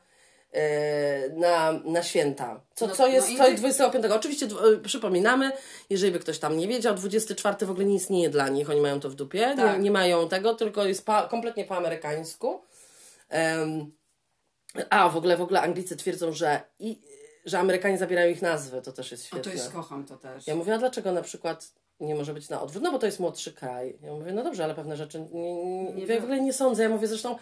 e, 0.52 1.30
na, 1.30 1.72
na 1.86 2.04
święta? 2.04 2.62
Co, 2.76 2.88
No- 2.88 2.96
co 2.96 3.08
jest 3.08 3.30
no 3.30 3.38
co 3.38 3.48
i- 3.48 3.56
25? 3.56 4.06
Oczywiście 4.06 4.46
e, 4.46 4.78
przypominamy, 4.78 5.52
jeżeli 5.90 6.12
by 6.14 6.20
ktoś 6.20 6.40
tam 6.40 6.58
nie 6.58 6.68
wiedział, 6.68 6.96
24 6.96 7.66
w 7.66 7.72
ogóle 7.72 7.86
nie 7.86 7.96
istnieje 7.96 8.30
dla 8.30 8.50
nich, 8.50 8.70
oni 8.70 8.82
mają 8.82 9.00
to 9.00 9.10
w 9.10 9.16
dupie, 9.16 9.54
Tak. 9.58 9.78
nie, 9.78 9.84
nie 9.84 9.92
mają 9.92 10.30
tego, 10.30 10.54
tylko 10.56 10.86
jest 10.86 11.06
pa, 11.06 11.28
kompletnie 11.28 11.66
po 11.66 11.78
amerykańsku. 11.78 12.62
Em, 13.30 13.92
a, 14.90 15.10
w 15.10 15.18
ogóle, 15.18 15.38
w 15.38 15.42
ogóle 15.42 15.62
Anglicy 15.62 15.96
twierdzą, 15.98 16.32
że, 16.32 16.62
i, 16.80 17.00
że 17.46 17.60
Amerykanie 17.60 17.98
zabierają 17.98 18.32
ich 18.32 18.42
nazwy, 18.42 18.82
to 18.82 18.92
też 18.92 19.12
jest 19.12 19.24
O, 19.24 19.28
świetne. 19.28 19.44
to 19.44 19.50
jest, 19.58 19.72
kocham 19.72 20.06
to 20.06 20.18
też. 20.18 20.48
Ja 20.48 20.56
mówię, 20.56 20.74
a 20.74 20.78
dlaczego 20.78 21.12
na 21.12 21.22
przykład 21.22 21.72
nie 22.00 22.16
może 22.16 22.34
być 22.34 22.50
na 22.50 22.62
odwrót? 22.62 22.84
No 22.84 22.92
bo 22.92 23.00
to 23.00 23.06
jest 23.06 23.20
młodszy 23.20 23.54
kraj. 23.54 23.98
Ja 24.02 24.14
mówię, 24.14 24.32
no 24.34 24.44
dobrze, 24.44 24.64
ale 24.64 24.76
pewne 24.76 24.98
rzeczy 24.98 25.20
nie, 25.34 25.66
nie, 25.66 25.94
Nie 25.94 26.06
ja 26.06 26.20
w 26.22 26.24
ogóle 26.24 26.42
nie 26.42 26.54
sądzę. 26.54 26.84
Ja 26.84 26.90
mówię 26.90 27.08
zresztą, 27.08 27.36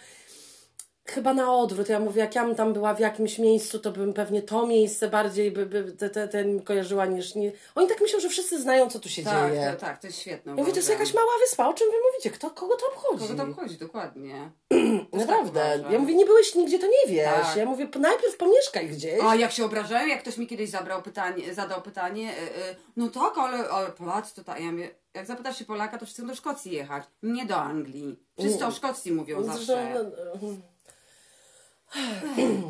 Chyba 1.10 1.34
na 1.34 1.54
odwrót. 1.56 1.88
Ja 1.88 2.00
mówię, 2.00 2.20
jak 2.20 2.34
ja 2.34 2.44
bym 2.44 2.54
tam 2.54 2.72
była 2.72 2.94
w 2.94 3.00
jakimś 3.00 3.38
miejscu, 3.38 3.78
to 3.78 3.92
bym 3.92 4.12
pewnie 4.12 4.42
to 4.42 4.66
miejsce 4.66 5.08
bardziej 5.08 5.50
by, 5.50 5.66
by 5.66 5.92
te, 5.92 6.10
te, 6.10 6.28
ten 6.28 6.62
kojarzyła 6.62 7.06
niż 7.06 7.34
nie. 7.34 7.52
Oni 7.74 7.88
tak 7.88 8.00
myślą, 8.00 8.20
że 8.20 8.28
wszyscy 8.28 8.62
znają, 8.62 8.90
co 8.90 8.98
tu 9.00 9.08
się 9.08 9.22
Tak, 9.22 9.52
dzieje. 9.52 9.70
to, 9.74 9.80
tak, 9.80 9.98
to 10.00 10.06
jest 10.06 10.18
świetne. 10.18 10.52
Ja 10.52 10.56
mówię, 10.56 10.70
to 10.72 10.78
jest 10.78 10.88
jakaś 10.90 11.14
mała 11.14 11.32
wyspa, 11.40 11.68
o 11.68 11.74
czym 11.74 11.86
wy 11.90 11.96
mówicie? 12.12 12.30
Kto, 12.30 12.50
kogo 12.50 12.76
to 12.76 12.86
obchodzi? 12.86 13.28
Kogo 13.28 13.44
to 13.44 13.50
obchodzi, 13.50 13.76
dokładnie. 13.78 14.50
Naprawdę. 15.12 15.80
tak 15.82 15.92
ja 15.92 15.98
mówię, 15.98 16.14
nie 16.14 16.26
byłeś 16.26 16.54
nigdzie, 16.54 16.78
to 16.78 16.86
nie 16.86 17.14
wiesz. 17.14 17.46
Tak. 17.46 17.56
Ja 17.56 17.66
mówię, 17.66 17.88
najpierw 18.00 18.36
pomieszkaj 18.36 18.88
gdzieś. 18.88 19.20
A 19.24 19.34
jak 19.34 19.52
się 19.52 19.64
obrażają, 19.64 20.06
jak 20.08 20.20
ktoś 20.22 20.38
mi 20.38 20.46
kiedyś 20.46 20.70
zabrał 20.70 21.02
pytanie, 21.02 21.54
zadał 21.54 21.82
pytanie, 21.82 22.30
y, 22.30 22.70
y, 22.70 22.76
no 22.96 23.08
tak, 23.08 23.38
ale, 23.38 23.68
ale 23.68 23.88
Polacy 23.90 24.34
to 24.34 24.44
tak. 24.44 24.60
Ja 24.60 24.72
mówię, 24.72 24.90
jak 25.14 25.26
zapytasz 25.26 25.58
się 25.58 25.64
Polaka, 25.64 25.98
to 25.98 26.04
wszyscy 26.06 26.22
chcą 26.22 26.28
do 26.28 26.34
Szkocji 26.36 26.72
jechać, 26.72 27.04
nie 27.22 27.46
do 27.46 27.56
Anglii. 27.56 28.16
Wszyscy 28.38 28.66
o 28.66 28.70
Szkocji 28.70 29.12
mówią 29.12 29.42
Zresztą, 29.42 29.64
zawsze. 29.66 30.04
no, 30.42 30.48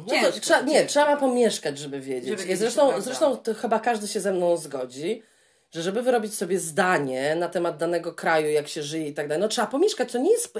no 0.06 0.30
to 0.32 0.40
trzeba, 0.40 0.60
nie, 0.60 0.86
trzeba 0.86 1.16
pomieszkać, 1.16 1.78
żeby 1.78 2.00
wiedzieć. 2.00 2.28
Żeby 2.28 2.42
wiedzieć, 2.42 2.58
zresztą, 2.58 3.00
zresztą 3.00 3.38
chyba 3.60 3.80
każdy 3.80 4.08
się 4.08 4.20
ze 4.20 4.32
mną 4.32 4.56
zgodzi, 4.56 5.22
że 5.70 5.82
żeby 5.82 6.02
wyrobić 6.02 6.34
sobie 6.34 6.58
zdanie 6.58 7.36
na 7.36 7.48
temat 7.48 7.76
danego 7.76 8.12
kraju, 8.14 8.50
jak 8.50 8.68
się 8.68 8.82
żyje 8.82 9.08
i 9.08 9.14
tak 9.14 9.28
dalej, 9.28 9.40
no 9.42 9.48
trzeba 9.48 9.66
pomieszkać. 9.66 10.12
To 10.12 10.18
nie 10.18 10.30
jest, 10.32 10.54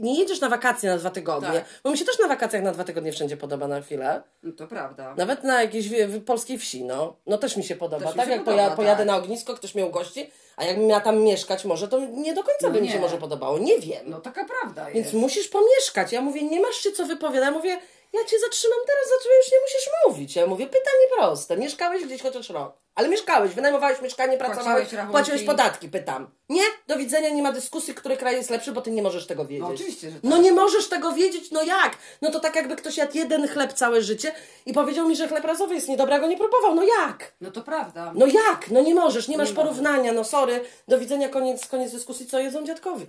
nie 0.00 0.18
jedziesz 0.18 0.40
na 0.40 0.48
wakacje 0.48 0.90
na 0.90 0.98
dwa 0.98 1.10
tygodnie, 1.10 1.48
Tak. 1.52 1.64
bo 1.84 1.90
mi 1.90 1.98
się 1.98 2.04
też 2.04 2.18
na 2.18 2.28
wakacjach 2.28 2.62
na 2.62 2.72
dwa 2.72 2.84
tygodnie 2.84 3.12
wszędzie 3.12 3.36
podoba 3.36 3.68
na 3.68 3.80
chwilę. 3.80 4.22
No 4.42 4.52
to 4.52 4.66
prawda. 4.66 5.14
Nawet 5.18 5.44
na 5.44 5.62
jakiejś 5.62 5.88
polskiej 6.26 6.58
wsi, 6.58 6.84
no. 6.84 7.16
No 7.26 7.38
też 7.38 7.56
mi 7.56 7.64
się 7.64 7.76
podoba. 7.76 8.06
Też 8.06 8.16
tak 8.16 8.26
się 8.26 8.30
jak 8.32 8.44
podoba, 8.44 8.62
poja- 8.66 8.76
pojadę 8.76 8.98
tak. 8.98 9.06
na 9.06 9.16
ognisko, 9.16 9.54
ktoś 9.54 9.74
mnie 9.74 9.86
ugości, 9.86 10.30
a 10.56 10.64
jakbym 10.64 10.86
miała 10.86 11.00
tam 11.00 11.18
mieszkać 11.20 11.64
może, 11.64 11.88
to 11.88 11.98
nie 12.00 12.34
do 12.34 12.42
końca 12.42 12.66
No 12.66 12.70
by 12.70 12.80
mi 12.82 12.88
się 12.88 12.98
może 13.00 13.16
podobało. 13.16 13.58
Nie 13.58 13.78
wiem. 13.78 14.04
No 14.06 14.20
taka 14.20 14.44
prawda 14.44 14.84
Więc 14.84 14.96
jest. 15.06 15.12
musisz 15.16 15.48
pomieszkać. 15.48 16.12
Ja 16.12 16.20
mówię, 16.20 16.42
nie 16.42 16.60
masz 16.60 16.74
się 16.74 16.92
co 16.92 17.06
wypowiadać. 17.06 17.44
Ja 17.44 17.50
mówię, 17.50 17.78
ja 18.14 18.24
cię 18.24 18.38
zatrzymam 18.38 18.78
teraz, 18.86 19.08
za 19.08 19.28
już 19.36 19.52
nie 19.52 19.58
musisz 19.60 19.90
mówić. 20.06 20.36
Ja 20.36 20.46
mówię, 20.46 20.66
pytanie 20.66 21.06
proste. 21.18 21.56
Mieszkałeś 21.56 22.04
gdzieś 22.04 22.22
chociaż 22.22 22.50
rok. 22.50 22.84
Ale 22.94 23.08
mieszkałeś, 23.08 23.52
wynajmowałeś 23.52 24.00
mieszkanie, 24.00 24.38
pracowałeś, 24.38 24.92
rachunki. 24.92 25.12
płaciłeś 25.12 25.42
podatki, 25.42 25.88
pytam. 25.88 26.30
Nie, 26.48 26.62
do 26.86 26.96
widzenia, 26.96 27.30
nie 27.30 27.42
ma 27.42 27.52
dyskusji, 27.52 27.94
który 27.94 28.16
kraj 28.16 28.36
jest 28.36 28.50
lepszy, 28.50 28.72
bo 28.72 28.80
ty 28.80 28.90
nie 28.90 29.02
możesz 29.02 29.26
tego 29.26 29.46
wiedzieć. 29.46 29.68
No 29.68 29.74
oczywiście, 29.74 30.10
że 30.10 30.14
tak. 30.14 30.24
No 30.24 30.36
nie 30.36 30.52
możesz 30.52 30.88
tego 30.88 31.12
wiedzieć, 31.12 31.50
no 31.50 31.62
jak? 31.62 31.98
No 32.22 32.30
to 32.30 32.40
tak 32.40 32.56
jakby 32.56 32.76
ktoś 32.76 32.96
jadł 32.96 33.16
jeden 33.16 33.48
chleb 33.48 33.72
całe 33.72 34.02
życie 34.02 34.32
i 34.66 34.72
powiedział 34.72 35.08
mi, 35.08 35.16
że 35.16 35.28
chleb 35.28 35.44
razowy 35.44 35.74
jest 35.74 35.88
niedobry, 35.88 36.14
a 36.14 36.18
go 36.18 36.26
nie 36.26 36.36
próbował. 36.36 36.74
No 36.74 36.82
jak? 36.82 37.32
No 37.40 37.50
to 37.50 37.62
prawda. 37.62 38.12
No 38.14 38.26
jak? 38.26 38.70
No 38.70 38.80
nie 38.80 38.94
możesz, 38.94 39.28
nie 39.28 39.36
masz 39.36 39.48
Nie 39.48 39.54
możesz. 39.54 39.66
porównania, 39.74 40.12
no 40.12 40.24
sorry. 40.24 40.64
Do 40.88 40.98
widzenia, 40.98 41.28
koniec, 41.28 41.66
koniec 41.66 41.92
dyskusji, 41.92 42.26
co 42.26 42.38
jedzą 42.38 42.64
dziadkowie. 42.64 43.06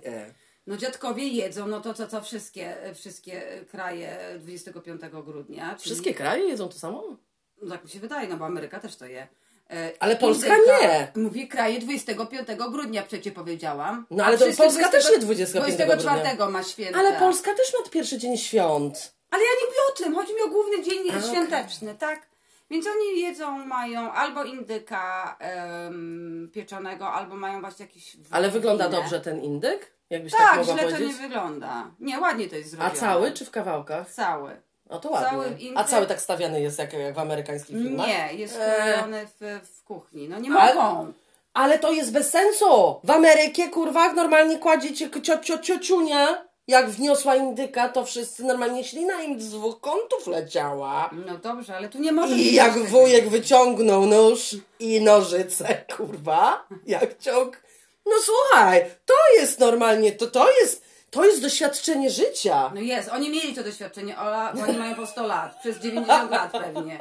No 0.66 0.76
dziadkowie 0.76 1.28
jedzą, 1.28 1.66
no 1.66 1.80
to 1.80 1.94
co, 1.94 2.06
co 2.06 2.20
wszystkie, 2.22 2.76
wszystkie 2.94 3.64
kraje 3.70 4.18
25 4.40 5.00
grudnia. 5.24 5.70
Czyli, 5.70 5.80
Wszystkie 5.84 6.14
kraje 6.14 6.44
jedzą 6.44 6.68
to 6.68 6.78
samo? 6.78 7.16
No 7.62 7.70
tak 7.74 7.84
mi 7.84 7.90
się 7.90 8.00
wydaje, 8.00 8.28
no 8.28 8.36
bo 8.36 8.46
Ameryka 8.46 8.80
też 8.80 8.96
to 8.96 9.06
je. 9.06 9.28
E, 9.70 9.92
Ale 10.00 10.16
Polska 10.16 10.56
nie. 10.56 11.12
Mówię 11.16 11.46
kraje 11.46 11.80
25 11.80 12.48
grudnia 12.70 13.02
przecie 13.02 13.32
powiedziałam. 13.32 14.06
No 14.10 14.24
ale 14.24 14.38
to 14.38 14.44
Polska 14.56 14.88
też 14.88 15.10
nie 15.10 15.18
25 15.18 15.74
24 15.74 16.50
ma 16.52 16.62
święta. 16.62 16.98
Ale 16.98 17.12
Polska 17.12 17.54
też 17.54 17.72
ma 17.74 17.90
pierwszy 17.90 18.18
dzień 18.18 18.36
świąt. 18.36 19.12
Ale 19.30 19.42
ja 19.42 19.50
nie 19.50 19.66
mówię 19.66 19.78
o 19.92 19.96
tym, 19.96 20.14
chodzi 20.14 20.34
mi 20.34 20.42
o 20.42 20.48
główny 20.48 20.82
dzień 20.82 21.10
A, 21.10 21.22
świąteczny, 21.22 21.94
tak? 21.94 22.26
Więc 22.70 22.86
oni 22.86 23.20
jedzą, 23.20 23.66
mają 23.66 24.12
albo 24.12 24.44
indyka 24.44 25.36
em, 25.38 26.50
pieczonego, 26.54 27.12
albo 27.12 27.36
mają 27.36 27.60
właśnie 27.60 27.86
jakiś 27.86 28.16
Ale 28.30 28.50
wygląda 28.50 28.88
dobrze 28.88 29.20
ten 29.20 29.42
indyk? 29.42 29.95
Jakbyś 30.10 30.32
tak, 30.32 30.40
Tak, 30.40 30.56
mogła 30.58 30.74
źle 30.74 30.82
to 30.84 30.90
powiedzieć? 30.90 31.16
nie 31.16 31.28
wygląda. 31.28 31.90
Nie, 32.00 32.20
ładnie 32.20 32.48
to 32.48 32.56
jest 32.56 32.68
A 32.68 32.70
zrobione. 32.76 32.94
cały 33.00 33.32
czy 33.32 33.44
w 33.44 33.50
kawałkach? 33.50 34.10
Cały. 34.10 34.50
O 34.88 34.98
to 34.98 35.10
ładnie. 35.10 35.28
Cały 35.30 35.46
indyk- 35.46 35.72
A 35.76 35.84
cały 35.84 36.06
tak 36.06 36.20
stawiany 36.20 36.60
jest 36.60 36.78
jak, 36.78 36.92
jak 36.92 37.14
w 37.14 37.18
amerykańskich 37.18 37.76
filmach? 37.76 38.06
Nie, 38.06 38.28
jest 38.34 38.58
E. 38.60 38.82
krojony 38.92 39.26
w, 39.40 39.60
w 39.68 39.82
kuchni. 39.84 40.28
No 40.28 40.38
nie 40.38 40.50
mogą. 40.50 41.12
Ale 41.54 41.78
to 41.78 41.92
jest 41.92 42.12
bez 42.12 42.30
sensu! 42.30 43.00
W 43.04 43.10
Amerykie, 43.10 43.68
kurwa, 43.68 44.12
normalnie 44.12 44.58
kładziecie 44.58 45.10
cio, 45.22 45.38
cio, 45.38 45.58
ciociunia. 45.58 46.46
Jak 46.68 46.90
wniosła 46.90 47.36
indyka, 47.36 47.88
to 47.88 48.04
wszyscy 48.04 48.44
normalnie 48.44 48.84
ślina 48.84 49.22
im 49.22 49.40
z 49.40 49.50
dwóch 49.50 49.80
kątów 49.80 50.26
leciała. 50.26 51.10
No 51.26 51.38
dobrze, 51.38 51.76
ale 51.76 51.88
tu 51.88 51.98
nie 51.98 52.12
może 52.12 52.34
I 52.34 52.54
jak 52.54 52.78
wujek 52.78 53.28
wyciągnął 53.28 54.06
nóż 54.06 54.56
i 54.80 55.00
nożyce, 55.00 55.84
kurwa, 55.96 56.66
jak 56.86 57.18
ciąg. 57.18 57.62
No 58.06 58.12
słuchaj, 58.22 58.84
to 59.06 59.14
jest 59.36 59.60
normalnie, 59.60 60.12
to, 60.12 60.26
to 60.26 60.50
jest, 60.60 60.84
to 61.10 61.24
jest 61.24 61.42
doświadczenie 61.42 62.10
życia. 62.10 62.70
No 62.74 62.80
jest, 62.80 63.08
oni 63.08 63.30
mieli 63.30 63.54
to 63.54 63.64
doświadczenie, 63.64 64.18
Ola, 64.18 64.52
bo 64.54 64.62
oni 64.62 64.78
mają 64.78 64.94
po 64.94 65.06
100 65.06 65.26
lat, 65.26 65.58
przez 65.60 65.78
90 65.78 66.30
lat 66.36 66.52
pewnie. 66.52 66.98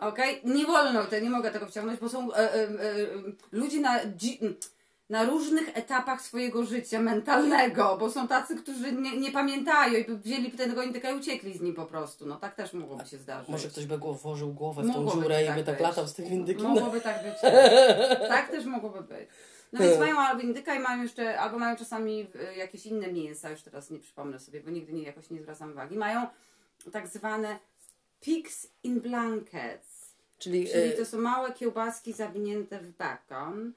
Okej? 0.00 0.40
Nie 0.44 0.66
wolno, 0.66 1.06
nie 1.22 1.30
mogę 1.30 1.50
tego 1.50 1.66
wciągnąć, 1.66 2.00
bo 2.00 2.08
są 2.08 2.32
e, 2.32 2.36
e, 2.36 2.54
e, 2.54 2.68
ludzie 3.52 3.80
na, 3.80 4.00
na 5.10 5.24
różnych 5.24 5.78
etapach 5.78 6.22
swojego 6.22 6.64
życia 6.64 7.00
mentalnego, 7.00 7.96
bo 8.00 8.10
są 8.10 8.28
tacy, 8.28 8.56
którzy 8.56 8.92
nie, 8.92 9.16
nie 9.16 9.32
pamiętają 9.32 9.98
i 9.98 10.04
wzięli 10.24 10.50
tego 10.50 10.82
indyka 10.82 11.10
i 11.10 11.14
uciekli 11.14 11.58
z 11.58 11.60
nim 11.60 11.74
po 11.74 11.86
prostu. 11.86 12.26
No 12.26 12.36
tak 12.36 12.54
też 12.54 12.72
mogłoby 12.72 13.06
się 13.06 13.18
zdarzyć. 13.18 13.48
Może 13.48 13.68
ktoś 13.68 13.86
by 13.86 13.98
włożył 13.98 14.52
głowę 14.52 14.82
w 14.82 14.86
tą 14.86 14.92
Mogłoby 14.92 15.22
dziurę 15.22 15.44
i 15.44 15.46
tak 15.46 15.56
by 15.56 15.64
tak 15.64 15.74
być. 15.74 15.82
latał 15.82 16.06
z 16.06 16.14
tym 16.14 16.26
indykiem. 16.26 16.66
Mogłoby 16.66 17.00
tak 17.00 17.22
być. 17.22 17.34
tak 18.28 18.50
też 18.50 18.64
mogłoby 18.64 19.02
być. 19.02 19.28
No 19.72 19.80
więc 19.80 19.98
mają 19.98 20.18
albo 20.18 20.42
indyka 20.42 20.74
i 20.74 20.78
mają 20.78 21.02
jeszcze, 21.02 21.38
albo 21.38 21.58
mają 21.58 21.76
czasami 21.76 22.26
y, 22.52 22.56
jakieś 22.56 22.86
inne 22.86 23.12
mięsa, 23.12 23.50
już 23.50 23.62
teraz 23.62 23.90
nie 23.90 23.98
przypomnę 23.98 24.40
sobie, 24.40 24.60
bo 24.60 24.70
nigdy 24.70 24.92
nie, 24.92 25.02
jakoś 25.02 25.30
nie 25.30 25.42
zwracam 25.42 25.72
uwagi. 25.72 25.96
Mają 25.96 26.26
tak 26.92 27.08
zwane 27.08 27.58
pigs 28.20 28.66
in 28.82 29.00
blankets, 29.00 30.00
Czyli, 30.38 30.68
czyli 30.68 30.92
y, 30.92 30.96
to 30.96 31.06
są 31.06 31.18
małe 31.18 31.52
kiełbaski 31.52 32.12
zawinięte 32.12 32.78
w 32.78 32.92
bakon. 32.92 33.72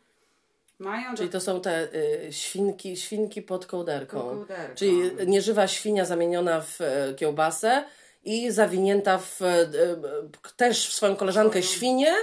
Mają 0.79 1.15
czyli 1.15 1.29
do... 1.29 1.39
to 1.39 1.45
są 1.45 1.61
te 1.61 1.93
y, 1.93 2.33
świnki, 2.33 2.97
świnki 2.97 3.41
pod 3.41 3.65
kołderką. 3.65 4.21
Pod 4.21 4.29
kołderką. 4.29 4.75
Czyli 4.75 5.11
nieżywa 5.27 5.67
świnia 5.67 6.05
zamieniona 6.05 6.61
w 6.61 6.81
e, 6.81 7.13
kiełbasę 7.13 7.83
i 8.25 8.51
zawinięta 8.51 9.17
w, 9.17 9.41
e, 9.41 9.45
e, 9.45 9.67
też 10.57 10.87
w 10.89 10.93
swoją 10.93 11.15
koleżankę 11.15 11.63
świnię, 11.63 12.13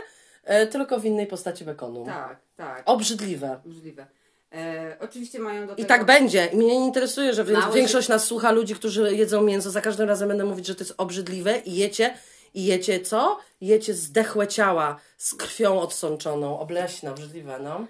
e, 0.45 0.67
tylko 0.67 1.01
w 1.01 1.05
innej 1.05 1.27
postaci 1.27 1.65
bekonu. 1.65 2.05
Tak, 2.05 2.39
tak, 2.61 2.83
Obrzydliwe. 2.87 3.61
możliwe. 3.65 4.07
E, 4.53 4.97
oczywiście 5.01 5.39
mają 5.39 5.67
do 5.67 5.73
I 5.73 5.77
tego... 5.77 5.89
tak 5.89 6.05
będzie. 6.05 6.47
I 6.47 6.57
mnie 6.57 6.67
nie 6.67 6.87
interesuje, 6.87 7.35
że 7.35 7.45
większość 7.75 8.09
nas 8.09 8.25
słucha 8.25 8.51
ludzi, 8.51 8.75
którzy 8.75 9.17
jedzą 9.17 9.43
mięso. 9.43 9.71
Za 9.71 9.81
każdym 9.81 10.09
razem 10.09 10.29
będę 10.29 10.45
mówić, 10.45 10.67
że 10.67 10.75
to 10.75 10.85
jest 10.85 10.95
obrzydliwe 10.99 11.59
i 11.59 11.75
jecie. 11.77 12.17
I 12.55 12.65
jecie 12.65 13.01
co? 13.01 13.39
Jecie 13.61 13.95
zdechłe 13.95 14.47
ciała 14.49 15.01
z 15.19 15.35
krwią 15.35 15.81
odsączoną. 15.81 16.59
Obleśne, 16.59 17.11
obrzydliwe, 17.11 17.59
no. 17.63 17.87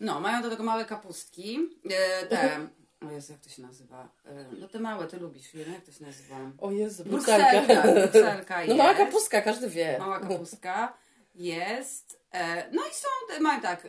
No, 0.00 0.20
mają 0.20 0.42
do 0.42 0.50
tego 0.50 0.62
małe 0.62 0.84
kapustki. 0.84 1.58
E, 1.90 2.26
te... 2.26 2.58
O 3.08 3.10
Jezu, 3.10 3.32
jak 3.32 3.40
to 3.40 3.48
się 3.50 3.62
nazywa? 3.62 4.08
E, 4.26 4.44
no 4.60 4.68
te 4.68 4.78
małe, 4.78 5.06
ty 5.06 5.16
lubisz, 5.18 5.52
wiem, 5.54 5.72
jak 5.72 5.84
to 5.84 5.92
się 5.92 6.04
nazywa? 6.04 6.36
O 6.58 6.70
Jezu, 6.70 7.04
Brukselka, 7.04 7.82
brukselka 8.02 8.66
No 8.68 8.74
mała 8.74 8.90
jest. 8.90 9.02
kapustka, 9.04 9.42
każdy 9.42 9.68
wie. 9.68 9.96
Mała 9.98 10.20
kapustka 10.20 10.92
jest. 11.34 12.17
E, 12.32 12.70
no 12.72 12.82
i 12.82 12.94
są, 12.94 13.40
mają 13.42 13.60
tak, 13.60 13.88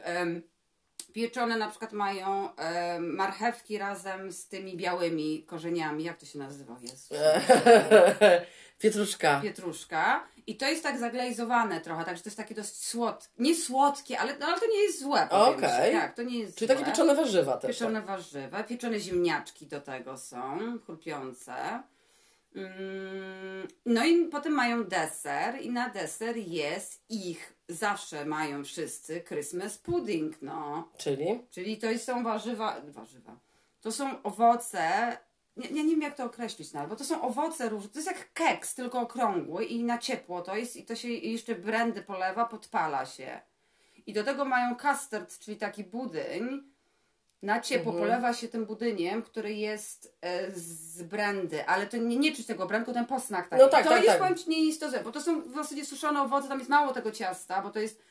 pieczone 1.14 1.58
na 1.58 1.70
przykład 1.70 1.94
mają 1.94 2.50
marchewki 3.00 3.78
razem 3.78 4.32
z 4.32 4.48
tymi 4.48 4.78
białymi 4.78 5.44
korzeniami. 5.44 6.04
Jak 6.04 6.18
to 6.18 6.26
się 6.26 6.40
nazywa? 6.40 6.78
Jezu. 6.82 7.16
Pietruszka. 8.80 9.40
Pietruszka. 9.44 10.28
I 10.48 10.58
to 10.58 10.66
jest 10.70 10.84
tak 10.84 11.00
zaglejzowane 11.00 11.82
trochę, 11.82 12.06
także 12.06 12.24
to 12.24 12.28
jest 12.30 12.38
takie 12.38 12.56
dość 12.56 12.86
słodkie. 12.86 13.30
Nie 13.40 13.56
słodkie, 13.56 14.20
ale, 14.20 14.38
no, 14.38 14.46
ale 14.48 14.60
to 14.60 14.68
nie 14.68 14.82
jest 14.82 15.00
złe. 15.00 15.30
Okej. 15.30 15.92
ci. 15.92 15.98
Tak, 16.00 16.16
to 16.16 16.24
nie 16.24 16.40
jest 16.40 16.58
Czyli 16.58 16.68
złe. 16.68 16.76
takie 16.76 16.92
pieczone 16.92 17.16
warzywa 17.16 17.58
też. 17.58 17.72
Pieczone 17.72 18.02
warzywa, 18.02 18.64
pieczone 18.64 19.00
ziemniaczki 19.00 19.68
do 19.68 19.82
tego 19.82 20.18
są, 20.18 20.60
chrupiące. 20.86 21.84
Mm, 22.56 23.68
No 23.86 24.06
i 24.06 24.26
potem 24.26 24.54
mają 24.54 24.84
deser 24.84 25.62
i 25.62 25.70
na 25.72 25.90
deser 25.90 26.38
jest 26.38 27.04
ich, 27.10 27.54
zawsze 27.70 28.26
mają 28.26 28.64
wszyscy 28.64 29.22
Christmas 29.28 29.78
pudding, 29.78 30.42
no. 30.42 30.90
Czyli? 30.98 31.40
Czyli 31.52 31.78
to 31.78 31.88
są 31.98 32.24
warzywa, 32.24 32.82
warzywa. 32.88 33.40
To 33.82 33.92
są 33.92 34.24
owoce, 34.24 35.18
nie, 35.58 35.72
nie, 35.72 35.84
nie 35.84 35.92
wiem 35.92 36.02
jak 36.02 36.16
to 36.16 36.24
określić 36.24 36.74
nawet, 36.74 36.90
bo 36.90 36.96
to 36.96 37.04
są 37.04 37.22
owoce 37.22 37.70
różne, 37.70 37.90
to 37.90 38.00
jest 38.00 38.08
jak 38.08 38.34
keks, 38.34 38.76
tylko 38.76 39.00
okrągły 39.00 39.66
i 39.66 39.84
na 39.84 39.98
ciepło 39.98 40.42
to 40.42 40.56
jest 40.56 40.76
i 40.76 40.86
to 40.86 40.96
się 40.96 41.08
i 41.08 41.32
jeszcze 41.32 41.56
brandy 41.56 42.02
polewa, 42.02 42.46
podpala 42.46 43.06
się. 43.06 43.42
I 44.06 44.14
do 44.14 44.24
tego 44.24 44.46
mają 44.46 44.76
custard, 44.76 45.40
czyli 45.40 45.58
taki 45.58 45.84
budyń. 45.84 46.69
Na 47.42 47.62
ciepło 47.62 47.92
Mhm. 47.92 48.08
polewa 48.10 48.34
się 48.34 48.48
tym 48.48 48.66
budyniem, 48.66 49.22
który 49.24 49.54
jest 49.54 50.18
e, 50.22 50.52
z 50.52 51.04
brandy, 51.04 51.66
ale 51.66 51.88
to 51.88 51.98
nie, 51.98 52.18
nie 52.18 52.36
czuć 52.36 52.46
tego 52.46 52.66
brandu, 52.66 52.94
ten 52.94 53.06
posmak 53.06 53.48
taki. 53.48 53.62
No 53.64 53.70
tak, 53.70 53.84
to 53.84 53.90
tak, 53.90 54.04
jest 54.04 54.20
tak. 54.20 54.30
powiem 54.30 54.44
nie 54.48 54.66
jest 54.66 54.80
to 54.80 54.90
złe, 54.90 55.04
bo 55.04 55.12
to 55.12 55.22
są 55.22 55.42
w 55.42 55.54
zasadzie 55.54 55.86
suszone 55.86 56.22
owoce, 56.22 56.48
tam 56.48 56.58
jest 56.58 56.70
mało 56.70 56.94
tego 56.94 57.12
ciasta, 57.12 57.62
bo 57.62 57.70
to 57.70 57.80
jest 57.80 58.02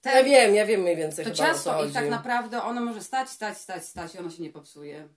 ten, 0.00 0.16
Ja 0.16 0.24
wiem, 0.24 0.54
ja 0.54 0.66
wiem 0.66 0.80
mniej 0.80 0.96
więcej 0.96 1.24
to 1.24 1.30
ciasto 1.30 1.84
i 1.84 1.92
tak 1.92 2.08
naprawdę 2.08 2.62
ono 2.62 2.80
może 2.80 3.02
stać, 3.02 3.28
stać, 3.30 3.58
stać, 3.58 3.84
stać 3.84 4.14
i 4.14 4.18
ono 4.18 4.30
się 4.30 4.42
nie 4.42 4.50
popsuje. 4.50 5.08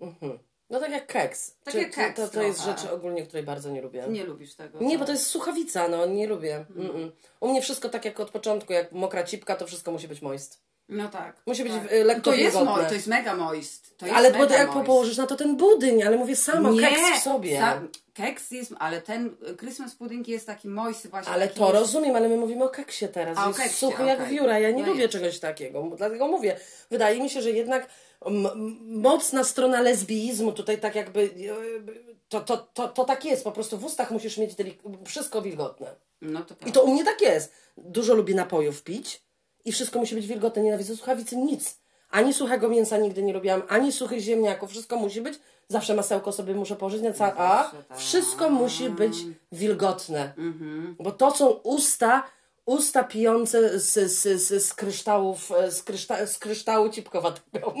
Mhm. 0.00 0.38
No 0.70 0.80
tak 0.80 0.90
jak 0.90 1.06
keks. 1.06 1.56
Tak 1.64 1.74
Czy- 1.74 1.80
jak 1.80 1.90
keks 1.94 2.16
to, 2.16 2.28
to 2.28 2.42
jest 2.42 2.64
rzecz 2.64 2.84
ogólnie, 2.84 3.22
której 3.26 3.42
bardzo 3.44 3.70
nie 3.70 3.82
lubię. 3.82 4.04
Nie 4.08 4.24
lubisz 4.24 4.54
tego. 4.54 4.80
Nie, 4.80 4.90
tak? 4.90 4.98
bo 4.98 5.04
to 5.04 5.12
jest 5.12 5.26
słuchawica, 5.26 5.88
no 5.88 6.06
nie 6.06 6.26
lubię. 6.26 6.64
Mm-mm. 6.76 7.10
U 7.40 7.48
mnie 7.48 7.62
wszystko 7.62 7.88
tak 7.88 8.04
jak 8.04 8.20
od 8.20 8.30
początku, 8.30 8.72
jak 8.72 8.92
mokra 8.92 9.24
cipka, 9.24 9.56
to 9.56 9.66
wszystko 9.66 9.92
musi 9.92 10.08
być 10.08 10.22
moist. 10.22 10.62
No 10.88 11.08
tak. 11.08 11.36
Musi 11.46 11.62
być, 11.64 11.72
tak. 11.72 11.92
y, 11.92 12.04
lekko 12.04 12.22
To 12.22 12.34
jest 12.34 12.56
moist, 12.56 12.88
to 12.88 12.94
jest 12.94 13.06
mega 13.06 13.36
moist. 13.36 13.98
To 13.98 14.06
jest 14.06 14.18
Ale 14.18 14.30
mega 14.30 14.56
jak 14.58 14.74
moist. 14.74 14.86
położysz 14.86 15.16
na 15.16 15.26
to 15.26 15.36
ten 15.36 15.56
budyń, 15.56 16.02
ale 16.02 16.16
mówię 16.16 16.36
sama, 16.36 16.70
Nie, 16.70 16.80
keks 16.80 17.20
w 17.20 17.22
sobie. 17.22 17.58
Sam, 17.58 17.88
keks 18.14 18.50
jest, 18.50 18.72
ale 18.78 19.00
ten 19.02 19.26
y, 19.52 19.56
Christmas 19.56 19.94
pudding 19.94 20.28
jest 20.28 20.46
taki 20.46 20.68
moist 20.68 21.06
właśnie. 21.10 21.32
Ale 21.32 21.48
to 21.48 21.64
jest- 21.64 21.74
rozumiem, 21.78 22.16
ale 22.16 22.28
my 22.28 22.36
mówimy 22.36 22.64
o 22.64 22.68
keksie 22.68 23.08
teraz. 23.08 23.38
A, 23.38 23.46
jest 23.48 23.58
keksie, 23.60 23.76
suchy 23.78 24.04
jak 24.04 24.20
okej. 24.20 24.30
wióra. 24.34 24.58
Ja 24.58 24.70
nie 24.70 24.82
No 24.82 24.88
lubię 24.88 25.00
jest. 25.02 25.12
czegoś 25.12 25.38
takiego. 25.38 25.90
Dlatego 25.96 26.26
mówię, 26.28 26.56
wydaje 26.90 27.22
mi 27.22 27.30
się, 27.30 27.42
że 27.42 27.50
jednak 27.50 27.88
m- 28.26 28.78
mocna 28.80 29.44
strona 29.44 29.80
lesbijizmu 29.80 30.52
tutaj 30.52 30.78
tak 30.80 30.94
jakby 30.94 31.22
e, 31.22 32.14
to, 32.28 32.40
to, 32.40 32.56
to, 32.56 32.88
to 32.88 33.04
tak 33.04 33.24
jest. 33.24 33.44
Po 33.44 33.52
prostu 33.52 33.78
w 33.78 33.84
ustach 33.84 34.10
musisz 34.10 34.38
mieć 34.38 34.54
delik- 34.54 35.04
wszystko 35.06 35.42
wilgotne. 35.42 35.94
No 36.22 36.40
to 36.44 36.54
I 36.66 36.72
to 36.72 36.82
u 36.82 36.92
mnie 36.92 37.04
tak 37.04 37.20
jest. 37.20 37.52
Dużo 37.76 38.14
lubię 38.14 38.34
napojów 38.34 38.82
pić 38.82 39.23
i 39.64 39.72
wszystko 39.72 39.98
musi 39.98 40.14
być 40.14 40.26
wilgotne. 40.26 40.62
Nienawidzę 40.62 40.96
słuchawicy, 40.96 41.36
nic. 41.36 41.78
Ani 42.10 42.34
suchego 42.34 42.68
mięsa 42.68 42.96
nigdy 42.96 43.22
nie 43.22 43.32
lubiłam, 43.32 43.62
ani 43.68 43.92
suchych 43.92 44.20
ziemniaków. 44.20 44.70
Wszystko 44.70 44.96
musi 44.96 45.20
być. 45.20 45.38
Zawsze 45.68 45.94
masełko 45.94 46.32
sobie 46.32 46.54
muszę 46.54 46.76
położyć 46.76 47.02
na 47.02 47.12
ca- 47.12 47.36
A 47.36 47.62
Zawsze 47.62 47.82
tak. 47.84 47.98
wszystko 47.98 48.50
musi 48.50 48.90
być 48.90 49.16
wilgotne. 49.52 50.32
Mhm. 50.38 50.96
Bo 51.00 51.12
to 51.12 51.30
są 51.30 51.46
usta, 51.48 52.22
usta 52.66 53.04
pijące 53.04 53.78
z, 53.80 54.12
z, 54.12 54.42
z, 54.42 54.64
z 54.66 54.74
kryształów, 54.74 55.52
z, 55.70 55.82
kryszta, 55.82 56.26
z 56.26 56.38
kryształu 56.38 56.88
cipkowatego. 56.88 57.74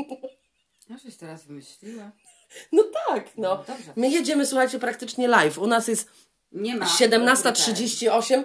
No 0.88 0.98
coś 1.04 1.16
teraz 1.16 1.44
wymyśliła. 1.44 2.10
No 2.72 2.84
tak, 3.08 3.26
no. 3.36 3.56
dobrze. 3.56 3.92
My 3.96 4.08
jedziemy, 4.10 4.46
słuchajcie, 4.46 4.78
praktycznie 4.78 5.28
live. 5.28 5.58
U 5.58 5.66
nas 5.66 5.88
jest 5.88 6.08
Nie 6.52 6.76
ma. 6.76 6.86
17.38 6.86 8.30
yy, 8.38 8.44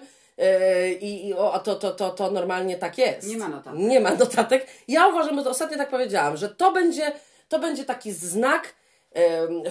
i, 1.02 1.28
i 1.28 1.34
o, 1.34 1.60
to, 1.60 1.76
to, 1.76 1.92
to, 1.92 2.10
to 2.10 2.32
normalnie 2.32 2.78
tak 2.78 2.98
jest. 2.98 3.28
Nie 3.28 3.38
ma 3.38 3.48
notatek. 3.48 3.80
Nie 3.80 4.00
ma 4.00 4.16
notatek. 4.16 4.68
Ja 4.88 5.08
uważam, 5.08 5.36
bo 5.36 5.44
to 5.44 5.50
ostatnio 5.50 5.78
tak 5.78 5.90
powiedziałam, 5.90 6.38
że 6.38 6.50
to 6.50 6.72
będzie, 6.72 7.12
to 7.48 7.60
będzie 7.60 7.86
taki 7.86 8.12
znak 8.12 8.76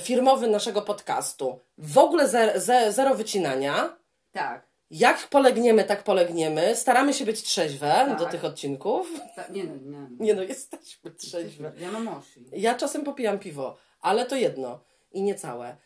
firmowy 0.00 0.48
naszego 0.48 0.82
podcastu. 0.82 1.60
W 1.78 1.98
ogóle 1.98 2.28
ze, 2.28 2.60
ze, 2.60 2.92
zero 2.92 3.14
wycinania. 3.14 3.96
Tak. 4.32 4.68
Jak 4.90 5.28
polegniemy, 5.28 5.84
tak 5.84 6.02
polegniemy. 6.02 6.76
Staramy 6.76 7.14
się 7.14 7.24
być 7.24 7.42
trzeźwe 7.42 7.86
Tak. 8.08 8.18
do 8.18 8.26
tych 8.26 8.44
odcinków. 8.44 9.12
Ta, 9.36 9.48
nie 9.48 9.64
no, 9.64 9.76
nie. 9.76 10.08
Nie 10.20 10.34
no, 10.34 10.42
jesteśmy 10.42 11.10
trzeźwe. 11.10 11.72
Ja 11.78 11.92
mam 11.92 12.08
osi. 12.08 12.44
Ja 12.52 12.74
czasem 12.74 13.04
popijam 13.04 13.38
piwo, 13.38 13.76
ale 14.00 14.26
to 14.26 14.36
jedno 14.36 14.80
i 15.12 15.22
nie 15.22 15.34
całe. 15.34 15.76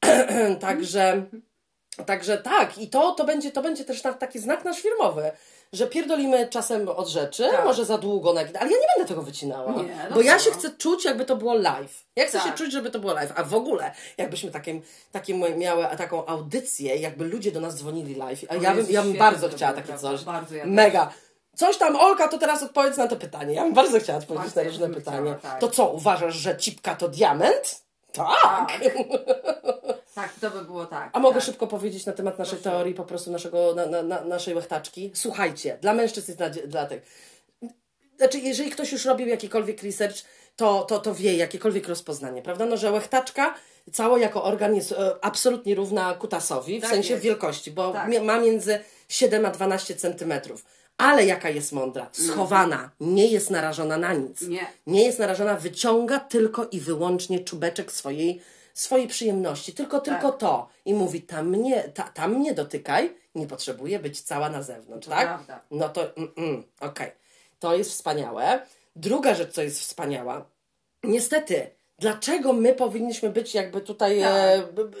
także, 0.60 1.26
także 2.06 2.38
tak, 2.38 2.78
i 2.78 2.88
to, 2.88 3.12
to, 3.12 3.24
będzie, 3.24 3.50
to 3.50 3.62
będzie 3.62 3.84
też 3.84 4.02
taki 4.18 4.38
znak 4.38 4.64
nasz 4.64 4.80
firmowy, 4.80 5.30
że 5.72 5.86
pierdolimy 5.86 6.48
czasem 6.48 6.88
od 6.88 7.08
rzeczy, 7.08 7.48
Tak. 7.52 7.64
może 7.64 7.84
za 7.84 7.98
długo, 7.98 8.30
ale 8.30 8.42
ja 8.52 8.66
nie 8.78 8.86
będę 8.96 9.08
tego 9.08 9.22
wycinała, 9.22 9.72
Nie, 9.72 10.06
no 10.10 10.14
bo 10.14 10.20
ja 10.22 10.38
się 10.38 10.50
chcę 10.50 10.70
czuć, 10.70 11.04
jakby 11.04 11.24
to 11.24 11.36
było 11.36 11.54
live. 11.54 12.04
Ja 12.16 12.26
chcę 12.26 12.38
Tak. 12.38 12.46
się 12.46 12.52
czuć, 12.52 12.72
żeby 12.72 12.90
to 12.90 12.98
było 12.98 13.12
live, 13.12 13.32
a 13.36 13.44
w 13.44 13.54
ogóle, 13.54 13.92
jakbyśmy 14.18 14.50
takim, 14.50 14.82
takim 15.12 15.44
miały 15.58 15.86
taką 15.98 16.26
audycję, 16.26 16.96
jakby 16.96 17.24
ludzie 17.24 17.52
do 17.52 17.60
nas 17.60 17.74
dzwonili 17.76 18.14
live, 18.14 18.44
a 18.48 18.54
ja 18.54 18.74
bym, 18.74 18.86
ja 18.90 19.02
bym 19.02 19.14
bardzo 19.14 19.48
chciała 19.48 19.72
takie 19.72 19.88
prawda? 19.88 20.08
coś. 20.10 20.26
Ja 20.26 20.40
też. 20.40 20.66
Mega. 20.66 21.10
Coś 21.56 21.76
tam, 21.76 21.96
Olka, 21.96 22.28
to 22.28 22.38
teraz 22.38 22.62
odpowiedz 22.62 22.96
na 22.96 23.08
to 23.08 23.16
pytanie. 23.16 23.54
Ja 23.54 23.62
bym 23.64 23.74
bardzo 23.74 24.00
chciała 24.00 24.18
odpowiedzieć 24.18 24.46
Bardzo 24.54 24.60
na 24.60 24.68
różne 24.68 24.86
bym 24.86 24.94
pytanie. 24.94 25.18
chciała, 25.38 25.52
tak. 25.52 25.60
To 25.60 25.68
co, 25.68 25.88
uważasz, 25.88 26.34
że 26.34 26.56
cipka 26.56 26.94
to 26.94 27.08
diament? 27.08 27.82
Tak. 28.12 28.28
Tak. 28.42 28.80
tak, 30.22 30.34
to 30.40 30.50
by 30.50 30.64
było 30.64 30.86
tak. 30.86 31.10
A 31.12 31.18
mogę 31.18 31.34
tak. 31.34 31.44
szybko 31.44 31.66
powiedzieć 31.66 32.06
na 32.06 32.12
temat 32.12 32.38
naszej 32.38 32.58
Proszę. 32.58 32.70
teorii, 32.70 32.94
po 32.94 33.04
prostu 33.04 33.30
naszego, 33.30 33.74
na, 33.74 33.86
na, 33.86 34.02
na, 34.02 34.24
naszej 34.24 34.54
łechtaczki? 34.54 35.10
Słuchajcie, 35.14 35.78
dla 35.80 35.94
mężczyzn 35.94 36.30
jest 36.30 36.38
dla, 36.38 36.50
dla 36.50 36.86
tych. 36.86 37.02
Znaczy, 38.16 38.38
jeżeli 38.38 38.70
ktoś 38.70 38.92
już 38.92 39.04
robił 39.04 39.28
jakikolwiek 39.28 39.82
research, 39.82 40.16
to, 40.56 40.82
to, 40.84 40.98
to 40.98 41.14
wie, 41.14 41.36
jakiekolwiek 41.36 41.88
rozpoznanie, 41.88 42.42
prawda? 42.42 42.66
No, 42.66 42.76
że 42.76 42.92
łechtaczka 42.92 43.54
cała 43.92 44.18
jako 44.18 44.44
organ 44.44 44.74
jest 44.74 44.92
e, 44.92 45.16
absolutnie 45.20 45.74
równa 45.74 46.14
kutasowi, 46.14 46.78
w 46.78 46.82
Tak 46.82 46.90
sensie 46.90 47.12
jest. 47.12 47.24
wielkości, 47.24 47.70
bo 47.70 47.92
Tak. 47.92 48.22
ma 48.22 48.40
między 48.40 48.78
7 49.08 49.46
a 49.46 49.50
12 49.50 49.96
centymetrów. 49.96 50.64
Ale 50.96 51.26
jaka 51.26 51.48
jest 51.50 51.72
mądra? 51.72 52.08
Schowana, 52.12 52.90
nie 53.00 53.26
jest 53.26 53.50
narażona 53.50 53.96
na 53.96 54.12
nic. 54.12 54.40
Nie. 54.42 54.66
Nie 54.86 55.04
jest 55.04 55.18
narażona, 55.18 55.54
wyciąga 55.54 56.20
tylko 56.20 56.64
i 56.64 56.80
wyłącznie 56.80 57.40
czubeczek 57.40 57.92
swojej, 57.92 58.40
swojej 58.80 59.08
przyjemności. 59.08 59.72
Tylko, 59.72 60.00
tylko 60.00 60.32
to. 60.32 60.68
I 60.84 60.94
mówi, 60.94 61.22
tam 61.22 61.48
mnie, 61.48 61.82
ta, 61.82 62.02
tam 62.02 62.34
mnie 62.34 62.54
dotykaj, 62.54 63.14
nie 63.34 63.46
potrzebuję 63.46 63.98
być 63.98 64.20
cała 64.20 64.48
na 64.50 64.62
zewnątrz, 64.62 65.04
To 65.08 65.10
tak? 65.14 65.26
prawda. 65.26 65.60
No 65.70 65.88
to, 65.88 66.16
mm, 66.16 66.32
mm, 66.36 66.62
okej. 66.80 67.10
To 67.58 67.76
jest 67.76 67.90
wspaniałe. 67.90 68.66
Druga 68.96 69.34
rzecz, 69.34 69.52
co 69.52 69.62
jest 69.62 69.80
wspaniała. 69.80 70.44
Niestety, 71.04 71.70
dlaczego 71.98 72.52
my 72.52 72.74
powinniśmy 72.74 73.30
być 73.30 73.54
jakby 73.54 73.80
tutaj 73.80 74.20
Tak. 74.20 74.32
e, 74.34 74.72
b, 74.72 74.84
b, 74.84 74.96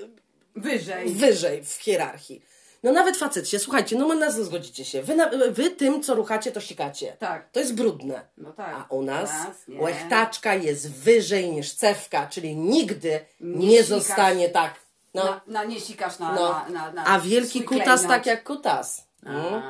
Wyżej. 0.56 1.08
wyżej 1.14 1.64
w 1.64 1.72
hierarchii? 1.72 2.42
No 2.82 2.92
nawet 2.92 3.16
facet 3.16 3.48
się, 3.48 3.58
słuchajcie, 3.58 3.96
no 3.96 4.06
na 4.08 4.14
nas 4.14 4.40
zgodzicie 4.40 4.84
się. 4.84 5.02
Wy, 5.02 5.14
na, 5.16 5.30
wy 5.50 5.70
tym, 5.70 6.02
co 6.02 6.14
ruchacie, 6.14 6.52
to 6.52 6.60
sikacie. 6.60 7.16
Tak. 7.18 7.50
To 7.52 7.60
jest 7.60 7.74
brudne. 7.74 8.20
No 8.38 8.52
tak. 8.52 8.74
A 8.74 8.94
u 8.94 9.02
nas 9.02 9.30
nie. 9.68 9.80
łechtaczka 9.80 10.54
jest 10.54 10.90
wyżej 10.92 11.52
niż 11.52 11.74
cewka, 11.74 12.26
czyli 12.26 12.56
nigdy 12.56 13.20
nie, 13.40 13.68
Nie 13.68 13.84
zostanie 13.84 14.48
tak. 14.48 14.74
No, 15.14 15.24
Na, 15.24 15.40
na, 15.46 15.64
nie 15.64 15.80
sikasz 15.80 16.18
na, 16.18 16.34
no. 16.34 16.64
na, 16.68 16.92
na, 16.92 17.04
A 17.04 17.20
wielki 17.20 17.62
kutas 17.64 18.02
tak 18.02 18.26
jak 18.26 18.44
kutas. 18.44 19.06
Mm. 19.26 19.62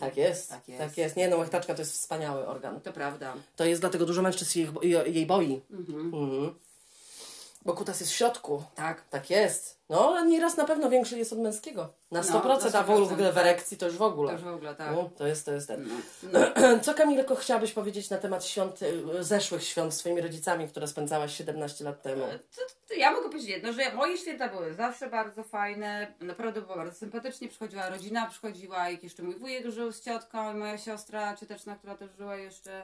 Tak 0.00 0.16
jest, 0.16 0.50
Tak 0.50 0.68
jest. 0.68 0.80
tak 0.80 0.98
jest. 0.98 1.16
Nie 1.16 1.28
no, 1.28 1.36
łechtaczka 1.36 1.74
to 1.74 1.82
jest 1.82 1.92
wspaniały 1.92 2.46
organ. 2.46 2.80
To 2.80 2.92
prawda. 2.92 3.34
To 3.56 3.64
jest 3.64 3.80
dlatego 3.82 4.06
dużo 4.06 4.22
mężczyzn 4.22 4.58
jej, 4.58 4.68
jej, 5.14 5.26
boi. 5.26 5.60
Mhm. 5.70 6.54
Bo 7.64 7.74
kutas 7.74 8.00
jest 8.00 8.12
w 8.12 8.16
środku. 8.16 8.62
Tak. 8.74 9.02
Tak 9.10 9.30
jest. 9.30 9.73
No, 9.88 10.24
nieraz 10.24 10.56
na 10.56 10.64
pewno 10.64 10.90
większy 10.90 11.18
jest 11.18 11.32
od 11.32 11.38
męskiego. 11.38 11.94
Na 12.10 12.22
100%, 12.22 12.72
na 12.72 12.78
a 12.78 12.82
w 12.82 12.90
ogóle 12.90 13.06
100%, 13.06 13.32
w 13.32 13.38
erekcji 13.38 13.76
to 13.76 13.86
już 13.86 13.96
w 13.96 14.02
ogóle. 14.02 14.28
To 14.28 14.34
już 14.34 14.42
w 14.44 14.54
ogóle 14.54 14.74
tak. 14.74 14.92
No, 14.92 15.10
to 15.16 15.26
jest, 15.26 15.46
to 15.46 15.52
jest 15.52 15.68
ten. 15.68 15.88
No. 16.32 16.40
Co 16.84 16.94
Kamilko 16.94 17.36
chciałabyś 17.36 17.72
powiedzieć 17.72 18.10
na 18.10 18.18
temat 18.18 18.44
świąt, 18.44 18.82
y, 18.82 19.24
zeszłych 19.24 19.64
świąt 19.64 19.94
z 19.94 19.96
swoimi 19.96 20.20
rodzicami, 20.20 20.68
które 20.68 20.88
spędzałaś 20.88 21.36
17 21.36 21.84
lat 21.84 22.02
temu? 22.02 22.26
To, 22.56 22.62
to 22.88 22.94
ja 22.94 23.10
mogę 23.12 23.28
powiedzieć 23.28 23.48
jedno, 23.48 23.72
że 23.72 23.92
moje 23.94 24.18
święta 24.18 24.48
były 24.48 24.74
zawsze 24.74 25.10
bardzo 25.10 25.42
fajne, 25.44 26.14
naprawdę 26.20 26.62
było 26.62 26.76
bardzo 26.76 26.98
sympatycznie, 26.98 27.48
przychodziła 27.48 27.88
rodzina, 27.88 28.26
przychodziła 28.26 28.90
jak 28.90 29.02
jeszcze 29.02 29.22
mój 29.22 29.36
wujek 29.36 29.70
żył 29.70 29.92
z 29.92 30.00
ciotką 30.00 30.52
i 30.54 30.56
moja 30.56 30.78
siostra 30.78 31.36
cioteczna, 31.36 31.76
która 31.76 31.96
też 31.96 32.10
żyła 32.18 32.36
jeszcze 32.36 32.82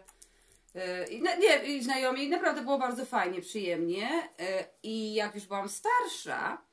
yy, 0.75 0.83
i, 1.11 1.23
na- 1.23 1.37
nie, 1.37 1.65
i 1.65 1.83
znajomi, 1.83 2.25
i 2.25 2.29
naprawdę 2.31 2.63
było 2.63 2.79
bardzo 2.79 3.07
fajnie, 3.07 3.41
przyjemnie 3.41 4.09
yy, 4.39 4.47
i 4.83 5.15
jak 5.15 5.35
już 5.35 5.47
byłam 5.47 5.69
starsza, 5.69 6.70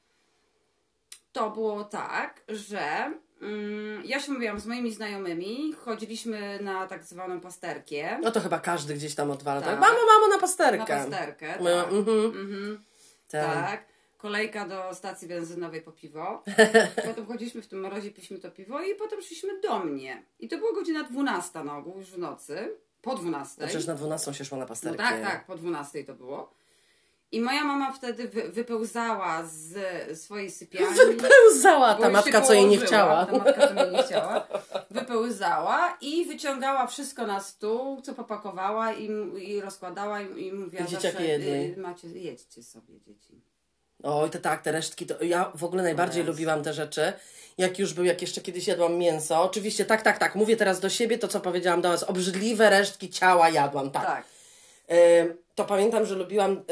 to 1.37 1.49
było 1.49 1.83
tak, 1.83 2.43
że 2.49 3.11
mm, 3.41 4.05
ja 4.05 4.19
się 4.19 4.31
mówiłam 4.31 4.59
z 4.59 4.65
moimi 4.65 4.93
znajomymi, 4.93 5.73
chodziliśmy 5.73 6.59
na 6.61 6.87
tak 6.87 7.03
zwaną 7.03 7.39
pasterkę, 7.39 8.19
No 8.21 8.31
to 8.31 8.39
chyba 8.39 8.59
każdy 8.59 8.93
gdzieś 8.93 9.15
tam 9.15 9.31
odwala. 9.31 9.61
Tak. 9.61 9.69
Tak. 9.69 9.79
Mamo, 9.79 9.99
mamo, 10.13 10.27
na 10.27 10.35
na 10.35 10.41
pasterkę. 10.41 10.85
pasterkę, 10.85 11.57
No, 11.59 11.83
tak. 11.83 11.93
mhm. 11.93 12.25
Mhm. 12.25 12.83
Tak. 13.31 13.53
Tak. 13.53 13.85
Kolejka 14.17 14.67
do 14.67 14.95
stacji 14.95 15.27
benzynowej 15.27 15.81
po 15.81 15.91
piwo. 15.91 16.43
Potem 17.07 17.25
chodziliśmy 17.25 17.61
w 17.61 17.67
tym 17.67 17.79
mrozie, 17.79 18.11
piliśmy 18.11 18.39
to 18.39 18.51
piwo 18.51 18.81
i 18.81 18.95
potem 18.95 19.21
szliśmy 19.21 19.61
do 19.61 19.79
mnie. 19.79 20.23
I 20.39 20.47
to 20.47 20.57
była 20.57 20.73
godzina 20.73 21.03
12 21.03 21.63
na 21.63 21.77
ogół, 21.77 21.97
już 21.97 22.11
w 22.11 22.17
nocy. 22.17 22.75
Po 23.01 23.15
12. 23.15 23.55
No 23.61 23.67
przecież 23.67 23.87
na 23.87 23.95
12 23.95 24.33
się 24.33 24.45
szło 24.45 24.57
na 24.57 24.63
No 24.63 24.67
pasterkę. 24.67 24.97
tak, 24.97 25.21
tak, 25.21 25.45
po 25.45 25.55
12 25.55 26.03
to 26.03 26.13
było. 26.13 26.53
I 27.31 27.41
moja 27.41 27.63
mama 27.63 27.91
wtedy 27.93 28.27
wy, 28.27 28.49
wypełzała 28.49 29.43
z 29.45 29.75
swojej 30.21 30.51
sypialni. 30.51 30.95
Wypełzała 30.95 31.93
ta 31.95 32.09
matka, 32.09 32.41
co 32.41 32.53
jej 32.53 32.65
nie 32.65 32.77
chciała. 32.77 33.25
Ta 33.25 33.37
matka, 33.37 33.67
co 33.67 33.83
jej 33.83 33.91
nie 33.91 34.03
chciała. 34.03 34.47
Wypełzała 34.91 35.97
i 36.01 36.25
wyciągała 36.25 36.87
wszystko 36.87 37.27
na 37.27 37.39
stół, 37.39 38.01
co 38.01 38.13
popakowała 38.13 38.93
i, 38.93 39.09
i 39.39 39.61
rozkładała 39.61 40.21
i, 40.21 40.45
i 40.47 40.51
mówiła 40.53 40.83
I 40.85 40.91
zawsze, 40.91 41.25
jedli. 41.25 41.49
y, 41.51 41.75
macie, 41.77 42.07
jedźcie 42.07 42.63
sobie 42.63 42.99
dzieci. 43.07 43.41
Oj, 44.03 44.29
te 44.29 44.39
tak, 44.39 44.61
te 44.61 44.71
resztki, 44.71 45.05
to 45.05 45.23
ja 45.23 45.51
w 45.55 45.63
ogóle 45.63 45.83
najbardziej 45.83 46.19
Jezu. 46.19 46.31
lubiłam 46.31 46.63
te 46.63 46.73
rzeczy. 46.73 47.13
Jak 47.57 47.79
już 47.79 47.93
był, 47.93 48.05
jak 48.05 48.21
jeszcze 48.21 48.41
kiedyś 48.41 48.67
jadłam 48.67 48.93
mięso. 48.97 49.41
Oczywiście, 49.43 49.85
tak, 49.85 50.01
tak, 50.01 50.17
tak, 50.17 50.35
mówię 50.35 50.57
teraz 50.57 50.79
do 50.79 50.89
siebie 50.89 51.17
to, 51.17 51.27
co 51.27 51.39
powiedziałam 51.39 51.81
do 51.81 51.89
Was. 51.89 52.03
Obrzydliwe 52.03 52.69
resztki 52.69 53.09
ciała 53.09 53.49
jadłam, 53.49 53.91
tak. 53.91 54.05
Tak. 54.05 54.25
E, 54.89 55.25
to 55.57 55.65
pamiętam, 55.65 56.05
że 56.05 56.15
lubiłam, 56.15 56.63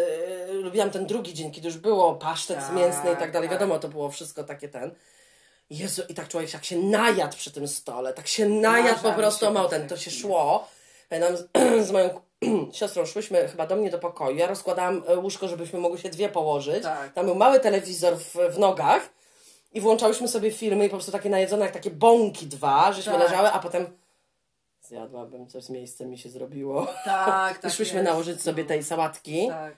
e, 0.49 0.53
lubiłam 0.53 0.89
ten 0.91 1.05
drugi 1.05 1.33
dzień, 1.33 1.51
kiedy 1.51 1.67
już 1.67 1.77
było 1.77 2.15
pasztet 2.15 2.59
Tak, 2.59 2.75
mięsny 2.75 3.13
i 3.13 3.15
tak 3.17 3.31
dalej. 3.31 3.49
tak. 3.49 3.59
Wiadomo, 3.59 3.79
to 3.79 3.87
było 3.87 4.09
wszystko 4.09 4.43
takie 4.43 4.69
ten. 4.69 4.91
Jezu, 5.69 6.01
i 6.09 6.13
tak 6.13 6.27
człowiek 6.27 6.53
jak 6.53 6.65
się 6.65 6.77
najadł 6.77 7.37
przy 7.37 7.51
tym 7.51 7.67
stole, 7.67 8.13
tak 8.13 8.27
się 8.27 8.49
najadł 8.49 8.95
po 8.95 9.03
Nażarł 9.03 9.17
prostu 9.21 9.45
się 9.45 9.51
mał 9.51 9.63
po 9.63 9.69
ten, 9.69 9.87
to 9.87 9.97
się 9.97 10.11
szło. 10.11 10.67
Pamiętam 11.09 11.37
z, 11.37 11.47
z 11.87 11.91
moją 11.91 12.09
siostrą 12.73 13.05
szłyśmy 13.05 13.47
chyba 13.47 13.67
do 13.67 13.75
mnie 13.75 13.89
do 13.89 13.99
pokoju. 13.99 14.37
Ja 14.37 14.47
rozkładałam 14.47 15.03
e, 15.07 15.17
łóżko, 15.17 15.47
żebyśmy 15.47 15.79
mogły 15.79 15.97
się 15.97 16.09
dwie 16.09 16.29
położyć. 16.29 16.83
Tak. 16.83 17.13
Tam 17.13 17.25
był 17.25 17.35
mały 17.35 17.59
telewizor 17.59 18.17
w, 18.17 18.35
w 18.53 18.59
nogach 18.59 19.09
i 19.73 19.81
włączałyśmy 19.81 20.27
sobie 20.27 20.51
filmy 20.51 20.85
i 20.85 20.89
po 20.89 20.95
prostu 20.95 21.11
takie 21.11 21.29
najedzone 21.29 21.65
jak 21.65 21.73
takie 21.73 21.91
bąki 21.91 22.47
dwa, 22.47 22.93
żeśmy 22.93 23.13
Tak. 23.13 23.21
leżały, 23.21 23.51
a 23.51 23.59
potem 23.59 23.87
zjadłabym 24.87 25.47
coś 25.47 25.63
z 25.63 25.69
miejscem 25.69 26.09
mi 26.09 26.17
się 26.17 26.29
zrobiło. 26.29 26.87
Tak, 27.05 27.57
tak. 27.59 27.71
Szłyśmy 27.75 27.99
jest. 27.99 28.09
nałożyć 28.09 28.41
sobie 28.41 28.65
tej 28.65 28.83
sałatki, 28.83 29.47
Tak. 29.47 29.73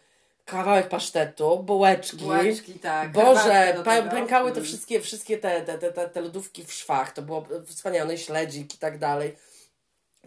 kawałek 0.45 0.89
pasztetu, 0.89 1.63
bułeczki. 1.63 2.17
Bułeczki, 2.17 2.73
tak. 2.73 3.11
Boże, 3.11 3.73
pękały 4.11 4.51
te 4.51 4.57
Mm. 4.57 4.65
wszystkie, 4.65 5.01
wszystkie 5.01 5.37
te, 5.37 5.61
te, 5.61 5.91
te, 5.91 6.09
te, 6.09 6.21
lodówki 6.21 6.65
w 6.65 6.73
szwach. 6.73 7.11
To 7.13 7.21
było 7.21 7.45
wspaniałe, 7.65 8.17
śledzik 8.17 8.75
i 8.75 8.77
tak 8.77 8.97
dalej. 8.97 9.35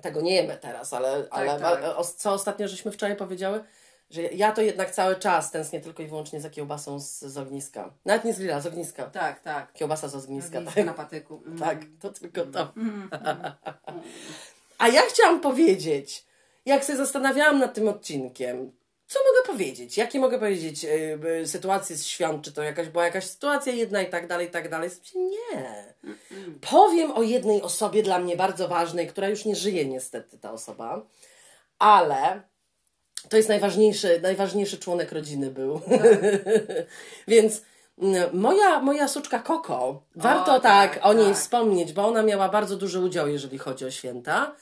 Tego 0.03 0.21
nie 0.21 0.35
jemy 0.35 0.57
teraz, 0.57 0.93
ale, 0.93 1.27
ale 1.31 1.47
tak. 1.61 1.63
ale 1.63 1.97
o- 1.97 2.05
co 2.05 2.33
ostatnio 2.33 2.69
żeśmy 2.69 2.93
wczoraj 2.93 3.17
powiedziały? 3.17 3.65
Że 4.11 4.23
ja 4.23 4.53
to 4.53 4.63
jednak 4.63 4.91
cały 4.91 5.17
czas 5.17 5.51
tęsknię 5.51 5.81
tylko 5.81 6.03
i 6.03 6.07
wyłącznie 6.07 6.41
za 6.41 6.51
kiełbasą 6.51 7.01
z, 7.01 7.21
z 7.21 7.39
ogniska. 7.39 7.91
Nawet 8.05 8.25
nie 8.25 8.35
z 8.35 8.39
grilla, 8.39 8.61
z 8.61 8.67
ogniska. 8.67 9.05
Tak, 9.07 9.41
tak. 9.41 9.73
Kiełbasa 9.73 10.09
z 10.09 10.15
ogniska. 10.17 10.59
Ognisko 10.59 10.77
Tak, 10.77 10.87
na 10.87 10.95
patyku. 10.95 11.43
Mm. 11.47 11.59
tak 11.59 11.79
to 12.01 12.11
tylko 12.13 12.47
to. 12.47 12.73
A 14.81 14.89
ja 14.89 15.03
chciałam 15.03 15.41
powiedzieć, 15.41 16.25
jak 16.67 16.85
się 16.85 16.97
zastanawiałam 16.97 17.59
nad 17.59 17.75
tym 17.75 17.89
odcinkiem, 17.89 18.73
co 19.07 19.19
mogę 19.19 19.53
powiedzieć? 19.53 19.97
Jakie 19.97 20.21
mogę 20.21 20.39
powiedzieć 20.39 20.83
yy, 20.85 21.47
sytuacje 21.47 21.97
z 21.97 22.07
świąt? 22.07 22.45
Czy 22.45 22.53
to 22.53 22.63
jakaś 22.63 22.89
była 22.89 23.05
jakaś 23.05 23.25
sytuacja 23.25 23.73
jedna 23.73 24.03
i 24.03 24.11
tak 24.11 24.27
dalej, 24.27 24.47
i 24.49 24.51
tak 24.51 24.69
dalej? 24.69 24.91
Sensie 24.91 25.19
Nie. 25.19 25.95
Powiem 26.71 27.13
o 27.13 27.23
jednej 27.23 27.63
osobie 27.63 28.03
dla 28.03 28.19
mnie 28.19 28.37
bardzo 28.37 28.69
ważnej, 28.69 29.07
która 29.07 29.29
już 29.29 29.45
nie 29.45 29.57
żyje 29.57 29.87
niestety, 29.87 30.39
ta 30.39 30.53
osoba, 30.53 31.03
ale 31.79 32.43
to 33.29 33.37
jest 33.37 33.49
najważniejszy, 33.49 34.21
najważniejszy 34.23 34.79
członek 34.79 35.13
rodziny 35.13 35.51
był. 35.51 35.81
Więc 37.29 37.63
mm, 37.99 38.39
moja, 38.39 38.81
moja 38.81 39.09
suczka 39.09 39.39
Koko, 39.39 40.03
warto 40.17 40.61
tak, 40.61 40.95
tak, 40.95 41.07
o 41.07 41.13
niej 41.13 41.27
tak. 41.27 41.37
wspomnieć, 41.37 41.93
bo 41.93 42.07
ona 42.07 42.23
miała 42.23 42.49
bardzo 42.49 42.77
duży 42.77 43.01
udział, 43.01 43.29
jeżeli 43.29 43.59
chodzi 43.59 43.85
o 43.85 43.91
święta. 43.91 44.55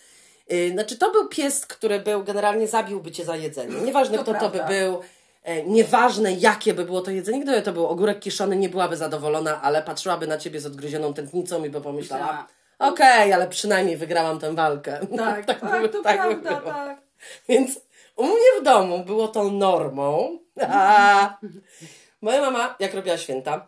Yy, 0.51 0.71
Znaczy, 0.73 0.99
to 0.99 1.11
był 1.13 1.29
pies, 1.29 1.67
który 1.67 2.01
był, 2.01 2.25
generalnie 2.25 2.69
zabiłby 2.69 3.11
cię 3.11 3.25
za 3.25 3.37
jedzenie. 3.37 3.81
Nieważne, 3.81 4.17
To 4.19 4.23
kto 4.23 4.33
to 4.35 4.49
by 4.49 4.59
prawda. 4.59 4.69
był, 4.75 5.01
e, 5.43 5.63
nieważne 5.63 6.33
jakie 6.33 6.75
by 6.75 6.85
było 6.85 7.01
to 7.01 7.11
jedzenie, 7.11 7.41
gdyby 7.41 7.63
to 7.63 7.73
był 7.73 7.87
ogórek 7.87 8.21
kiszony, 8.21 8.57
nie 8.57 8.69
byłaby 8.69 8.97
zadowolona, 8.97 9.63
ale 9.63 9.83
patrzyłaby 9.83 10.27
na 10.27 10.39
ciebie 10.39 10.61
z 10.61 10.67
odgryzioną 10.67 11.15
tętnicą 11.15 11.65
i 11.65 11.71
by 11.71 11.81
pomyślała, 11.81 12.23
Myślała. 12.27 12.47
okej, 12.79 13.33
ale 13.33 13.49
przynajmniej 13.49 13.97
wygrałam 13.97 14.39
tę 14.39 14.55
walkę. 14.55 15.01
Tak, 15.17 15.45
tak, 15.61 15.61
by- 15.83 15.89
to 15.89 15.99
by 15.99 16.03
prawda, 16.03 16.61
było. 16.61 16.73
tak. 16.73 16.99
Więc 17.49 17.81
u 18.17 18.25
mnie 18.27 18.61
w 18.61 18.65
domu 18.65 19.05
było 19.05 19.29
to 19.29 19.45
normą. 19.51 20.39
A 20.69 21.39
moja 22.21 22.41
mama, 22.41 22.75
jak 22.81 22.95
robiła 22.95 23.17
święta, 23.17 23.67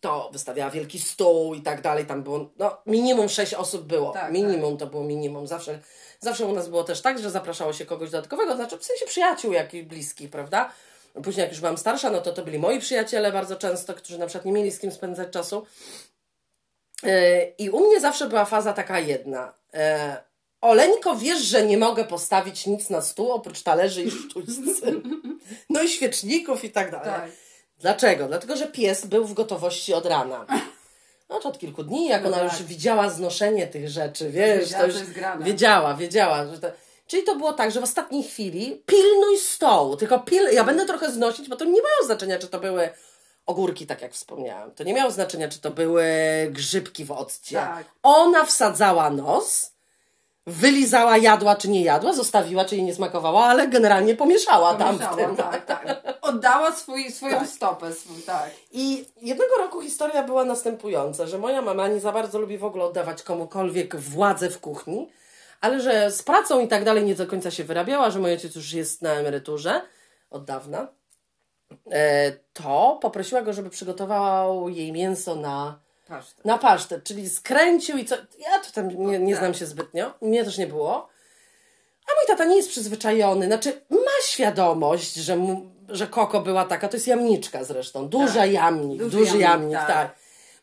to 0.00 0.30
wystawiała 0.32 0.70
wielki 0.70 0.98
stół 0.98 1.54
i 1.54 1.62
tak 1.62 1.80
dalej. 1.80 2.06
Tam 2.06 2.22
było, 2.22 2.50
no, 2.56 2.76
minimum 2.86 3.28
sześć 3.28 3.54
osób 3.54 3.86
było. 3.86 4.12
Tak, 4.12 4.32
minimum 4.32 4.76
to 4.76 4.86
było 4.86 5.04
minimum. 5.04 5.46
Zawsze, 5.46 5.78
zawsze 6.20 6.46
u 6.46 6.52
nas 6.52 6.68
było 6.68 6.84
też 6.84 7.00
tak, 7.00 7.18
że 7.18 7.30
zapraszało 7.30 7.72
się 7.72 7.86
kogoś 7.86 8.10
dodatkowego, 8.10 8.56
znaczy 8.56 8.78
w 8.78 8.84
sensie 8.84 9.06
przyjaciół 9.06 9.52
jakichś 9.52 9.86
bliskich, 9.86 10.30
prawda? 10.30 10.72
Później 11.24 11.42
jak 11.42 11.50
już 11.50 11.60
byłam 11.60 11.78
starsza, 11.78 12.10
no 12.10 12.20
to 12.20 12.32
to 12.32 12.44
byli 12.44 12.58
moi 12.58 12.80
przyjaciele 12.80 13.32
bardzo 13.32 13.56
często, 13.56 13.94
którzy 13.94 14.18
na 14.18 14.26
przykład 14.26 14.44
nie 14.44 14.52
mieli 14.52 14.70
z 14.70 14.78
kim 14.78 14.92
spędzać 14.92 15.30
czasu. 15.30 15.66
E, 17.02 17.44
I 17.44 17.70
u 17.70 17.80
mnie 17.80 18.00
zawsze 18.00 18.28
była 18.28 18.44
faza 18.44 18.72
taka 18.72 18.98
jedna. 18.98 19.54
E, 19.74 20.16
Oleńko, 20.60 21.16
wiesz, 21.16 21.38
że 21.38 21.66
nie 21.66 21.78
mogę 21.78 22.04
postawić 22.04 22.66
nic 22.66 22.90
na 22.90 23.02
stół 23.02 23.32
oprócz 23.32 23.62
talerzy 23.62 24.02
i 24.02 24.10
sztućcy. 24.20 25.02
No 25.70 25.82
i 25.82 25.88
świeczników 25.88 26.64
i 26.64 26.70
tak 26.70 26.90
dalej. 26.90 27.10
Tak. 27.10 27.30
Dlaczego? 27.80 28.26
Dlatego, 28.26 28.56
że 28.56 28.66
pies 28.66 29.06
był 29.06 29.24
w 29.24 29.34
gotowości 29.34 29.94
od 29.94 30.06
rana. 30.06 30.46
No 31.30 31.40
to 31.40 31.48
od 31.48 31.58
kilku 31.58 31.82
dni, 31.82 32.08
jak 32.08 32.22
No 32.22 32.28
ona 32.28 32.36
tak. 32.38 32.52
już 32.52 32.62
widziała 32.62 33.10
znoszenie 33.10 33.66
tych 33.66 33.88
rzeczy, 33.88 34.30
wiesz, 34.30 34.60
Wiedziała, 34.60 34.82
to 34.88 34.98
już 34.98 35.10
grane. 35.10 35.44
wiedziała, 35.44 35.94
wiedziała, 35.94 36.46
że 36.46 36.58
to... 36.58 36.68
Czyli 37.06 37.22
to 37.22 37.36
było 37.36 37.52
tak, 37.52 37.70
że 37.70 37.80
w 37.80 37.82
ostatniej 37.84 38.22
chwili 38.22 38.82
pilnuj 38.86 39.38
stołu, 39.38 39.96
tylko 39.96 40.18
pil... 40.18 40.42
ja 40.52 40.64
będę 40.64 40.86
trochę 40.86 41.12
znosić, 41.12 41.48
bo 41.48 41.56
to 41.56 41.64
nie 41.64 41.82
mało 41.82 42.06
znaczenia, 42.06 42.38
czy 42.38 42.48
to 42.48 42.60
były 42.60 42.90
ogórki, 43.46 43.86
tak 43.86 44.02
jak 44.02 44.12
wspomniałam. 44.12 44.70
To 44.70 44.84
nie 44.84 44.94
miało 44.94 45.10
znaczenia, 45.10 45.48
czy 45.48 45.60
to 45.60 45.70
były 45.70 46.04
grzybki 46.50 47.04
w 47.04 47.10
occie. 47.10 47.56
Tak. 47.56 47.84
Ona 48.02 48.44
wsadzała 48.44 49.10
nos, 49.10 49.72
wylizała, 50.48 51.16
jadła 51.16 51.56
czy 51.56 51.68
nie 51.68 51.82
jadła, 51.82 52.12
zostawiła 52.12 52.64
czy 52.64 52.76
jej 52.76 52.84
nie 52.84 52.94
smakowała, 52.94 53.44
ale 53.44 53.68
generalnie 53.68 54.14
pomieszała, 54.14 54.74
tam 54.74 54.98
w 54.98 54.98
Pomyślała, 54.98 55.28
tym. 55.28 55.36
tak, 55.36 55.66
tak. 55.66 56.18
Oddała 56.22 56.72
swój, 56.72 57.12
swoją 57.12 57.46
stopę, 57.46 57.92
swój, 57.92 58.22
tak. 58.22 58.50
I 58.72 59.04
jednego 59.22 59.56
roku 59.58 59.80
historia 59.80 60.22
była 60.22 60.44
następująca, 60.44 61.26
że 61.26 61.38
moja 61.38 61.62
mama 61.62 61.88
nie 61.88 62.00
za 62.00 62.12
bardzo 62.12 62.38
lubi 62.38 62.58
w 62.58 62.64
ogóle 62.64 62.84
oddawać 62.84 63.22
komukolwiek 63.22 63.96
władzę 63.96 64.50
w 64.50 64.60
kuchni, 64.60 65.08
ale 65.60 65.80
że 65.80 66.10
z 66.10 66.22
pracą 66.22 66.60
i 66.60 66.68
tak 66.68 66.84
dalej 66.84 67.04
nie 67.04 67.14
do 67.14 67.26
końca 67.26 67.50
się 67.50 67.64
wyrabiała, 67.64 68.10
że 68.10 68.18
mój 68.18 68.30
ojciec 68.30 68.54
już 68.54 68.72
jest 68.72 69.02
na 69.02 69.12
emeryturze 69.12 69.80
od 70.30 70.44
dawna, 70.44 70.88
e, 71.90 72.32
to 72.52 72.98
poprosiła 73.02 73.42
go, 73.42 73.52
żeby 73.52 73.70
przygotował 73.70 74.68
jej 74.68 74.92
mięso 74.92 75.34
na, 75.34 75.78
Pasztet. 76.08 76.44
na 76.44 76.58
pasztet, 76.58 77.04
czyli 77.04 77.30
skręcił 77.30 77.96
i 77.96 78.04
co. 78.04 78.16
Ja 78.38 78.58
to 78.58 78.72
tam 78.74 78.88
nie, 78.88 79.18
nie 79.18 79.36
znam 79.36 79.54
się 79.54 79.66
zbytnio, 79.66 80.12
mnie 80.22 80.44
też 80.44 80.58
nie 80.58 80.66
było. 80.66 81.08
A 82.06 82.10
mój 82.16 82.26
tata 82.26 82.44
nie 82.44 82.56
jest 82.56 82.68
przyzwyczajony, 82.68 83.46
znaczy 83.46 83.80
ma 83.90 84.22
świadomość, 84.24 85.14
że, 85.14 85.36
mu, 85.36 85.66
że 85.88 86.06
Koko 86.06 86.40
była 86.40 86.64
taka, 86.64 86.88
to 86.88 86.96
jest 86.96 87.06
jamniczka 87.06 87.64
zresztą, 87.64 88.08
duża 88.08 88.34
Tak. 88.40 88.52
jamnik, 88.52 88.98
Duży 89.02 89.18
duży, 89.18 89.38
jamnik, 89.38 89.78
tak. 89.78 89.86
tak. 89.88 90.14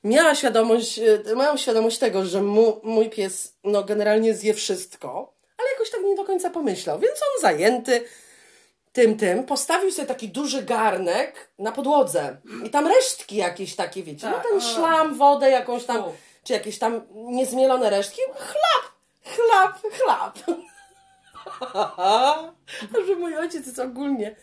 Miała 0.04 0.36
świadomość, 0.36 1.00
e, 1.00 1.36
miałam 1.36 1.58
świadomość 1.58 1.98
tego, 1.98 2.26
że 2.26 2.42
mu, 2.42 2.80
mój 2.84 3.10
pies 3.10 3.54
no, 3.64 3.84
generalnie 3.84 4.34
zje 4.34 4.54
wszystko, 4.54 5.34
ale 5.58 5.70
jakoś 5.72 5.92
tak 5.92 6.02
nie 6.04 6.16
do 6.16 6.24
końca 6.24 6.50
pomyślał, 6.50 7.00
więc 7.00 7.14
on 7.14 7.42
zajęty 7.42 8.04
tym, 8.96 9.18
tym, 9.18 9.44
postawił 9.44 9.92
sobie 9.92 10.08
taki 10.08 10.30
duży 10.30 10.64
garnek 10.64 11.50
na 11.60 11.72
podłodze 11.72 12.38
i 12.66 12.70
tam 12.70 12.88
resztki 12.88 13.36
jakieś 13.36 13.76
takie, 13.76 14.04
wiecie, 14.04 14.28
Tak, 14.28 14.36
no 14.38 14.50
ten 14.50 14.58
o. 14.58 14.62
szlam, 14.62 15.16
wodę 15.18 15.50
jakąś 15.50 15.86
tam, 15.86 16.04
czy 16.44 16.54
jakieś 16.54 16.80
tam 16.80 17.02
niezmielone 17.14 17.90
resztki, 17.90 18.22
chlap, 18.36 18.94
chlap, 19.26 19.94
chlap. 19.94 20.38
że 23.08 23.16
mój 23.16 23.38
ojciec 23.38 23.66
jest 23.66 23.80
ogólnie, 23.80 24.36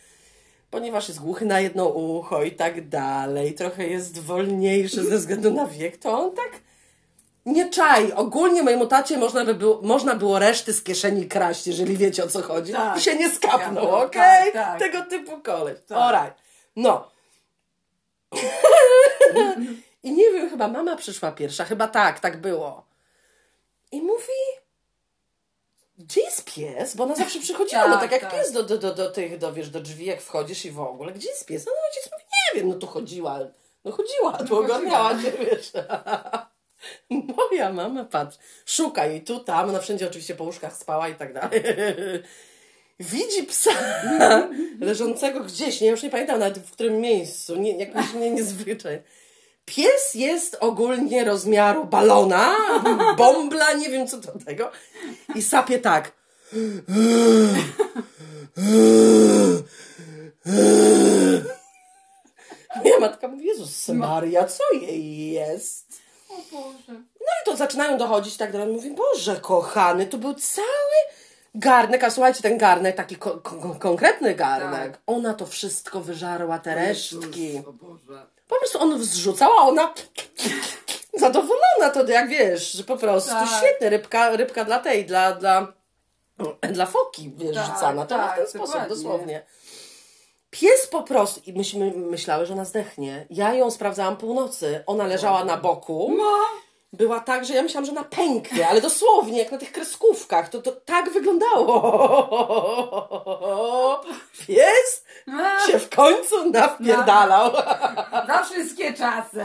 ponieważ 0.70 1.08
jest 1.08 1.20
głuchy 1.20 1.44
na 1.44 1.60
jedno 1.60 1.86
ucho 1.86 2.42
i 2.42 2.52
tak 2.52 2.88
dalej, 2.88 3.54
trochę 3.54 3.86
jest 3.86 4.18
wolniejszy 4.18 5.04
ze 5.04 5.16
względu 5.18 5.50
na 5.54 5.66
wiek, 5.66 5.96
to 5.96 6.18
on 6.18 6.36
tak 6.36 6.50
nie 7.46 7.70
czai. 7.70 8.12
Ogólnie 8.12 8.62
mojemu 8.62 8.86
tacie 8.86 9.18
można, 9.18 9.44
by 9.44 9.54
było, 9.54 9.80
można 9.82 10.14
było 10.14 10.38
reszty 10.38 10.72
z 10.72 10.82
kieszeni 10.82 11.28
kraść, 11.28 11.66
jeżeli 11.66 11.96
wiecie 11.96 12.24
o 12.24 12.28
co 12.28 12.42
chodzi. 12.42 12.72
Tak. 12.72 12.98
I 12.98 13.00
się 13.00 13.16
nie 13.16 13.30
skapnął, 13.30 13.60
Skapnął, 13.60 13.94
okej? 13.94 14.52
tak, 14.52 14.52
tak. 14.52 14.78
Tego 14.78 15.02
typu 15.02 15.40
koleś. 15.40 15.78
Tak. 15.88 15.98
Alright. 15.98 16.38
No. 16.76 17.10
I 20.02 20.12
nie 20.12 20.30
wiem, 20.32 20.50
chyba 20.50 20.68
mama 20.68 20.96
przyszła 20.96 21.32
pierwsza, 21.32 21.64
chyba 21.64 21.88
tak, 21.88 22.20
tak 22.20 22.40
było. 22.40 22.86
I 23.92 24.02
mówi, 24.02 24.32
gdzie 25.98 26.20
jest 26.20 26.44
pies? 26.54 26.96
Bo 26.96 27.04
ona 27.04 27.14
zawsze 27.14 27.38
przychodziła, 27.40 27.88
no 27.88 27.92
Tak, 27.94 28.00
tak 28.02 28.12
jak 28.12 28.20
tak. 28.20 28.32
pies 28.32 28.52
do, 28.52 28.62
do, 28.62 28.78
do, 28.78 28.94
do 28.94 29.10
tych, 29.10 29.38
do, 29.38 29.52
wiesz, 29.52 29.70
do 29.70 29.80
drzwi, 29.80 30.04
jak 30.04 30.20
wchodzisz 30.22 30.64
i 30.64 30.70
w 30.70 30.80
ogóle, 30.80 31.12
gdzie 31.12 31.28
jest 31.28 31.46
pies? 31.46 31.66
No 31.66 31.72
ojciec 31.88 32.12
mówi, 32.12 32.24
nie 32.30 32.60
wiem, 32.60 32.68
no 32.68 32.74
tu 32.74 32.86
chodziła, 32.86 33.38
no 33.84 33.92
chodziła, 33.92 34.32
tu 34.32 34.58
ogarniała 34.58 35.10
cię, 35.22 35.32
wiesz. 35.32 35.72
Moja 37.36 37.72
mama, 37.72 38.04
patrz, 38.04 38.38
szuka 38.66 39.06
jej 39.06 39.20
tu, 39.24 39.40
tam, 39.40 39.68
ona 39.68 39.80
wszędzie 39.80 40.06
oczywiście 40.06 40.34
po 40.34 40.44
łóżkach 40.44 40.76
spała 40.76 41.08
i 41.08 41.14
tak 41.14 41.34
dalej. 41.34 41.62
Widzi 43.00 43.42
psa 43.42 43.70
leżącego 44.80 45.40
gdzieś, 45.40 45.80
nie, 45.80 45.88
już 45.88 46.02
nie 46.02 46.10
pamiętam 46.10 46.38
nawet 46.38 46.58
w 46.58 46.70
którym 46.70 47.00
miejscu, 47.00 47.56
nie, 47.56 47.78
jakoś 47.78 48.14
nie, 48.14 48.30
niezwyczaj. 48.30 49.02
Pies 49.64 50.14
jest 50.14 50.56
ogólnie 50.60 51.24
rozmiaru 51.24 51.84
balona, 51.84 52.56
bombla, 53.16 53.72
nie 53.72 53.90
wiem 53.90 54.06
co 54.06 54.20
to 54.20 54.38
tego. 54.46 54.70
I 55.34 55.42
sapie 55.42 55.78
tak. 55.78 56.12
Moja 62.76 63.00
matka 63.00 63.28
mówi, 63.28 63.46
Jezus 63.46 63.88
Maria, 63.88 64.44
co 64.44 64.64
jej 64.82 65.30
jest? 65.30 66.01
O 66.32 66.36
Boże. 66.56 66.92
No 67.20 67.26
i 67.42 67.44
to 67.44 67.56
zaczynają 67.56 67.98
dochodzić 67.98 68.36
tak 68.36 68.52
dalej. 68.52 68.68
Mówi, 68.68 68.90
Boże 68.90 69.36
kochany, 69.40 70.06
to 70.06 70.18
był 70.18 70.34
cały 70.34 70.66
garnek, 71.54 72.04
a 72.04 72.10
słuchajcie, 72.10 72.42
ten 72.42 72.58
garnek, 72.58 72.96
taki 72.96 73.16
ko- 73.16 73.38
ko- 73.38 73.76
konkretny 73.78 74.34
garnek, 74.34 74.92
Tak. 74.92 75.00
ona 75.06 75.34
to 75.34 75.46
wszystko 75.46 76.00
wyżarła, 76.00 76.58
te 76.58 76.74
resztki. 76.74 77.46
Jezus, 77.52 77.68
O 77.68 77.72
Boże. 77.72 78.26
Po 78.48 78.56
prostu 78.56 78.80
on 78.82 79.02
zrzucał, 79.02 79.52
a 79.58 79.62
ona 79.62 79.94
zadowolona 81.14 81.90
to 81.94 82.06
jak 82.08 82.28
wiesz, 82.28 82.72
że 82.72 82.84
po 82.84 82.96
prostu 82.96 83.30
Tak. 83.30 83.48
świetnie, 83.58 83.90
rybka, 83.90 84.36
rybka 84.36 84.64
dla 84.64 84.78
tej, 84.78 85.04
dla, 85.06 85.32
dla 85.32 85.72
dla 86.72 86.86
foki 86.86 87.32
Tak, 87.54 87.64
rzucana. 87.66 88.06
To 88.06 88.16
tak, 88.16 88.32
w 88.32 88.36
ten 88.36 88.46
sposób, 88.46 88.66
dokładnie. 88.66 88.88
dosłownie. 88.96 89.42
Pies 90.52 90.86
po 90.86 91.02
prostu, 91.02 91.40
i 91.46 91.52
myśmy 91.52 91.90
myślały, 91.90 92.46
że 92.46 92.52
ona 92.52 92.64
zdechnie. 92.64 93.26
Ja 93.30 93.54
ją 93.54 93.70
sprawdzałam 93.70 94.16
północy. 94.16 94.82
Ona 94.86 95.06
leżała 95.06 95.44
na 95.44 95.56
boku. 95.56 96.14
No. 96.18 96.32
Była 96.92 97.20
tak, 97.20 97.44
że 97.44 97.54
ja 97.54 97.62
myślałam, 97.62 97.84
że 97.84 97.92
ona 97.92 98.04
pęknie, 98.04 98.68
ale 98.68 98.80
dosłownie, 98.80 99.38
jak 99.38 99.52
na 99.52 99.58
tych 99.58 99.72
kreskówkach. 99.72 100.48
To, 100.48 100.62
to 100.62 100.72
tak 100.72 101.10
wyglądało. 101.10 101.70
Pies 104.46 105.04
A, 105.32 105.66
się 105.66 105.78
w 105.78 105.88
końcu 105.96 106.50
nawpierdalał. 106.50 107.52
Na 108.28 108.44
wszystkie 108.44 108.94
czasy. 108.94 109.44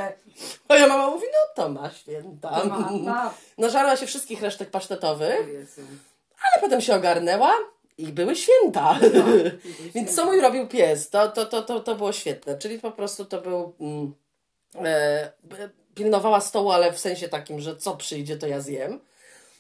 Moja 0.69 0.87
mama 0.87 1.09
mówi, 1.09 1.25
no 1.33 1.63
to 1.63 1.69
ma 1.69 1.91
święta. 1.91 2.65
Ma. 3.03 3.33
Nażarła 3.57 3.95
się 3.95 4.05
wszystkich 4.05 4.41
resztek 4.41 4.71
pasztetowych. 4.71 5.39
Ale 6.41 6.61
potem 6.61 6.81
się 6.81 6.95
ogarnęła 6.95 7.53
i 7.97 8.07
były 8.07 8.35
święta. 8.35 8.99
Więc 9.95 10.15
co 10.15 10.25
mój 10.25 10.41
robił 10.41 10.67
pies? 10.67 11.09
To, 11.09 11.27
to, 11.27 11.45
to, 11.45 11.61
to, 11.61 11.79
to 11.79 11.95
było 11.95 12.13
świetne. 12.13 12.57
Czyli 12.57 12.79
po 12.79 12.91
prostu 12.91 13.25
to 13.25 13.41
był. 13.41 13.73
Mm, 13.79 14.13
e, 14.85 15.31
pilnowała 15.95 16.41
stołu, 16.41 16.71
ale 16.71 16.93
w 16.93 16.99
sensie 16.99 17.29
takim, 17.29 17.59
że 17.59 17.77
co 17.77 17.95
przyjdzie, 17.95 18.37
to 18.37 18.47
ja 18.47 18.61
zjem. 18.61 18.99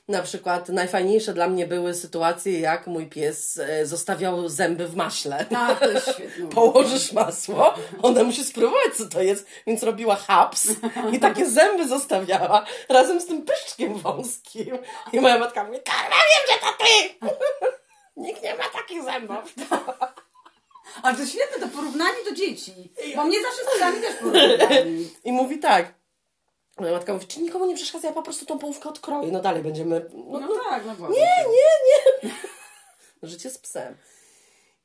Na 0.07 0.21
przykład 0.21 0.69
najfajniejsze 0.69 1.33
dla 1.33 1.47
mnie 1.47 1.67
były 1.67 1.93
sytuacje, 1.93 2.59
jak 2.59 2.87
mój 2.87 3.07
pies 3.07 3.57
e, 3.57 3.85
zostawiał 3.85 4.49
zęby 4.49 4.87
w 4.87 4.95
maśle. 4.95 5.45
A, 5.55 5.75
to 5.75 5.91
jest 5.91 6.11
świetne. 6.13 6.47
Położysz 6.55 7.11
masło, 7.11 7.73
ona 8.01 8.23
musi 8.23 8.43
spróbować, 8.43 8.95
co 8.97 9.05
to 9.05 9.21
jest, 9.21 9.45
więc 9.67 9.83
robiła 9.83 10.15
haps 10.15 10.67
i 11.13 11.19
takie 11.19 11.49
zęby 11.49 11.87
zostawiała 11.87 12.65
razem 12.89 13.21
z 13.21 13.25
tym 13.25 13.41
pyszczkiem 13.41 13.93
wąskim. 13.93 14.77
I 15.13 15.19
moja 15.19 15.37
matka 15.37 15.63
mówi, 15.63 15.79
Karma, 15.85 16.15
wiem, 16.15 16.47
że 16.49 16.59
to 16.61 16.77
ty! 16.77 17.27
Nikt 18.17 18.43
nie 18.43 18.55
ma 18.55 18.63
takich 18.63 19.03
zębów. 19.03 19.53
Ale 21.03 21.17
to 21.17 21.25
świetne, 21.25 21.59
to 21.67 21.75
porównanie 21.75 22.23
do 22.29 22.35
dzieci. 22.35 22.73
Bo 23.15 23.23
mnie 23.23 23.37
zawsze 23.41 23.61
z 23.63 23.75
psami 23.77 24.01
też 24.01 24.15
porównywali. 24.15 25.09
I 25.23 25.31
mówi 25.31 25.59
tak. 25.59 25.93
Moja 26.79 26.91
matka 26.91 27.13
mówi, 27.13 27.27
czy 27.27 27.41
nikomu 27.41 27.65
nie 27.65 27.75
przeszkadza, 27.75 28.07
ja 28.07 28.13
po 28.13 28.23
prostu 28.23 28.45
tą 28.45 28.59
połówkę 28.59 28.89
odkroję. 28.89 29.31
No 29.31 29.41
dalej 29.41 29.63
będziemy... 29.63 30.09
No, 30.13 30.39
No 30.39 30.47
tak, 30.69 30.85
no 30.85 30.95
właśnie. 30.95 31.21
Nie, 31.21 31.45
nie, 31.49 32.29
nie. 32.29 32.35
Życie 33.29 33.49
z 33.49 33.57
psem. 33.57 33.97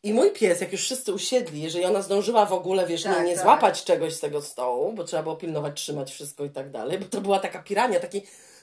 I 0.03 0.13
mój 0.13 0.31
pies, 0.31 0.61
jak 0.61 0.73
już 0.73 0.81
wszyscy 0.81 1.13
usiedli, 1.13 1.63
jeżeli 1.63 1.85
ona 1.85 2.03
zdążyła 2.03 2.47
w 2.47 2.53
ogóle, 2.53 2.87
wiesz, 2.87 3.03
Tak, 3.03 3.19
nie, 3.19 3.25
nie 3.25 3.35
tak. 3.35 3.43
złapać 3.45 3.85
czegoś 3.85 4.15
z 4.15 4.21
tego 4.21 4.43
stołu, 4.43 4.93
bo 4.93 5.05
trzeba 5.05 5.23
było 5.23 5.37
pilnować, 5.37 5.81
trzymać 5.83 6.13
wszystko 6.13 6.45
i 6.45 6.51
tak 6.51 6.71
dalej, 6.71 6.99
bo 6.99 7.05
to 7.05 7.21
była 7.21 7.39
taka 7.39 7.63
pirania, 7.63 8.01
taki 8.01 8.23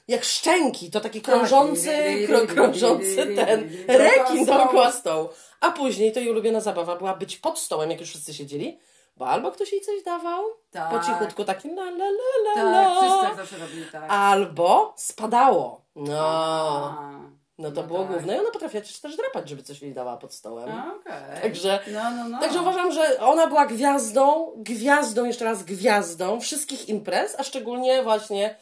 jak 0.10 0.24
szczęki, 0.24 0.92
to 0.92 1.00
taki 1.00 1.22
krążący, 1.22 1.90
krą, 2.28 2.48
krążący 2.48 3.36
ten 3.36 3.70
rekin 3.88 4.46
dookoła 4.46 4.92
stołu. 4.92 5.30
A 5.62 5.72
później 5.72 6.12
to 6.14 6.20
jej 6.20 6.30
ulubiona 6.30 6.60
zabawa 6.62 6.96
była 6.96 7.14
być 7.16 7.38
pod 7.38 7.60
stołem, 7.60 7.92
jak 7.92 8.00
już 8.00 8.10
wszyscy 8.10 8.34
siedzieli, 8.34 8.80
bo 9.18 9.28
albo 9.28 9.52
ktoś 9.52 9.72
jej 9.72 9.82
coś 9.82 10.04
dawał, 10.04 10.44
Tak. 10.72 10.90
po 10.90 11.00
cichutku 11.00 11.44
taki 11.46 11.70
la 11.70 11.82
la 11.84 12.06
la 12.06 12.64
la 12.64 12.84
Tak, 12.96 13.04
la, 13.12 13.22
tak 13.28 13.38
zawsze 13.38 13.58
robili 13.58 13.86
tak. 13.92 14.04
albo 14.08 14.94
spadało. 14.98 15.82
No. 15.96 16.20
A, 16.20 17.20
No 17.58 17.72
to 17.72 17.82
No 17.82 17.88
było 17.88 18.00
tak. 18.00 18.08
główne 18.12 18.36
i 18.36 18.40
ona 18.40 18.52
potrafiła 18.52 18.84
też 19.02 19.16
drapać, 19.18 19.50
żeby 19.50 19.64
coś 19.64 19.82
jej 19.82 19.94
dała 19.94 20.18
pod 20.18 20.34
stołem. 20.34 20.70
Okej. 20.70 21.42
Także, 21.42 21.80
No, 21.94 22.12
no, 22.12 22.30
no. 22.30 22.40
także 22.40 22.62
uważam, 22.62 22.92
że 22.92 23.20
ona 23.20 23.48
była 23.48 23.66
gwiazdą, 23.66 24.52
gwiazdą, 24.58 25.26
jeszcze 25.26 25.46
raz 25.46 25.64
gwiazdą 25.64 26.40
wszystkich 26.40 26.90
imprez, 26.90 27.36
a 27.40 27.44
szczególnie 27.44 28.04
właśnie 28.04 28.56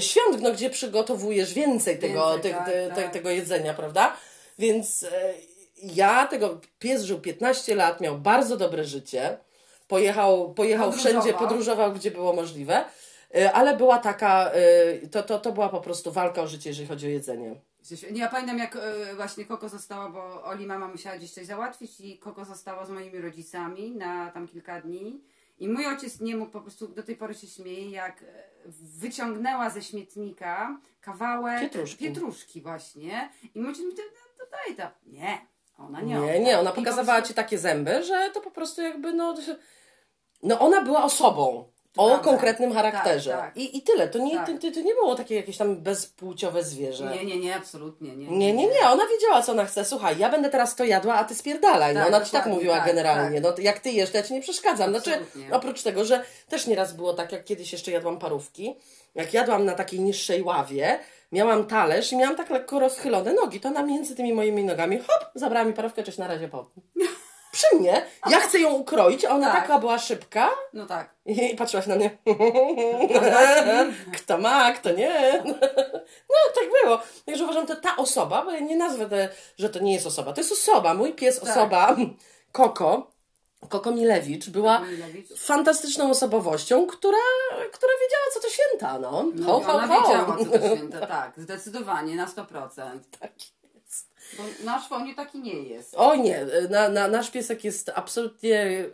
świąt, 0.00 0.42
no, 0.42 0.52
gdzie 0.52 0.70
przygotowujesz 0.70 1.54
więcej 1.54 1.98
tego, 1.98 2.32
Więcej, 2.32 2.52
te, 2.52 2.58
tak, 2.58 2.66
te, 2.66 2.88
te, 2.88 3.02
tak. 3.02 3.12
tego 3.12 3.30
jedzenia, 3.30 3.74
prawda? 3.74 4.16
Więc 4.58 5.02
e, 5.02 5.34
ja 5.82 6.26
tego, 6.26 6.60
pies 6.78 7.02
żył 7.02 7.20
15 7.20 7.74
lat, 7.74 8.00
miał 8.00 8.18
bardzo 8.18 8.56
dobre 8.56 8.84
życie, 8.84 9.38
pojechał, 9.88 10.54
pojechał 10.54 10.90
Podróżował. 10.90 11.22
wszędzie, 11.22 11.38
podróżował, 11.38 11.92
gdzie 11.92 12.10
było 12.10 12.32
możliwe, 12.32 12.84
e, 13.34 13.52
ale 13.52 13.76
była 13.76 13.98
taka, 13.98 14.50
e, 14.50 15.08
to, 15.08 15.22
to, 15.22 15.38
to 15.38 15.52
była 15.52 15.68
po 15.68 15.80
prostu 15.80 16.12
walka 16.12 16.42
o 16.42 16.46
życie, 16.46 16.70
jeżeli 16.70 16.88
chodzi 16.88 17.06
o 17.06 17.10
jedzenie. 17.10 17.54
Nie, 18.10 18.20
ja 18.20 18.28
pamiętam 18.28 18.58
jak 18.58 18.76
e, 18.76 19.14
właśnie 19.16 19.44
Koko 19.44 19.68
została, 19.68 20.08
bo 20.08 20.44
Oli 20.44 20.66
mama 20.66 20.88
musiała 20.88 21.16
gdzieś 21.16 21.30
coś 21.30 21.46
załatwić 21.46 22.00
i 22.00 22.18
Koko 22.18 22.44
została 22.44 22.86
z 22.86 22.90
moimi 22.90 23.20
rodzicami 23.20 23.90
na 23.90 24.30
tam 24.30 24.48
kilka 24.48 24.80
dni. 24.80 25.20
I 25.62 25.68
mój 25.68 25.86
ojciec 25.86 26.20
nie 26.20 26.36
mógł, 26.36 26.52
po 26.52 26.60
prostu 26.60 26.88
do 26.88 27.02
tej 27.02 27.16
pory 27.16 27.34
się 27.34 27.46
śmieje, 27.46 27.90
jak 27.90 28.22
e, 28.22 28.26
wyciągnęła 28.98 29.70
ze 29.70 29.82
śmietnika 29.82 30.80
kawałek 31.00 31.60
Pietruszki. 31.60 32.04
pietruszki 32.04 32.60
właśnie. 32.60 33.30
I 33.54 33.58
mój 33.60 33.68
ojciec 33.68 33.84
mi 33.84 33.92
to, 33.92 34.02
to 34.38 34.44
daj 34.50 34.76
to. 34.76 34.94
Nie, 35.06 35.38
ona 35.78 36.00
nie 36.00 36.14
Nie, 36.14 36.20
odda. 36.20 36.36
nie, 36.38 36.58
ona 36.58 36.72
pokazywała 36.72 37.22
ci 37.22 37.34
takie 37.34 37.58
zęby, 37.58 38.02
że 38.04 38.30
to 38.34 38.40
po 38.40 38.50
prostu 38.50 38.82
jakby, 38.82 39.12
no, 39.12 39.34
no 40.42 40.60
ona 40.60 40.80
była 40.80 41.04
osobą 41.04 41.64
o 41.96 42.18
konkretnym 42.18 42.72
charakterze. 42.74 43.30
Tak, 43.30 43.40
tak. 43.40 43.56
I, 43.56 43.76
I 43.78 43.82
tyle. 43.82 44.08
To 44.08 44.18
nie, 44.18 44.36
Tak. 44.36 44.46
to, 44.46 44.70
to 44.74 44.80
nie 44.80 44.94
było 44.94 45.14
takie 45.14 45.34
jakieś 45.34 45.56
tam 45.56 45.76
bezpłciowe 45.76 46.64
zwierzę. 46.64 47.10
Nie, 47.16 47.24
nie, 47.24 47.36
nie, 47.36 47.56
absolutnie 47.56 48.16
nie. 48.16 48.26
Nie, 48.26 48.52
nie, 48.52 48.66
nie, 48.66 48.80
ona 48.90 49.02
wiedziała, 49.06 49.42
co 49.42 49.52
ona 49.52 49.64
chce. 49.64 49.84
Słuchaj, 49.84 50.18
ja 50.18 50.28
będę 50.30 50.50
teraz 50.50 50.76
to 50.76 50.84
jadła, 50.84 51.14
a 51.14 51.24
ty 51.24 51.34
spierdalaj. 51.34 51.94
No 51.94 52.00
Tak, 52.00 52.08
ona 52.08 52.24
ci 52.24 52.32
tak 52.32 52.46
mówiła 52.46 52.76
tak, 52.76 52.86
generalnie. 52.86 53.40
tak. 53.40 53.56
No 53.56 53.62
jak 53.62 53.78
ty 53.80 53.90
jesz, 53.90 54.10
to 54.10 54.16
ja 54.16 54.22
ci 54.22 54.34
nie 54.34 54.40
przeszkadzam. 54.40 54.90
Znaczy, 54.90 55.10
Absolutnie. 55.14 55.54
oprócz 55.56 55.82
tego, 55.82 56.04
że 56.04 56.24
też 56.48 56.66
nieraz 56.66 56.92
było 56.92 57.12
tak, 57.14 57.32
jak 57.32 57.44
kiedyś 57.44 57.72
jeszcze 57.72 57.90
jadłam 57.90 58.18
parówki. 58.18 58.76
Jak 59.14 59.34
jadłam 59.34 59.64
na 59.64 59.72
takiej 59.72 60.00
niższej 60.00 60.42
ławie, 60.42 60.98
miałam 61.32 61.66
talerz 61.66 62.12
i 62.12 62.16
miałam 62.16 62.36
tak 62.36 62.50
lekko 62.50 62.78
rozchylone 62.78 63.32
nogi, 63.34 63.60
to 63.60 63.68
ona 63.68 63.82
między 63.82 64.16
tymi 64.16 64.32
moimi 64.32 64.64
nogami, 64.64 64.98
hop, 64.98 65.30
zabrała 65.34 65.64
mi 65.66 65.72
parówkę, 65.72 66.02
cześć, 66.02 66.18
na 66.18 66.26
razie, 66.28 66.48
po. 66.48 66.66
Przy 67.52 67.76
mnie, 67.76 68.06
ja 68.30 68.40
chcę 68.40 68.58
ją 68.58 68.70
ukroić, 68.72 69.24
a 69.24 69.30
ona 69.30 69.52
Tak. 69.52 69.60
taka 69.62 69.78
była 69.78 69.98
szybka 69.98 70.50
No 70.72 70.86
tak. 70.86 71.14
i 71.26 71.56
patrzyłaś 71.56 71.86
na 71.86 71.96
mnie. 71.96 72.18
Kto 74.16 74.38
ma, 74.38 74.72
kto 74.72 74.92
nie. 74.92 75.42
No, 75.44 76.36
tak 76.54 76.64
było. 76.84 77.00
Także 77.26 77.44
uważam, 77.44 77.66
że 77.68 77.76
ta 77.76 77.96
osoba, 77.96 78.44
bo 78.44 78.50
ja 78.52 78.60
nie 78.60 78.76
nazwę, 78.76 79.08
te, 79.08 79.28
że 79.58 79.68
to 79.70 79.78
nie 79.78 79.92
jest 79.94 80.06
osoba, 80.06 80.32
to 80.32 80.40
jest 80.40 80.52
osoba. 80.52 80.94
Mój 80.94 81.12
pies, 81.14 81.40
Tak. 81.40 81.50
osoba, 81.50 81.96
Koko, 82.52 83.10
Koko 83.68 83.90
Milewicz, 83.90 84.48
była 84.50 84.78
Milewicz. 84.78 85.28
fantastyczną 85.38 86.10
osobowością, 86.10 86.86
która, 86.86 87.18
która 87.72 87.92
wiedziała, 88.02 88.24
co 88.34 88.40
to 88.40 88.48
święta, 88.48 88.98
no. 88.98 89.10
Ho, 89.10 89.24
No, 89.34 89.60
ho, 89.60 89.72
ona 89.72 89.86
ho. 89.86 90.02
wiedziała, 90.02 90.36
co 90.38 90.44
to 90.58 90.76
święta, 90.76 91.06
tak, 91.16 91.32
zdecydowanie, 91.36 92.16
na 92.16 92.26
100%. 92.26 92.98
Tak. 93.20 93.30
Bo 94.38 94.64
nasz 94.64 94.88
Foniu 94.88 95.14
taki 95.14 95.38
nie 95.40 95.62
jest. 95.62 95.94
O 95.96 96.14
nie, 96.16 96.46
na, 96.70 96.88
na, 96.88 97.08
nasz 97.08 97.30
piesek 97.30 97.64
jest 97.64 97.90
absolutnie 97.94 98.84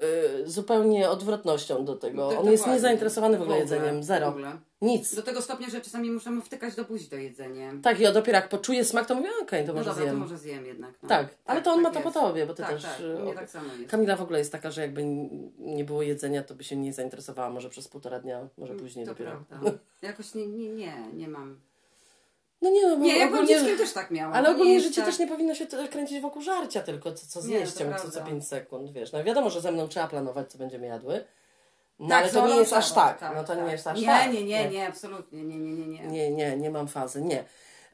y, 0.44 0.50
zupełnie 0.50 1.10
odwrotnością 1.10 1.84
do 1.84 1.96
tego. 1.96 2.28
On 2.28 2.50
jest 2.50 2.66
niezainteresowany 2.66 3.38
w 3.38 3.42
ogóle 3.42 3.56
W 3.58 3.62
ogóle, 3.62 3.76
jedzeniem. 3.78 4.02
Zero. 4.02 4.34
Nic. 4.82 5.14
Do 5.14 5.22
tego 5.22 5.42
stopnia, 5.42 5.68
że 5.70 5.80
czasami 5.80 6.10
muszę 6.10 6.30
mu 6.30 6.42
wtykać 6.42 6.74
do 6.74 6.84
buzi 6.84 7.08
to 7.08 7.16
jedzenie. 7.16 7.72
Tak, 7.82 8.00
i 8.00 8.06
on 8.06 8.14
dopiero 8.14 8.36
jak 8.36 8.48
poczuje 8.48 8.84
smak, 8.84 9.06
to 9.06 9.14
mówię, 9.14 9.28
okej, 9.42 9.66
to 9.66 9.72
No 9.72 9.78
może 9.78 9.90
dobra, 9.90 10.04
to 10.04 10.08
zjem. 10.10 10.18
może 10.20 10.38
zjem 10.38 10.66
jednak. 10.66 10.90
No. 11.02 11.08
Tak, 11.08 11.28
ale 11.44 11.62
to 11.62 11.72
on 11.72 11.82
ma 11.82 11.90
to 11.90 12.00
po 12.00 12.10
tobie, 12.10 12.46
bo 12.46 12.54
ty 12.54 12.62
tak, 12.62 12.72
też, 12.72 12.82
Tak, 12.82 13.00
y, 13.00 13.22
o- 13.30 13.34
tak 13.34 13.50
samo 13.50 13.74
jest. 13.78 13.90
Kamila 13.90 14.16
w 14.16 14.22
ogóle 14.22 14.38
jest 14.38 14.52
taka, 14.52 14.70
że 14.70 14.80
jakby 14.82 15.04
nie 15.58 15.84
było 15.84 16.02
jedzenia, 16.02 16.42
to 16.42 16.54
by 16.54 16.64
się 16.64 16.76
nie 16.76 16.92
zainteresowała 16.92 17.50
może 17.50 17.70
przez 17.70 17.88
półtora 17.88 18.20
dnia, 18.20 18.48
może 18.58 18.74
później 18.74 19.06
to 19.06 19.12
dopiero. 19.12 19.44
prawda. 19.48 19.70
Jakoś 20.02 20.34
nie, 20.34 20.46
nie, 20.46 20.68
nie, 20.68 20.92
nie 21.14 21.28
mam. 21.28 21.60
No 22.62 22.70
nie, 22.70 22.86
no 22.86 22.96
bo 22.96 23.04
Nie, 23.04 23.12
byłem 23.14 23.28
ogólnie, 23.28 23.48
dzieckiem 23.48 23.78
też 23.78 23.92
tak 23.92 24.10
miałam. 24.10 24.32
ale 24.34 24.48
nie 24.48 24.54
ogólnie 24.54 24.80
życie 24.80 24.96
tak- 25.00 25.10
też 25.10 25.18
nie 25.18 25.26
powinno 25.26 25.54
się 25.54 25.66
kręcić 25.66 26.20
wokół 26.20 26.42
żarcia, 26.42 26.82
tylko 26.82 27.12
co, 27.12 27.26
co 27.26 27.40
zjeść 27.42 27.72
to 27.72 27.78
co, 27.78 27.84
co 27.84 27.90
prawda. 27.90 28.20
5 28.24 28.48
sekund, 28.48 28.92
wiesz. 28.92 29.12
No 29.12 29.24
wiadomo, 29.24 29.50
że 29.50 29.60
ze 29.60 29.72
mną 29.72 29.88
trzeba 29.88 30.08
planować, 30.08 30.52
co 30.52 30.58
będziemy 30.58 30.86
jadły, 30.86 31.24
no 31.98 32.08
Tak, 32.08 32.22
ale 32.22 32.32
to 32.32 32.48
nie 32.48 32.56
jest 32.56 32.72
aż 32.72 32.86
trzeba, 32.86 33.12
tak, 33.12 33.36
no 33.36 33.44
to 33.44 33.54
nie 33.54 33.62
tak. 33.62 33.72
jest 33.72 33.86
aż 33.86 34.00
nie, 34.00 34.06
tak. 34.06 34.32
Nie, 34.32 34.44
nie, 34.44 34.70
nie, 34.70 34.88
absolutnie, 34.88 35.44
nie, 35.44 35.58
nie, 35.58 35.72
nie, 35.72 35.86
nie. 35.86 36.06
Nie, 36.06 36.30
nie, 36.30 36.56
nie 36.56 36.70
mam 36.70 36.88
fazy, 36.88 37.22
nie. 37.22 37.44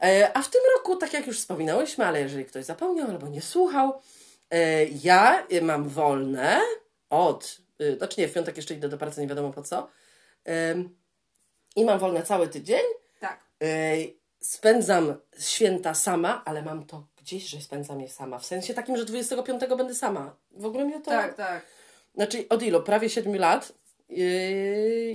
E, 0.02 0.30
a 0.36 0.42
w 0.42 0.50
tym 0.50 0.60
roku, 0.76 0.96
tak 0.96 1.12
jak 1.12 1.26
już 1.26 1.38
wspominałyśmy, 1.38 2.06
ale 2.06 2.20
jeżeli 2.20 2.44
ktoś 2.44 2.64
zapomniał 2.64 3.08
albo 3.10 3.28
nie 3.28 3.42
słuchał, 3.42 4.00
e, 4.50 4.84
ja 4.84 5.46
e, 5.46 5.60
mam 5.60 5.88
wolne 5.88 6.60
od, 7.10 7.58
e, 7.80 7.96
znaczy 7.96 8.20
nie, 8.20 8.28
w 8.28 8.32
piątek 8.32 8.56
jeszcze 8.56 8.74
idę 8.74 8.88
do 8.88 8.98
pracy, 8.98 9.20
nie 9.20 9.26
wiadomo 9.26 9.50
po 9.50 9.62
co, 9.62 9.88
em, 10.44 10.96
i 11.76 11.84
mam 11.84 11.98
wolne 11.98 12.22
cały 12.22 12.48
tydzień. 12.48 12.82
Tak. 13.20 13.44
Spędzam 14.44 15.14
święta 15.38 15.94
sama, 15.94 16.42
ale 16.44 16.62
mam 16.62 16.86
to 16.86 17.06
gdzieś, 17.16 17.44
że 17.48 17.60
spędzam 17.60 18.00
je 18.00 18.08
sama. 18.08 18.38
W 18.38 18.46
sensie 18.46 18.74
takim, 18.74 18.96
że 18.96 19.04
25 19.04 19.60
będę 19.78 19.94
sama. 19.94 20.36
W 20.50 20.66
ogóle 20.66 20.84
mnie 20.84 21.00
to... 21.00 21.10
Tak, 21.10 21.34
tak. 21.34 21.66
Znaczy 22.14 22.44
od 22.48 22.62
ilu? 22.62 22.82
Prawie 22.82 23.10
7 23.10 23.36
lat 23.36 23.72
yy, 24.08 24.16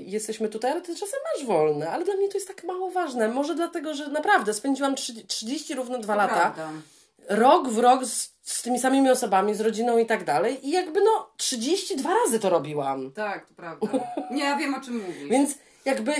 jesteśmy 0.05 0.49
tutaj, 0.49 0.71
ale 0.71 0.82
ty 0.82 0.95
czasem 0.95 1.19
masz 1.36 1.47
wolne, 1.47 1.89
ale 1.89 2.05
dla 2.05 2.13
mnie 2.13 2.27
to 2.30 2.38
jest 2.38 2.47
tak 2.47 2.63
mało 2.63 2.91
ważne. 2.91 3.27
Może 3.27 3.55
dlatego, 3.55 3.93
że 3.93 4.07
naprawdę 4.07 4.53
spędziłam 4.53 4.95
30, 4.95 5.27
30 5.27 5.75
równo 5.75 5.99
dwa 5.99 6.15
lata, 6.15 6.51
Prawda. 6.51 6.69
rok 7.30 7.69
w 7.69 7.77
rok 7.77 8.05
z, 8.05 8.34
z 8.43 8.61
tymi 8.61 8.80
samymi 8.80 9.09
osobami, 9.09 9.55
z 9.55 9.61
rodziną 9.61 9.97
i 9.97 10.05
tak 10.05 10.23
dalej 10.23 10.67
i 10.67 10.71
jakby 10.71 11.01
no 11.01 11.30
32 11.38 12.13
razy 12.13 12.39
to 12.39 12.49
robiłam. 12.49 13.11
Tak, 13.11 13.47
to 13.47 13.53
prawda. 13.53 13.88
Nie, 14.32 14.43
ja 14.43 14.55
wiem 14.57 14.73
o 14.73 14.82
czym 14.82 14.97
mówisz. 14.97 15.30
Więc 15.30 15.55
jakby 15.90 16.14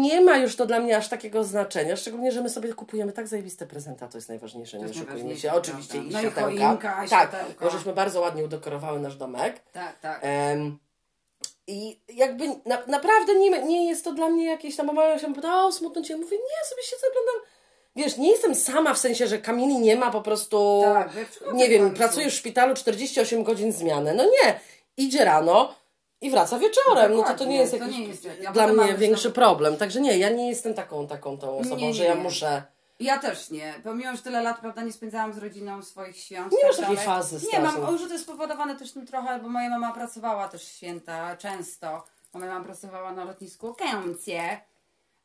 nie 0.00 0.20
ma 0.20 0.36
już 0.36 0.56
to 0.56 0.66
dla 0.66 0.80
mnie 0.80 0.96
aż 0.96 1.08
takiego 1.08 1.44
znaczenia, 1.44 1.96
szczególnie, 1.96 2.32
że 2.32 2.40
my 2.42 2.50
sobie 2.50 2.72
kupujemy 2.74 3.12
tak 3.12 3.28
zajebiste 3.28 3.66
prezenty, 3.66 4.04
a 4.04 4.08
to 4.08 4.18
jest 4.18 4.28
najważniejsze, 4.28 4.78
nie 4.78 4.86
oszukujmy 4.86 5.36
się. 5.36 5.52
Oczywiście 5.52 5.92
prawda. 5.94 6.10
i 6.10 6.12
No 6.12 6.18
i 6.18 6.22
światełka. 6.22 6.66
choinka, 6.68 7.06
tak, 7.10 7.46
bo 7.60 7.70
żeśmy 7.70 7.92
bardzo 7.92 8.20
ładnie 8.20 8.44
udekorowały 8.44 9.00
nasz 9.00 9.16
domek. 9.16 9.60
Tak, 9.72 9.98
tak. 9.98 10.18
Em, 10.22 10.78
I 11.66 12.00
jakby 12.08 12.44
na, 12.66 12.78
naprawdę 12.86 13.34
nie, 13.34 13.62
nie 13.62 13.88
jest 13.88 14.04
to 14.04 14.12
dla 14.12 14.28
mnie 14.28 14.44
jakieś 14.46 14.76
tam, 14.76 14.86
mama 14.86 15.18
się 15.18 15.34
pyta, 15.34 15.64
o 15.64 15.72
smutno 15.72 16.02
cię, 16.02 16.16
mówię, 16.16 16.36
nie, 16.36 16.68
sobie 16.68 16.82
siedzę, 16.82 17.06
oglądam. 17.10 17.50
Wiesz, 17.96 18.16
nie 18.16 18.30
jestem 18.30 18.54
sama 18.54 18.94
w 18.94 18.98
sensie, 18.98 19.26
że 19.26 19.38
Kamili 19.38 19.78
nie 19.78 19.96
ma 19.96 20.10
po 20.10 20.22
prostu, 20.22 20.80
Tak, 20.84 21.08
nie 21.54 21.68
wiem, 21.68 21.82
końcu. 21.82 21.96
pracuje 21.96 22.30
w 22.30 22.34
szpitalu 22.34 22.74
48 22.74 23.42
godzin 23.44 23.72
zmiany. 23.72 24.14
No 24.14 24.24
nie, 24.24 24.60
idzie 24.96 25.24
rano 25.24 25.74
i 26.24 26.30
wraca 26.30 26.58
wieczorem. 26.58 27.16
No 27.16 27.22
to 27.22 27.34
to 27.34 27.44
nie 27.44 27.56
jest 27.56 27.72
jakiś 27.72 27.98
nie 27.98 28.06
jest- 28.06 28.28
ja 28.40 28.52
dla 28.52 28.66
mnie 28.66 28.94
większy 28.94 29.30
problem. 29.30 29.76
Także 29.76 30.00
nie, 30.00 30.18
ja 30.18 30.30
nie 30.30 30.48
jestem 30.48 30.74
taką, 30.74 31.06
taką 31.06 31.38
tą 31.38 31.58
osobą, 31.58 31.76
Nie, 31.76 31.86
nie, 31.86 31.94
że 31.94 32.04
ja 32.04 32.14
muszę... 32.14 32.62
Ja 33.00 33.18
też 33.18 33.50
nie. 33.50 33.74
Pomimo, 33.84 34.16
że 34.16 34.22
tyle 34.22 34.42
lat, 34.42 34.60
prawda, 34.60 34.82
nie 34.82 34.92
spędzałam 34.92 35.32
z 35.32 35.38
rodziną 35.38 35.82
swoich 35.82 36.16
świąt. 36.16 36.52
Nie 36.52 36.58
tak 36.58 36.68
masz 36.68 36.76
takiej 36.76 36.96
fazy, 36.96 37.46
Nie 37.52 37.60
mam, 37.60 37.98
że 37.98 38.06
to 38.06 38.12
jest 38.12 38.24
spowodowane 38.24 38.76
też 38.76 38.92
tym 38.92 39.06
trochę, 39.06 39.38
bo 39.38 39.48
moja 39.48 39.70
mama 39.70 39.92
pracowała 39.92 40.48
też 40.48 40.68
święta 40.68 41.36
często. 41.36 42.04
Bo 42.32 42.38
moja 42.38 42.52
mama 42.52 42.64
pracowała 42.64 43.12
na 43.12 43.24
lotnisku 43.24 43.74
Kęcie. 43.74 44.60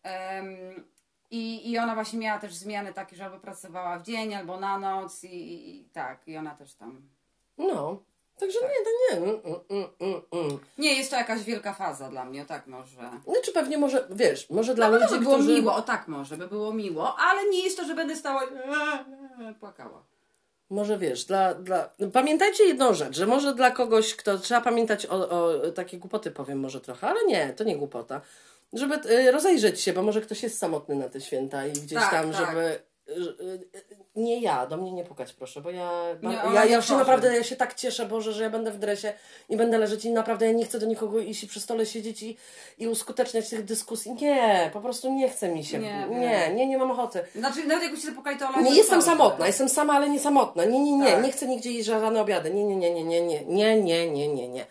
Um, 0.06 0.84
i, 1.32 1.72
I 1.72 1.78
ona 1.78 1.96
właśnie 1.96 2.20
miała 2.20 2.40
też 2.40 2.54
zmiany 2.54 2.94
takie, 2.94 3.16
że 3.16 3.26
albo 3.26 3.40
pracowała 3.40 4.00
w 4.00 4.04
dzień, 4.04 4.36
albo 4.36 4.60
na 4.60 4.80
noc 4.80 5.24
i, 5.24 5.28
i, 5.28 5.82
i 5.82 5.86
tak. 5.86 6.28
I 6.28 6.38
ona 6.38 6.56
też 6.56 6.74
tam... 6.74 7.02
No, 7.58 8.04
także 8.40 8.60
nie, 8.62 8.68
to 8.68 8.90
nie. 9.00 9.18
Mm, 9.18 9.42
mm, 9.46 9.60
mm, 9.70 9.90
mm, 10.00 10.22
mm. 10.32 10.60
Nie, 10.78 10.94
jest 10.94 11.10
to 11.10 11.16
jakaś 11.16 11.44
wielka 11.44 11.74
faza 11.74 12.10
dla 12.10 12.26
mnie, 12.26 12.42
o 12.42 12.46
tak 12.46 12.68
może. 12.68 13.10
Znaczy 13.28 13.52
pewnie 13.54 13.78
może, 13.78 14.08
wiesz, 14.10 14.50
może 14.50 14.76
dla 14.76 14.90
Dla 14.90 14.98
ludzi, 15.00 15.14
by 15.14 15.20
było 15.20 15.36
którzy... 15.36 15.54
miło, 15.54 15.76
o 15.76 15.82
tak 15.82 16.08
może, 16.08 16.38
by 16.38 16.48
było 16.48 16.74
miło, 16.74 17.16
ale 17.18 17.50
nie 17.50 17.64
jest 17.64 17.78
to, 17.78 17.86
że 17.86 17.96
będę 17.96 18.16
stała 18.16 18.44
i 18.44 19.54
płakała. 19.60 20.04
Może 20.70 20.98
wiesz, 20.98 21.26
dla, 21.26 21.54
dla... 21.54 21.90
pamiętajcie 22.14 22.64
jedną 22.66 22.94
rzecz, 22.94 23.16
że 23.16 23.28
może 23.28 23.56
dla 23.56 23.72
kogoś, 23.72 24.16
kto 24.16 24.38
trzeba 24.38 24.62
pamiętać 24.62 25.06
o, 25.06 25.30
o 25.30 25.72
takie 25.72 25.98
głupoty, 25.98 26.32
powiem 26.32 26.60
może 26.60 26.82
trochę, 26.82 27.08
ale 27.08 27.26
nie, 27.26 27.54
to 27.54 27.64
nie 27.64 27.78
głupota. 27.78 28.22
Żeby 28.74 28.96
y, 29.12 29.32
rozejrzeć 29.32 29.82
się, 29.82 29.94
bo 29.94 30.02
może 30.02 30.22
ktoś 30.22 30.44
jest 30.44 30.58
samotny 30.58 30.96
na 30.96 31.10
te 31.10 31.22
święta 31.22 31.68
i 31.68 31.72
gdzieś 31.72 32.00
Tak, 32.00 32.12
tam, 32.12 32.32
tak. 32.32 32.48
żeby. 32.48 32.80
Y, 33.10 33.44
y, 33.44 33.70
Nie 34.16 34.40
ja, 34.40 34.66
do 34.68 34.78
mnie 34.78 34.92
nie 34.92 35.04
pukać 35.04 35.34
proszę, 35.34 35.62
bo 35.62 35.72
ja, 35.72 35.92
Nie, 36.24 36.36
ja, 36.54 36.66
ja, 36.66 36.82
się 36.82 36.94
naprawdę, 36.94 37.36
ja 37.36 37.44
się 37.44 37.56
tak 37.56 37.74
cieszę, 37.76 38.06
Boże, 38.06 38.34
że 38.34 38.44
ja 38.44 38.50
będę 38.50 38.72
w 38.72 38.78
dresie 38.80 39.14
i 39.50 39.58
będę 39.58 39.78
leżeć 39.78 40.06
i 40.06 40.12
naprawdę 40.12 40.46
ja 40.46 40.52
nie 40.52 40.66
chcę 40.66 40.80
do 40.80 40.86
nikogo 40.86 41.20
iść 41.20 41.44
i 41.44 41.48
przy 41.48 41.60
stole 41.60 41.86
siedzieć 41.86 42.24
i, 42.24 42.38
i 42.78 42.88
uskuteczniać 42.88 43.50
tych 43.50 43.66
dyskusji. 43.66 44.14
Nie, 44.14 44.70
po 44.74 44.82
prostu 44.82 45.14
nie 45.14 45.30
chce 45.30 45.50
mi 45.50 45.64
się. 45.66 45.80
Nie, 45.80 46.08
Nie, 46.10 46.54
nie. 46.56 46.68
nie, 46.68 46.78
mam 46.78 46.92
ochoty. 46.92 47.24
Znaczy, 47.36 47.68
nawet 47.68 47.84
jakbyście 47.84 48.08
zapukali 48.08 48.38
to 48.40 48.48
Ola 48.50 48.62
Nie 48.62 48.76
jestem 48.76 49.02
samotna, 49.02 49.48
jestem 49.48 49.70
sama, 49.70 49.94
ale 49.94 50.10
nie 50.10 50.20
samotna. 50.20 50.66
Nie, 50.66 50.80
nie, 50.80 50.98
nie, 50.98 51.12
Tak. 51.12 51.24
nie 51.24 51.32
chcę 51.32 51.48
nigdzie 51.48 51.72
iść 51.72 51.86
żarane 51.86 52.22
obiady. 52.22 52.54
Nie, 52.54 52.64
nie, 52.64 52.76
nie, 52.76 52.94
nie, 52.94 53.04
nie, 53.04 53.22
nie, 53.22 53.44
nie, 53.46 53.82
nie, 53.82 54.12
nie, 54.12 54.28
nie, 54.28 54.48
nie. 54.48 54.66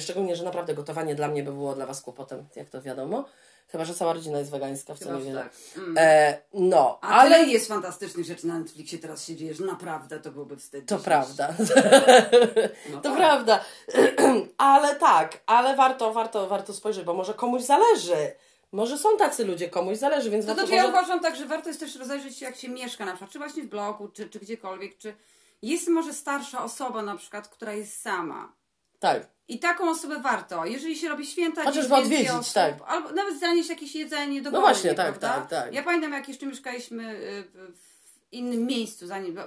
Szczególnie, 0.00 0.36
że 0.36 0.44
naprawdę 0.44 0.74
gotowanie 0.74 1.14
dla 1.14 1.28
mnie 1.28 1.42
by 1.42 1.52
było 1.52 1.74
dla 1.74 1.86
Was 1.86 2.02
kłopotem, 2.02 2.44
jak 2.56 2.68
to 2.68 2.82
wiadomo. 2.82 3.24
Chyba, 3.72 3.84
że 3.84 3.94
cała 3.94 4.12
rodzina 4.12 4.38
jest 4.38 4.50
wegańska, 4.50 4.94
w 4.94 4.98
co 4.98 5.04
Chyba, 5.04 5.18
nie 5.18 5.24
wiele. 5.24 5.42
tak. 5.42 5.52
Mm. 5.76 5.94
E, 5.98 6.38
no, 6.54 6.98
A 7.00 7.08
ale 7.08 7.44
jest 7.44 7.68
fantastycznych 7.68 8.26
rzeczy 8.26 8.46
na 8.46 8.58
Netflixie 8.58 8.98
teraz 8.98 9.24
się 9.26 9.36
dzieje, 9.36 9.54
że 9.54 9.64
naprawdę 9.64 10.20
to 10.20 10.30
byłby 10.30 10.56
wstyd. 10.56 10.86
to 10.86 10.98
prawda. 10.98 11.48
No 12.90 13.00
To 13.00 13.08
tak. 13.08 13.16
prawda. 13.16 13.64
ale 14.58 14.94
tak, 14.94 15.40
ale 15.46 15.76
warto, 15.76 16.12
warto, 16.12 16.48
warto 16.48 16.74
spojrzeć, 16.74 17.04
bo 17.04 17.14
może 17.14 17.34
komuś 17.34 17.62
zależy. 17.62 18.32
Może 18.72 18.98
są 18.98 19.16
tacy 19.16 19.44
ludzie, 19.44 19.68
komuś 19.70 19.96
zależy, 19.98 20.30
więc 20.30 20.46
To 20.46 20.54
warto 20.54 20.60
znaczy 20.62 20.74
ja 20.76 20.82
może... 20.82 20.94
uważam 20.98 21.20
tak, 21.20 21.36
że 21.36 21.46
warto 21.46 21.68
jest 21.68 21.80
też 21.80 21.96
rozejrzeć 21.96 22.38
się 22.38 22.44
jak 22.46 22.56
się 22.56 22.68
mieszka 22.68 23.04
na 23.04 23.10
przykład, 23.12 23.30
czy 23.30 23.38
właśnie 23.38 23.62
w 23.62 23.66
bloku, 23.66 24.08
czy, 24.08 24.28
czy 24.28 24.38
gdziekolwiek, 24.40 24.98
czy 24.98 25.14
jest 25.62 25.88
może 25.88 26.12
starsza 26.12 26.64
osoba 26.64 27.02
na 27.02 27.16
przykład, 27.16 27.48
która 27.48 27.72
jest 27.72 28.00
sama. 28.00 28.52
Tak. 28.98 29.26
I 29.50 29.58
taką 29.58 29.90
osobę 29.90 30.20
warto, 30.20 30.66
jeżeli 30.66 30.96
się 30.96 31.08
robi 31.08 31.26
święta, 31.26 31.64
Chociaż 31.64 31.86
gdzie 31.86 31.96
jest 31.96 32.10
więcej 32.10 32.16
odwiedzić, 32.16 32.30
osób, 32.40 32.54
tak. 32.54 32.74
Albo 32.86 33.12
nawet 33.12 33.40
zanieść 33.40 33.68
jakieś 33.68 33.94
jedzenie 33.94 34.42
do 34.42 34.50
No 34.50 34.60
właśnie, 34.60 34.94
tak, 34.94 35.18
prawda? 35.18 35.28
tak, 35.28 35.50
tak. 35.50 35.74
Ja 35.74 35.82
pamiętam 35.82 36.12
jak 36.12 36.28
jeszcze 36.28 36.46
mieszkaliśmy 36.46 37.14
y, 37.14 37.44
w 37.52 38.32
innym 38.32 38.66
miejscu, 38.66 39.06
zanim... 39.06 39.38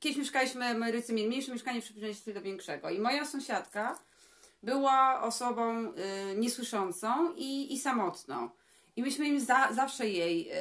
Kiedyś 0.00 0.18
mieszkaliśmy, 0.18 0.74
moi 0.74 0.92
rodzice 0.92 1.12
mieli 1.12 1.28
mniejsze 1.28 1.52
mieszkanie, 1.52 1.80
przenieśli 1.80 2.34
do 2.34 2.40
większego. 2.40 2.90
I 2.90 2.98
moja 2.98 3.26
sąsiadka 3.26 3.98
była 4.62 5.22
osobą 5.22 5.92
y, 5.92 5.92
niesłyszącą 6.36 7.34
i, 7.36 7.74
i 7.74 7.78
samotną. 7.78 8.50
I 8.96 9.02
myśmy 9.02 9.28
im 9.28 9.40
za, 9.40 9.68
zawsze 9.72 10.08
jej, 10.08 10.52
y, 10.52 10.54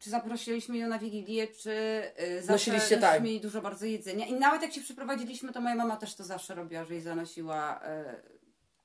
czy 0.00 0.10
zaprosiliśmy 0.10 0.78
ją 0.78 0.88
na 0.88 0.98
Wigilię, 0.98 1.46
czy 1.48 1.70
y, 1.70 2.42
zawsze 2.42 2.52
Nosiliście, 2.52 2.72
nosiliśmy 2.96 3.00
tak. 3.00 3.24
jej 3.24 3.40
dużo 3.40 3.60
bardzo 3.62 3.86
jedzenia. 3.86 4.26
I 4.26 4.32
nawet 4.32 4.62
jak 4.62 4.72
się 4.72 4.80
przeprowadziliśmy, 4.80 5.52
to 5.52 5.60
moja 5.60 5.74
mama 5.74 5.96
też 5.96 6.14
to 6.14 6.24
zawsze 6.24 6.54
robiła, 6.54 6.84
że 6.84 6.94
jej 6.94 7.02
zanosiła 7.02 7.80
y, 7.80 8.38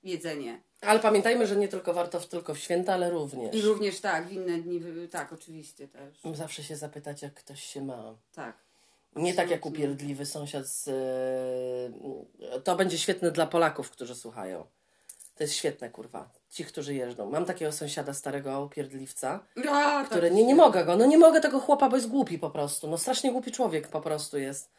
jedzenie. 0.04 0.62
Ale 0.82 1.00
pamiętajmy, 1.00 1.48
że 1.48 1.56
nie 1.56 1.68
tylko 1.68 1.94
warto 1.94 2.20
w, 2.20 2.28
tylko 2.28 2.54
w 2.54 2.60
święta, 2.60 2.94
ale 2.94 3.10
również. 3.10 3.56
I 3.56 3.62
również 3.62 4.00
tak, 4.00 4.28
w 4.28 4.32
inne 4.32 4.58
dni, 4.58 4.82
y, 5.04 5.08
tak, 5.08 5.34
oczywiście 5.34 5.88
też. 5.88 6.18
Zawsze 6.34 6.64
się 6.64 6.76
zapytać, 6.76 7.22
jak 7.22 7.34
ktoś 7.34 7.64
się 7.64 7.82
ma. 7.82 8.16
Tak. 8.36 8.56
Nie 9.16 9.34
tak 9.34 9.50
jak 9.50 9.66
upierdliwy 9.66 10.26
sąsiad 10.26 10.68
z... 10.68 10.88
e, 12.52 12.60
To 12.62 12.76
będzie 12.76 12.98
świetne 12.98 13.32
dla 13.32 13.48
Polaków, 13.48 13.90
którzy 13.92 14.16
słuchają. 14.16 14.66
To 15.36 15.44
jest 15.44 15.54
świetne, 15.54 15.90
kurwa. 15.90 16.30
Ci, 16.50 16.66
którzy 16.66 16.94
jeżdżą. 16.94 17.30
Mam 17.30 17.46
takiego 17.46 17.72
sąsiada 17.72 18.14
starego 18.14 18.62
upierdliwca, 18.62 19.40
A, 19.72 20.04
który... 20.06 20.32
Nie, 20.32 20.44
nie 20.44 20.56
mogę 20.56 20.86
go. 20.86 20.96
No 20.96 21.06
nie 21.06 21.18
mogę 21.18 21.42
tego 21.42 21.60
chłopa, 21.60 21.90
bo 21.90 21.96
jest 21.96 22.10
głupi 22.10 22.40
po 22.40 22.50
prostu. 22.50 22.88
No 22.88 22.98
strasznie 22.98 23.32
głupi 23.32 23.52
człowiek 23.52 23.88
po 23.88 24.02
prostu 24.02 24.38
jest. 24.38 24.72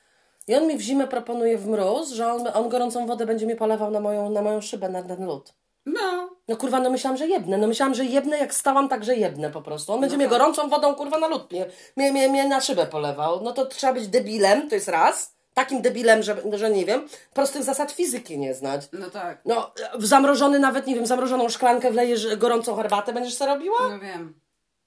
I 0.48 0.54
on 0.54 0.66
mi 0.66 0.76
w 0.76 0.80
zimę 0.80 1.08
proponuje 1.08 1.58
w 1.58 1.66
mróz, 1.66 2.10
że 2.10 2.32
on, 2.32 2.48
on 2.54 2.68
gorącą 2.68 3.06
wodę 3.06 3.26
będzie 3.26 3.46
mi 3.46 3.56
polewał 3.56 3.90
na 3.90 4.00
moją, 4.00 4.30
na 4.30 4.42
moją 4.42 4.60
szybę, 4.60 4.88
na 4.88 5.02
ten 5.02 5.26
lód. 5.26 5.54
No, 5.86 6.30
No 6.48 6.56
kurwa, 6.56 6.80
no 6.80 6.90
myślałam, 6.90 7.16
że 7.16 7.26
jebnę. 7.26 7.58
No 7.58 7.66
myślałam, 7.66 7.94
że 7.94 8.04
jebnę, 8.04 8.38
jak 8.38 8.54
stałam, 8.54 8.88
tak, 8.88 9.04
że 9.04 9.16
jebnę 9.16 9.50
po 9.50 9.62
prostu. 9.62 9.92
On 9.92 10.00
będzie 10.00 10.16
No 10.16 10.18
mnie 10.18 10.26
tak. 10.30 10.38
gorącą 10.38 10.68
wodą, 10.68 10.94
kurwa, 10.94 11.18
na 11.18 11.28
lód. 11.28 11.52
Mnie, 11.52 11.66
mnie, 11.96 12.12
mnie, 12.12 12.28
mnie 12.28 12.48
na 12.48 12.60
szybę 12.60 12.86
polewał. 12.86 13.40
No 13.42 13.52
to 13.52 13.66
trzeba 13.66 13.92
być 13.92 14.08
debilem, 14.08 14.68
to 14.68 14.74
jest 14.74 14.88
raz. 14.88 15.33
Takim 15.54 15.82
debilem, 15.82 16.22
że, 16.22 16.36
że 16.52 16.70
nie 16.70 16.84
wiem, 16.86 17.08
prostych 17.34 17.62
zasad 17.62 17.92
fizyki 17.92 18.38
nie 18.38 18.54
znać. 18.54 18.88
no 18.92 19.10
tak. 19.10 19.38
No, 19.44 19.72
w 19.94 20.06
zamrożony 20.06 20.58
nawet, 20.58 20.86
nie 20.86 20.94
wiem, 20.94 21.06
zamrożoną 21.06 21.48
szklankę 21.48 21.90
wlejesz 21.90 22.36
gorącą 22.36 22.76
herbatę, 22.76 23.12
będziesz 23.12 23.34
sobie 23.34 23.54
robiła? 23.54 23.88
No 23.90 23.98
wiem. 23.98 24.34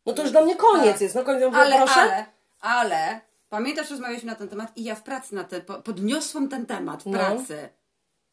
No 0.05 0.13
to 0.13 0.21
już 0.21 0.31
dla 0.31 0.41
mnie 0.41 0.55
koniec 0.55 0.91
Tak. 0.91 1.01
jest. 1.01 1.15
No 1.15 1.23
koniec, 1.23 1.43
Ale, 1.55 1.75
proszę. 1.77 1.99
ale, 2.01 2.25
ale, 2.61 3.19
pamiętasz, 3.49 3.89
rozmawialiśmy 3.89 4.31
na 4.31 4.35
ten 4.37 4.47
temat 4.49 4.71
i 4.75 4.83
ja 4.83 4.95
w 4.95 5.03
pracy 5.03 5.35
na 5.35 5.43
te, 5.43 5.61
po- 5.61 5.81
podniosłam 5.81 6.47
ten 6.49 6.65
temat 6.65 7.03
w 7.03 7.05
No. 7.05 7.19
pracy. 7.19 7.69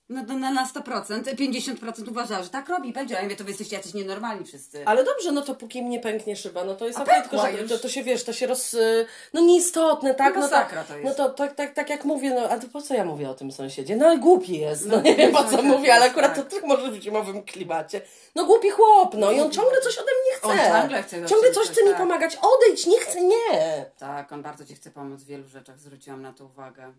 No, 0.09 0.23
no, 0.29 0.39
na, 0.39 0.51
na 0.51 0.67
100%, 0.67 1.23
50% 1.23 2.09
uważała, 2.11 2.43
że 2.43 2.49
tak 2.51 2.69
robi, 2.69 2.93
będzie. 2.93 3.15
A 3.15 3.19
ja 3.19 3.25
mówię, 3.25 3.37
to 3.37 3.45
wy 3.45 3.51
jesteście 3.51 3.77
jacyś 3.77 3.95
nienormalni 3.95 4.45
wszyscy. 4.47 4.83
Ale 4.87 5.05
dobrze, 5.05 5.33
no 5.33 5.43
to 5.43 5.55
póki 5.55 5.83
mnie 5.83 6.01
pęknie 6.01 6.37
szyba, 6.37 6.65
no 6.65 6.75
to 6.75 6.87
jest 6.87 6.99
A 6.99 7.03
okej, 7.03 7.15
pękła 7.15 7.43
tylko 7.43 7.57
że 7.57 7.63
już. 7.63 7.73
to, 7.73 7.79
to 7.79 7.89
się 7.89 8.03
wiesz, 8.03 8.25
to 8.25 8.33
się 8.33 8.47
roz... 8.47 8.75
y, 8.75 9.07
No 9.33 9.41
nieistotne, 9.41 10.15
tak? 10.15 10.35
No 10.35 10.41
No, 10.41 10.47
masakra 10.47 10.83
to, 10.83 10.89
to 10.89 10.99
jest. 10.99 11.19
no 11.19 11.25
to 11.29 11.35
tak, 11.35 11.55
tak, 11.55 11.75
tak 11.75 11.91
jak 11.91 12.05
mówię, 12.05 12.35
no 12.35 12.49
a 12.51 12.59
to 12.59 12.69
po 12.69 12.83
co 12.83 12.95
ja 12.95 13.05
mówię 13.05 13.31
o 13.31 13.35
tym 13.35 13.53
sąsiedzie? 13.53 13.97
No 13.97 14.07
ale 14.07 14.19
głupi 14.19 14.59
jest, 14.59 14.87
no, 14.87 14.97
No, 14.97 15.03
nie 15.03 15.17
wiem 15.17 15.33
po 15.33 15.39
co 15.45 15.51
sąsiad 15.51 15.65
mówię, 15.67 15.95
ale 15.95 16.05
jest, 16.05 16.13
akurat 16.17 16.35
tak. 16.37 16.45
to 16.49 16.57
tak 16.57 16.65
może 16.65 16.91
w 16.91 16.95
zimowym 17.03 17.43
klimacie. 17.43 18.01
No 18.35 18.45
głupi 18.47 18.71
chłop, 18.71 19.15
no 19.15 19.33
i 19.33 19.41
on 19.41 19.51
ciągle 19.51 19.81
coś 19.81 19.99
ode 19.99 20.11
mnie 20.23 20.37
chce. 20.39 20.73
On 20.75 20.81
ciągle 20.81 21.03
chce 21.03 21.11
Ciągle 21.17 21.29
ciebie 21.39 21.55
coś 21.55 21.67
coś, 21.67 21.73
chce 21.77 21.85
mi 21.85 21.91
tak. 21.91 21.99
pomagać, 21.99 22.39
odejdź, 22.43 22.87
nie 22.87 23.01
chcę, 23.01 23.21
nie. 23.21 23.87
Tak, 23.99 24.33
on 24.33 24.43
bardzo 24.43 24.65
ci 24.65 24.75
chce 24.75 24.91
pomóc 24.91 25.21
w 25.21 25.27
wielu 25.27 25.49
rzeczach, 25.49 25.79
zwróciłam 25.79 26.23
na 26.23 26.33
to 26.33 26.45
uwagę. 26.45 26.93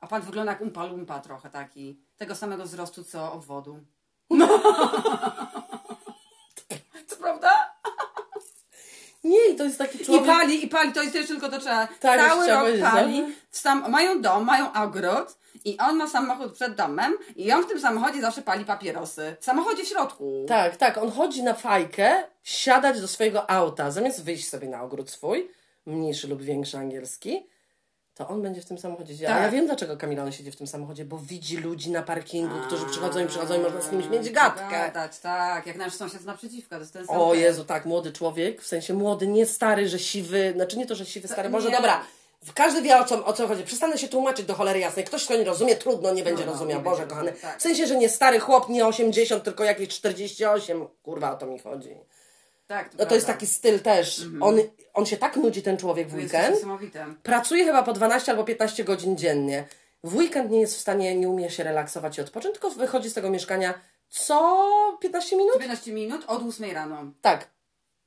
A 0.00 0.06
pan 0.06 0.22
wygląda 0.22 0.52
jak 0.52 0.60
umpa 0.60 0.84
lumpa 0.84 1.20
trochę 1.20 1.50
taki. 1.50 2.05
Tego 2.16 2.34
samego 2.34 2.64
wzrostu 2.64 3.04
co 3.04 3.32
obwodu. 3.32 3.78
Co 7.06 7.16
prawda? 7.16 7.50
Nie, 9.24 9.48
i 9.52 9.56
to 9.56 9.64
jest 9.64 9.78
taki 9.78 10.02
I 10.02 10.04
człowiek... 10.04 10.26
pali, 10.26 10.64
i 10.64 10.68
pali, 10.68 10.92
to 10.92 11.02
jest 11.02 11.12
też 11.12 11.26
tylko 11.26 11.48
to 11.48 11.58
trzeba. 11.58 11.86
Tak, 12.00 12.20
Cały 12.20 12.46
rok 12.46 12.66
pali. 12.92 13.20
no. 13.20 13.28
Sam, 13.50 13.90
mają 13.90 14.20
dom, 14.22 14.44
mają 14.44 14.72
ogród 14.72 15.28
i 15.64 15.78
on 15.78 15.96
ma 15.96 16.08
samochód 16.08 16.52
przed 16.52 16.74
domem 16.74 17.14
i 17.36 17.52
on 17.52 17.64
w 17.64 17.66
tym 17.66 17.80
samochodzie 17.80 18.20
zawsze 18.20 18.42
pali 18.42 18.64
papierosy. 18.64 19.36
W 19.40 19.44
samochodzie 19.44 19.84
w 19.84 19.88
środku. 19.88 20.44
Tak, 20.48 20.76
tak, 20.76 20.98
on 20.98 21.10
chodzi 21.10 21.42
na 21.42 21.54
fajkę, 21.54 22.24
siadać 22.42 23.00
do 23.00 23.08
swojego 23.08 23.50
auta, 23.50 23.90
zamiast 23.90 24.24
wyjść 24.24 24.48
sobie 24.48 24.68
na 24.68 24.82
ogród 24.82 25.10
swój, 25.10 25.50
mniejszy 25.86 26.28
lub 26.28 26.42
większy 26.42 26.78
angielski, 26.78 27.46
to 28.16 28.28
on 28.28 28.42
będzie 28.42 28.60
w 28.60 28.64
tym 28.64 28.78
samochodzie 28.78 29.12
siedział. 29.12 29.30
A 29.30 29.34
Tak. 29.34 29.42
ja 29.42 29.50
wiem, 29.50 29.66
dlaczego 29.66 29.96
Kamila 29.96 30.22
on 30.22 30.32
siedzi 30.32 30.50
w 30.50 30.56
tym 30.56 30.66
samochodzie, 30.66 31.04
bo 31.04 31.18
widzi 31.18 31.56
ludzi 31.56 31.90
na 31.90 32.02
parkingu, 32.02 32.54
którzy 32.66 32.86
przychodzą 32.86 33.20
i 33.24 33.26
przychodzą 33.26 33.54
i 33.54 33.58
można 33.58 33.80
z 33.80 33.90
kimś 33.90 34.08
mieć 34.08 34.30
gadkę. 34.30 34.70
Gadać, 34.70 35.18
tak, 35.18 35.66
jak 35.66 35.76
nasz 35.76 35.94
sąsiad 35.94 36.20
z 36.20 36.24
naprzeciwka, 36.24 36.76
to 36.76 36.80
jest 36.80 36.92
ten 36.92 37.06
sam. 37.06 37.16
O. 37.16 37.34
Jezu, 37.34 37.64
tak, 37.64 37.86
młody 37.86 38.12
człowiek, 38.12 38.62
w 38.62 38.66
sensie 38.66 38.94
młody, 38.94 39.26
nie 39.26 39.46
stary, 39.46 39.88
że 39.88 39.98
siwy, 39.98 40.52
znaczy 40.54 40.78
nie 40.78 40.86
to, 40.86 40.94
że 40.94 41.06
siwy, 41.06 41.28
stary, 41.28 41.48
może 41.50 41.70
dobra, 41.70 42.00
każdy 42.54 42.82
wie 42.82 42.98
o 42.98 43.04
co, 43.04 43.24
o 43.24 43.32
co 43.32 43.48
chodzi. 43.48 43.62
Przestanę 43.64 43.98
się 43.98 44.08
tłumaczyć 44.08 44.46
do 44.46 44.54
cholery 44.54 44.78
jasnej. 44.78 45.04
Ktoś, 45.04 45.24
kto 45.24 45.36
nie 45.36 45.44
rozumie, 45.44 45.76
trudno, 45.76 46.12
nie 46.14 46.24
będzie 46.24 46.46
no, 46.46 46.52
rozumiał. 46.52 46.78
nie 46.78 46.84
Boże 46.84 46.96
będzie 46.96 47.10
kochany. 47.14 47.32
tak. 47.32 47.58
W 47.58 47.62
sensie, 47.62 47.86
że 47.86 47.96
nie 47.96 48.08
stary 48.08 48.40
chłop, 48.40 48.68
nie 48.68 48.86
80, 48.86 49.44
tylko 49.44 49.64
jakieś 49.64 49.88
48. 49.88 50.86
Kurwa, 51.02 51.32
o 51.32 51.36
to 51.36 51.46
mi 51.46 51.58
chodzi. 51.58 51.96
Tak, 52.66 52.88
to 52.88 52.96
No 52.98 53.06
to 53.06 53.14
jest 53.14 53.26
taki 53.26 53.46
styl 53.46 53.80
też. 53.80 54.26
On, 54.40 54.58
on 54.94 55.06
się 55.06 55.16
tak 55.16 55.36
nudzi, 55.36 55.62
ten 55.62 55.76
człowiek 55.76 56.08
w 56.08 56.12
To 56.12 56.18
jest 56.18 56.34
weekend. 56.34 56.54
niesamowite. 56.54 57.06
Pracuje 57.22 57.64
chyba 57.64 57.82
po 57.82 57.92
12 57.92 58.32
albo 58.32 58.44
15 58.44 58.84
godzin 58.84 59.16
dziennie. 59.16 59.64
W 60.04 60.16
weekend 60.16 60.50
nie 60.50 60.60
jest 60.60 60.76
w 60.76 60.80
stanie, 60.80 61.16
nie 61.16 61.28
umie 61.28 61.50
się 61.50 61.64
relaksować 61.64 62.18
i 62.18 62.20
odpocząć, 62.20 62.52
tylko 62.52 62.70
wychodzi 62.70 63.10
z 63.10 63.14
tego 63.14 63.30
mieszkania 63.30 63.74
co 64.08 64.98
15 65.00 65.36
minut? 65.36 65.58
15 65.58 65.92
minut 65.92 66.24
od 66.26 66.42
8 66.42 66.70
rano. 66.70 67.04
Tak. 67.20 67.56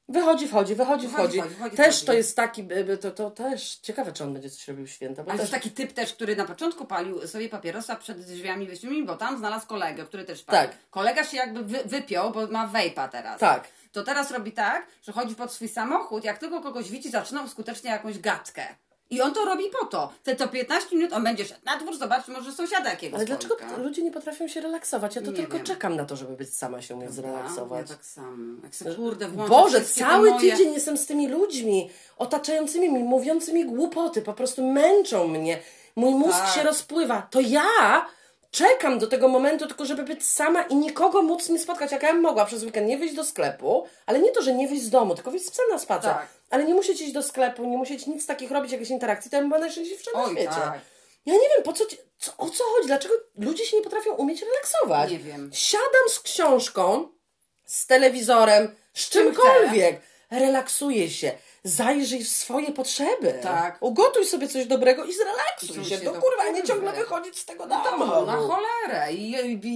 Wychodzi, 0.10 0.48
wchodzi, 0.48 0.76
wychodzi, 0.76 1.08
wchodzi. 1.08 1.40
wchodzi, 1.40 1.56
wchodzi, 1.56 1.78
też 1.78 1.96
wchodzi. 1.96 2.06
to 2.06 2.14
jest 2.14 2.36
taki, 2.36 2.68
to, 3.02 3.12
to 3.12 3.32
też 3.32 3.76
ciekawe, 3.76 4.12
czy 4.14 4.24
on 4.24 4.34
będzie 4.34 4.50
coś 4.50 4.68
robił 4.68 4.88
w 4.88 4.90
święta. 4.90 5.22
Ale 5.22 5.26
to 5.26 5.32
też, 5.32 5.40
jest 5.42 5.52
taki 5.52 5.72
typ 5.72 5.94
też, 5.94 6.14
który 6.14 6.36
na 6.36 6.46
początku 6.46 6.86
palił 6.86 7.28
sobie 7.28 7.50
papierosa 7.50 7.96
przed 7.96 8.22
drzwiami 8.22 8.68
wyjściowymi, 8.68 9.06
bo 9.06 9.16
tam 9.16 9.38
znalazł 9.38 9.68
kolegę, 9.68 10.06
który 10.06 10.26
też 10.26 10.44
palił. 10.44 10.70
Tak. 10.70 10.78
Kolega 10.90 11.24
się 11.24 11.38
jakby 11.38 11.64
wy, 11.64 11.80
wypiął, 11.86 12.32
bo 12.32 12.48
ma 12.48 12.68
vejpa 12.68 13.08
teraz. 13.08 13.40
Tak. 13.40 13.68
To 13.92 14.04
teraz 14.04 14.32
robi 14.32 14.52
tak, 14.52 14.88
że 15.02 15.12
chodzi 15.12 15.36
pod 15.36 15.52
swój 15.54 15.68
samochód, 15.68 16.24
jak 16.24 16.38
tylko 16.38 16.62
kogoś 16.62 16.90
widzi, 16.92 17.10
zaczyna 17.10 17.48
skutecznie 17.48 17.90
jakąś 17.92 18.20
gadkę. 18.20 18.68
I 19.12 19.22
on 19.22 19.34
to 19.34 19.46
robi 19.46 19.64
po 19.80 19.86
to. 19.86 20.14
Te 20.24 20.36
to 20.36 20.48
15 20.48 20.96
minut 20.96 21.14
on 21.14 21.24
będzie 21.24 21.46
szedł 21.46 21.62
na 21.66 21.78
dwór, 21.78 21.98
zobaczyć 21.98 22.28
może 22.28 22.52
sąsiada 22.52 22.90
jakiegoś 22.90 23.18
Ale 23.18 23.26
dlaczego 23.26 23.56
spotka. 23.56 23.78
ludzie 23.78 24.04
nie 24.04 24.12
potrafią 24.12 24.48
się 24.48 24.62
relaksować? 24.62 25.16
Ja 25.16 25.22
to 25.22 25.32
Nie 25.32 25.38
tylko 25.38 25.58
wiem. 25.58 25.66
czekam 25.66 25.96
na 25.96 26.06
to, 26.06 26.16
żeby 26.16 26.36
być 26.36 26.56
sama 26.56 26.82
się 26.82 26.96
umieć 26.96 27.10
Ja 27.10 27.16
zrelaksować. 27.16 27.88
tak 27.90 28.06
samo. 28.06 28.38
Jak 28.64 28.76
sobie 28.76 28.96
kurde 28.96 29.28
Boże, 29.28 29.82
cały 29.82 30.30
moje... 30.32 30.52
tydzień 30.52 30.74
jestem 30.74 30.98
z 30.98 31.06
tymi 31.06 31.28
ludźmi 31.28 31.90
otaczającymi 32.18 32.90
mi, 32.92 33.04
mówiącymi 33.04 33.66
głupoty, 33.66 34.22
po 34.22 34.34
prostu 34.34 34.68
męczą 34.68 35.28
mnie. 35.28 35.60
Mój 35.96 36.14
mózg 36.14 36.40
Tak. 36.40 36.54
się 36.56 36.64
rozpływa. 36.64 37.22
To 37.32 37.40
ja 37.40 38.06
czekam 38.52 39.00
do 39.00 39.08
tego 39.08 39.28
momentu, 39.28 39.68
tylko 39.68 39.86
żeby 39.86 40.04
być 40.04 40.26
sama 40.28 40.62
i 40.64 40.76
nikogo 40.76 41.22
móc 41.22 41.50
nie 41.50 41.60
spotkać. 41.60 41.92
Jak 41.92 42.04
ja 42.04 42.14
mogła 42.14 42.46
przez 42.46 42.64
weekend 42.64 42.88
nie 42.88 42.98
wyjść 42.98 43.16
do 43.16 43.24
sklepu, 43.24 43.88
ale 44.06 44.20
nie 44.20 44.32
to, 44.32 44.42
że 44.42 44.54
nie 44.54 44.68
wyjść 44.68 44.84
z 44.84 44.90
domu, 44.90 45.16
tylko 45.16 45.32
wyjść 45.32 45.46
z 45.46 45.52
psem 45.52 45.66
na 45.72 45.80
spacer. 45.80 46.14
Tak. 46.14 46.28
Ale 46.50 46.64
nie 46.64 46.74
musieć 46.74 47.02
iść 47.02 47.12
do 47.14 47.24
sklepu, 47.24 47.66
nie 47.66 47.78
musieć 47.78 48.08
nic 48.08 48.26
takich 48.26 48.52
robić, 48.52 48.72
jakiejś 48.72 48.90
interakcji, 48.90 49.32
to 49.32 49.38
ja 49.38 49.42
bym 49.42 49.50
była 49.50 49.60
najszczęśliwsza 49.62 50.12
na 50.14 50.26
świecie. 50.30 50.48
tak. 50.50 50.80
Ja 51.26 51.34
nie 51.34 51.50
wiem, 51.56 51.64
po 51.64 51.74
co, 51.74 51.86
ci- 51.86 51.98
co, 52.20 52.32
o 52.38 52.50
co 52.50 52.64
chodzi, 52.64 52.88
dlaczego 52.88 53.14
ludzie 53.38 53.66
się 53.66 53.78
nie 53.78 53.84
potrafią 53.84 54.14
umieć 54.14 54.42
relaksować. 54.42 55.12
Nie 55.12 55.20
wiem. 55.20 55.50
Siadam 55.54 56.10
z 56.10 56.20
książką, 56.20 57.08
z 57.66 57.86
telewizorem, 57.88 58.76
z 58.94 59.10
czym 59.10 59.24
czymkolwiek. 59.28 60.02
Relaksuję 60.32 61.10
się. 61.10 61.32
Zajrzyj 61.64 62.24
w 62.24 62.28
swoje 62.30 62.72
potrzeby. 62.72 63.40
Tak. 63.44 63.78
Ugotuj 63.80 64.26
sobie 64.26 64.48
coś 64.48 64.66
dobrego 64.66 65.06
i 65.06 65.14
zrelaksuj 65.14 65.86
się. 65.86 65.98
się 65.98 66.06
No 66.06 66.12
do 66.14 66.22
kurwa, 66.22 66.50
nie 66.54 66.64
ciągle 66.64 66.94
wychodzić 66.94 67.40
z 67.40 67.46
tego 67.46 67.68
domu. 67.68 68.06
No, 68.06 68.26
na 68.26 68.36
cholerę. 68.36 69.14
I 69.14 69.32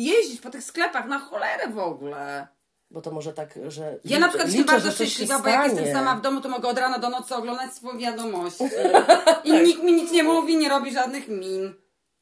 jeździć 0.05 0.41
po 0.41 0.49
tych 0.49 0.63
sklepach 0.63 1.05
na 1.07 1.19
cholerę 1.19 1.67
w 1.67 1.79
ogóle. 1.79 2.47
Bo 2.91 3.01
to 3.01 3.11
może 3.11 3.33
tak, 3.33 3.59
że 3.67 3.99
Ja 4.05 4.19
na 4.19 4.27
przykład 4.27 4.47
jestem 4.47 4.65
bardzo 4.65 4.91
szczęśliwa, 4.91 5.39
bo 5.39 5.47
jak 5.49 5.65
jestem 5.65 5.93
sama 5.93 6.15
w 6.15 6.21
domu, 6.21 6.41
to 6.41 6.49
mogę 6.49 6.69
od 6.69 6.77
rana 6.77 6.99
do 6.99 7.09
nocy 7.09 7.35
oglądać 7.35 7.73
swoją 7.73 7.97
wiadomość. 7.97 8.57
I 9.43 9.53
nikt 9.53 9.83
mi 9.83 9.93
nic 9.93 10.11
nie 10.11 10.23
mówi, 10.23 10.57
nie 10.57 10.69
robi 10.69 10.93
żadnych 10.93 11.27
min. 11.27 11.73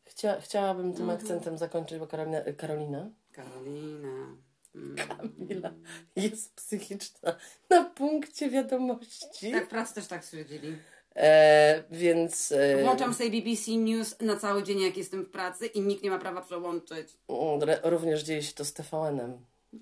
Chcia, 0.05 0.41
chciałabym 0.41 0.85
Mhm. 0.85 0.95
tym 0.97 1.09
akcentem 1.09 1.57
zakończyć, 1.57 1.99
bo 1.99 2.07
Karolina, 2.07 2.37
Karolina 2.57 3.05
Karolina. 3.31 4.20
Mm. 4.75 4.95
Kamila 5.07 5.73
jest 6.15 6.53
psychiczna 6.55 7.35
na 7.69 7.83
punkcie 7.83 8.49
wiadomości. 8.49 9.51
Tak, 9.51 9.67
pracy 9.67 9.95
też 9.95 10.07
tak 10.07 10.25
stwierdzili. 10.25 10.77
E, 11.15 11.83
więc 11.91 12.51
e, 12.51 12.83
Włączam 12.83 13.13
sobie 13.13 13.29
BBC 13.41 13.71
News 13.71 14.15
na 14.21 14.35
cały 14.35 14.63
dzień, 14.63 14.79
jak 14.81 14.97
jestem 14.97 15.23
w 15.23 15.29
pracy 15.29 15.65
i 15.65 15.81
nikt 15.81 16.03
nie 16.03 16.09
ma 16.09 16.19
prawa 16.19 16.41
przełączyć. 16.41 17.17
mm, 17.29 17.79
również 17.83 18.23
dzieje 18.23 18.43
się 18.43 18.53
to 18.53 18.65
z 18.65 18.73
TVN-em. 18.73 19.37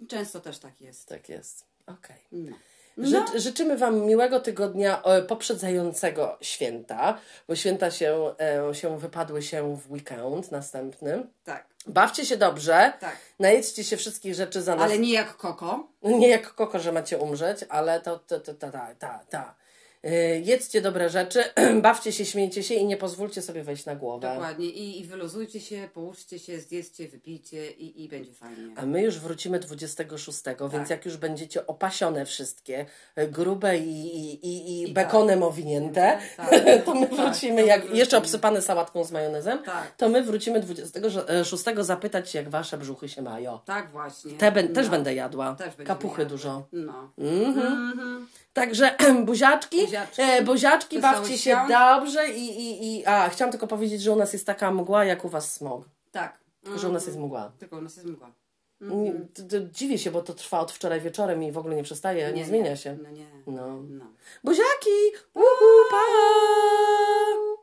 Często 0.07 0.39
też 0.39 0.59
tak 0.59 0.81
jest. 0.81 1.07
Tak 1.07 1.29
jest. 1.29 1.65
Okej. 1.87 2.17
No. 2.31 2.55
Ży- 2.97 3.39
Życzymy 3.39 3.77
Wam 3.77 4.01
miłego 4.05 4.39
tygodnia 4.39 5.03
poprzedzającego 5.27 6.37
święta, 6.41 7.19
bo 7.47 7.55
święta 7.55 7.91
się, 7.91 8.33
e, 8.69 8.75
się 8.75 8.99
wypadły 8.99 9.41
się 9.41 9.77
w 9.77 9.91
weekend 9.91 10.51
następny. 10.51 11.27
Tak, 11.43 11.67
Bawcie 11.87 12.25
się 12.25 12.37
dobrze, 12.37 12.93
tak. 12.99 13.17
najedzcie 13.39 13.83
się 13.83 13.97
wszystkich 13.97 14.35
rzeczy 14.35 14.61
za 14.61 14.75
nas. 14.75 14.83
Ale 14.83 14.99
nie 14.99 15.13
jak 15.13 15.37
Koko. 15.37 15.87
Nie 16.03 16.27
jak 16.27 16.53
koko, 16.53 16.79
że 16.79 16.91
macie 16.91 17.17
umrzeć, 17.17 17.65
ale 17.69 18.01
to 18.01 18.19
to, 18.19 18.39
to, 18.39 18.53
to, 18.53 18.71
ta, 18.71 18.95
ta, 18.99 19.19
ta. 19.29 19.55
E, 20.03 20.39
Jedzcie 20.39 20.81
dobre 20.81 21.09
rzeczy, 21.09 21.43
bawcie 21.81 22.11
się, 22.11 22.25
śmiejcie 22.25 22.63
się 22.63 22.73
i 22.75 22.85
nie 22.85 22.97
pozwólcie 22.97 23.41
sobie 23.41 23.63
wejść 23.63 23.85
na 23.85 23.95
głowę. 23.95 24.31
Dokładnie. 24.33 24.65
I, 24.65 24.99
I 25.01 25.05
wyluzujcie 25.05 25.59
się, 25.59 25.89
połóżcie 25.93 26.39
się, 26.39 26.59
zjedzcie, 26.59 27.07
wypijcie 27.07 27.71
i, 27.71 28.03
i 28.03 28.09
będzie 28.09 28.33
fajnie. 28.33 28.73
A 28.75 28.85
my 28.85 29.01
już 29.01 29.19
wrócimy 29.19 29.59
26, 29.59 30.41
Tak. 30.41 30.57
więc 30.71 30.89
jak 30.89 31.05
już 31.05 31.17
będziecie 31.17 31.67
opasione 31.67 32.25
wszystkie, 32.25 32.85
e, 33.15 33.27
grube 33.27 33.77
i, 33.77 33.89
i, 34.17 34.45
i, 34.47 34.71
i 34.83 34.89
I 34.89 34.93
bekonem 34.93 35.43
owinięte, 35.43 36.19
Tak, 36.37 36.49
to 36.85 36.95
my 36.95 37.07
tak, 37.07 37.15
wrócimy, 37.19 37.65
jak 37.65 37.79
wrócimy. 37.79 37.99
jeszcze 37.99 38.17
obsypane 38.17 38.61
sałatką 38.61 39.03
z 39.03 39.11
majonezem, 39.11 39.63
Tak. 39.63 39.95
to 39.97 40.09
my 40.09 40.23
wrócimy 40.23 40.59
26 40.59 41.63
zapytać 41.79 42.33
jak 42.35 42.49
wasze 42.49 42.77
brzuchy 42.77 43.09
się 43.09 43.21
mają. 43.21 43.59
Tak 43.65 43.91
właśnie. 43.91 44.31
Te 44.31 44.51
też 44.63 44.85
No. 44.85 44.91
będę 44.91 45.13
jadła. 45.13 45.55
Też 45.55 45.73
Kapuchy 45.85 46.21
jadły. 46.21 46.37
dużo. 46.37 46.67
No. 46.71 47.11
Także 48.53 48.95
buziaczki, 49.25 49.81
Buziaczki. 49.81 50.21
e, 50.21 50.41
buziaczki 50.43 50.99
bawcie 50.99 51.37
się 51.37 51.57
dobrze 51.69 52.29
i, 52.29 52.45
i, 52.45 52.99
i... 52.99 53.05
A, 53.05 53.29
chciałam 53.29 53.51
tylko 53.51 53.67
powiedzieć, 53.67 54.01
że 54.01 54.11
u 54.11 54.15
nas 54.15 54.33
jest 54.33 54.45
taka 54.45 54.71
mgła, 54.71 55.05
jak 55.05 55.25
u 55.25 55.29
was 55.29 55.53
smog. 55.53 55.85
Tak. 56.11 56.39
Że 56.75 56.89
u 56.89 56.91
nas 56.91 57.05
jest 57.05 57.17
mgła. 57.17 57.51
Tylko 57.59 57.77
u 57.77 57.81
nas 57.81 57.95
jest 57.95 58.07
mgła. 58.09 58.31
Nie, 58.81 59.13
to 59.49 59.59
dziwię 59.71 59.97
się, 59.97 60.11
bo 60.11 60.21
to 60.21 60.33
trwa 60.33 60.59
od 60.59 60.71
wczoraj 60.71 61.01
wieczorem 61.01 61.43
i 61.43 61.51
w 61.51 61.57
ogóle 61.57 61.75
nie 61.75 61.83
przestaje, 61.83 62.31
nie, 62.31 62.45
zmienia 62.45 62.75
się. 62.75 62.97
No 63.03 63.09
nie. 63.09 63.25
No. 63.47 63.67
No. 63.89 64.05
Buziaki! 64.43 64.97
Uhu, 65.33 65.89
pa! 65.91 65.97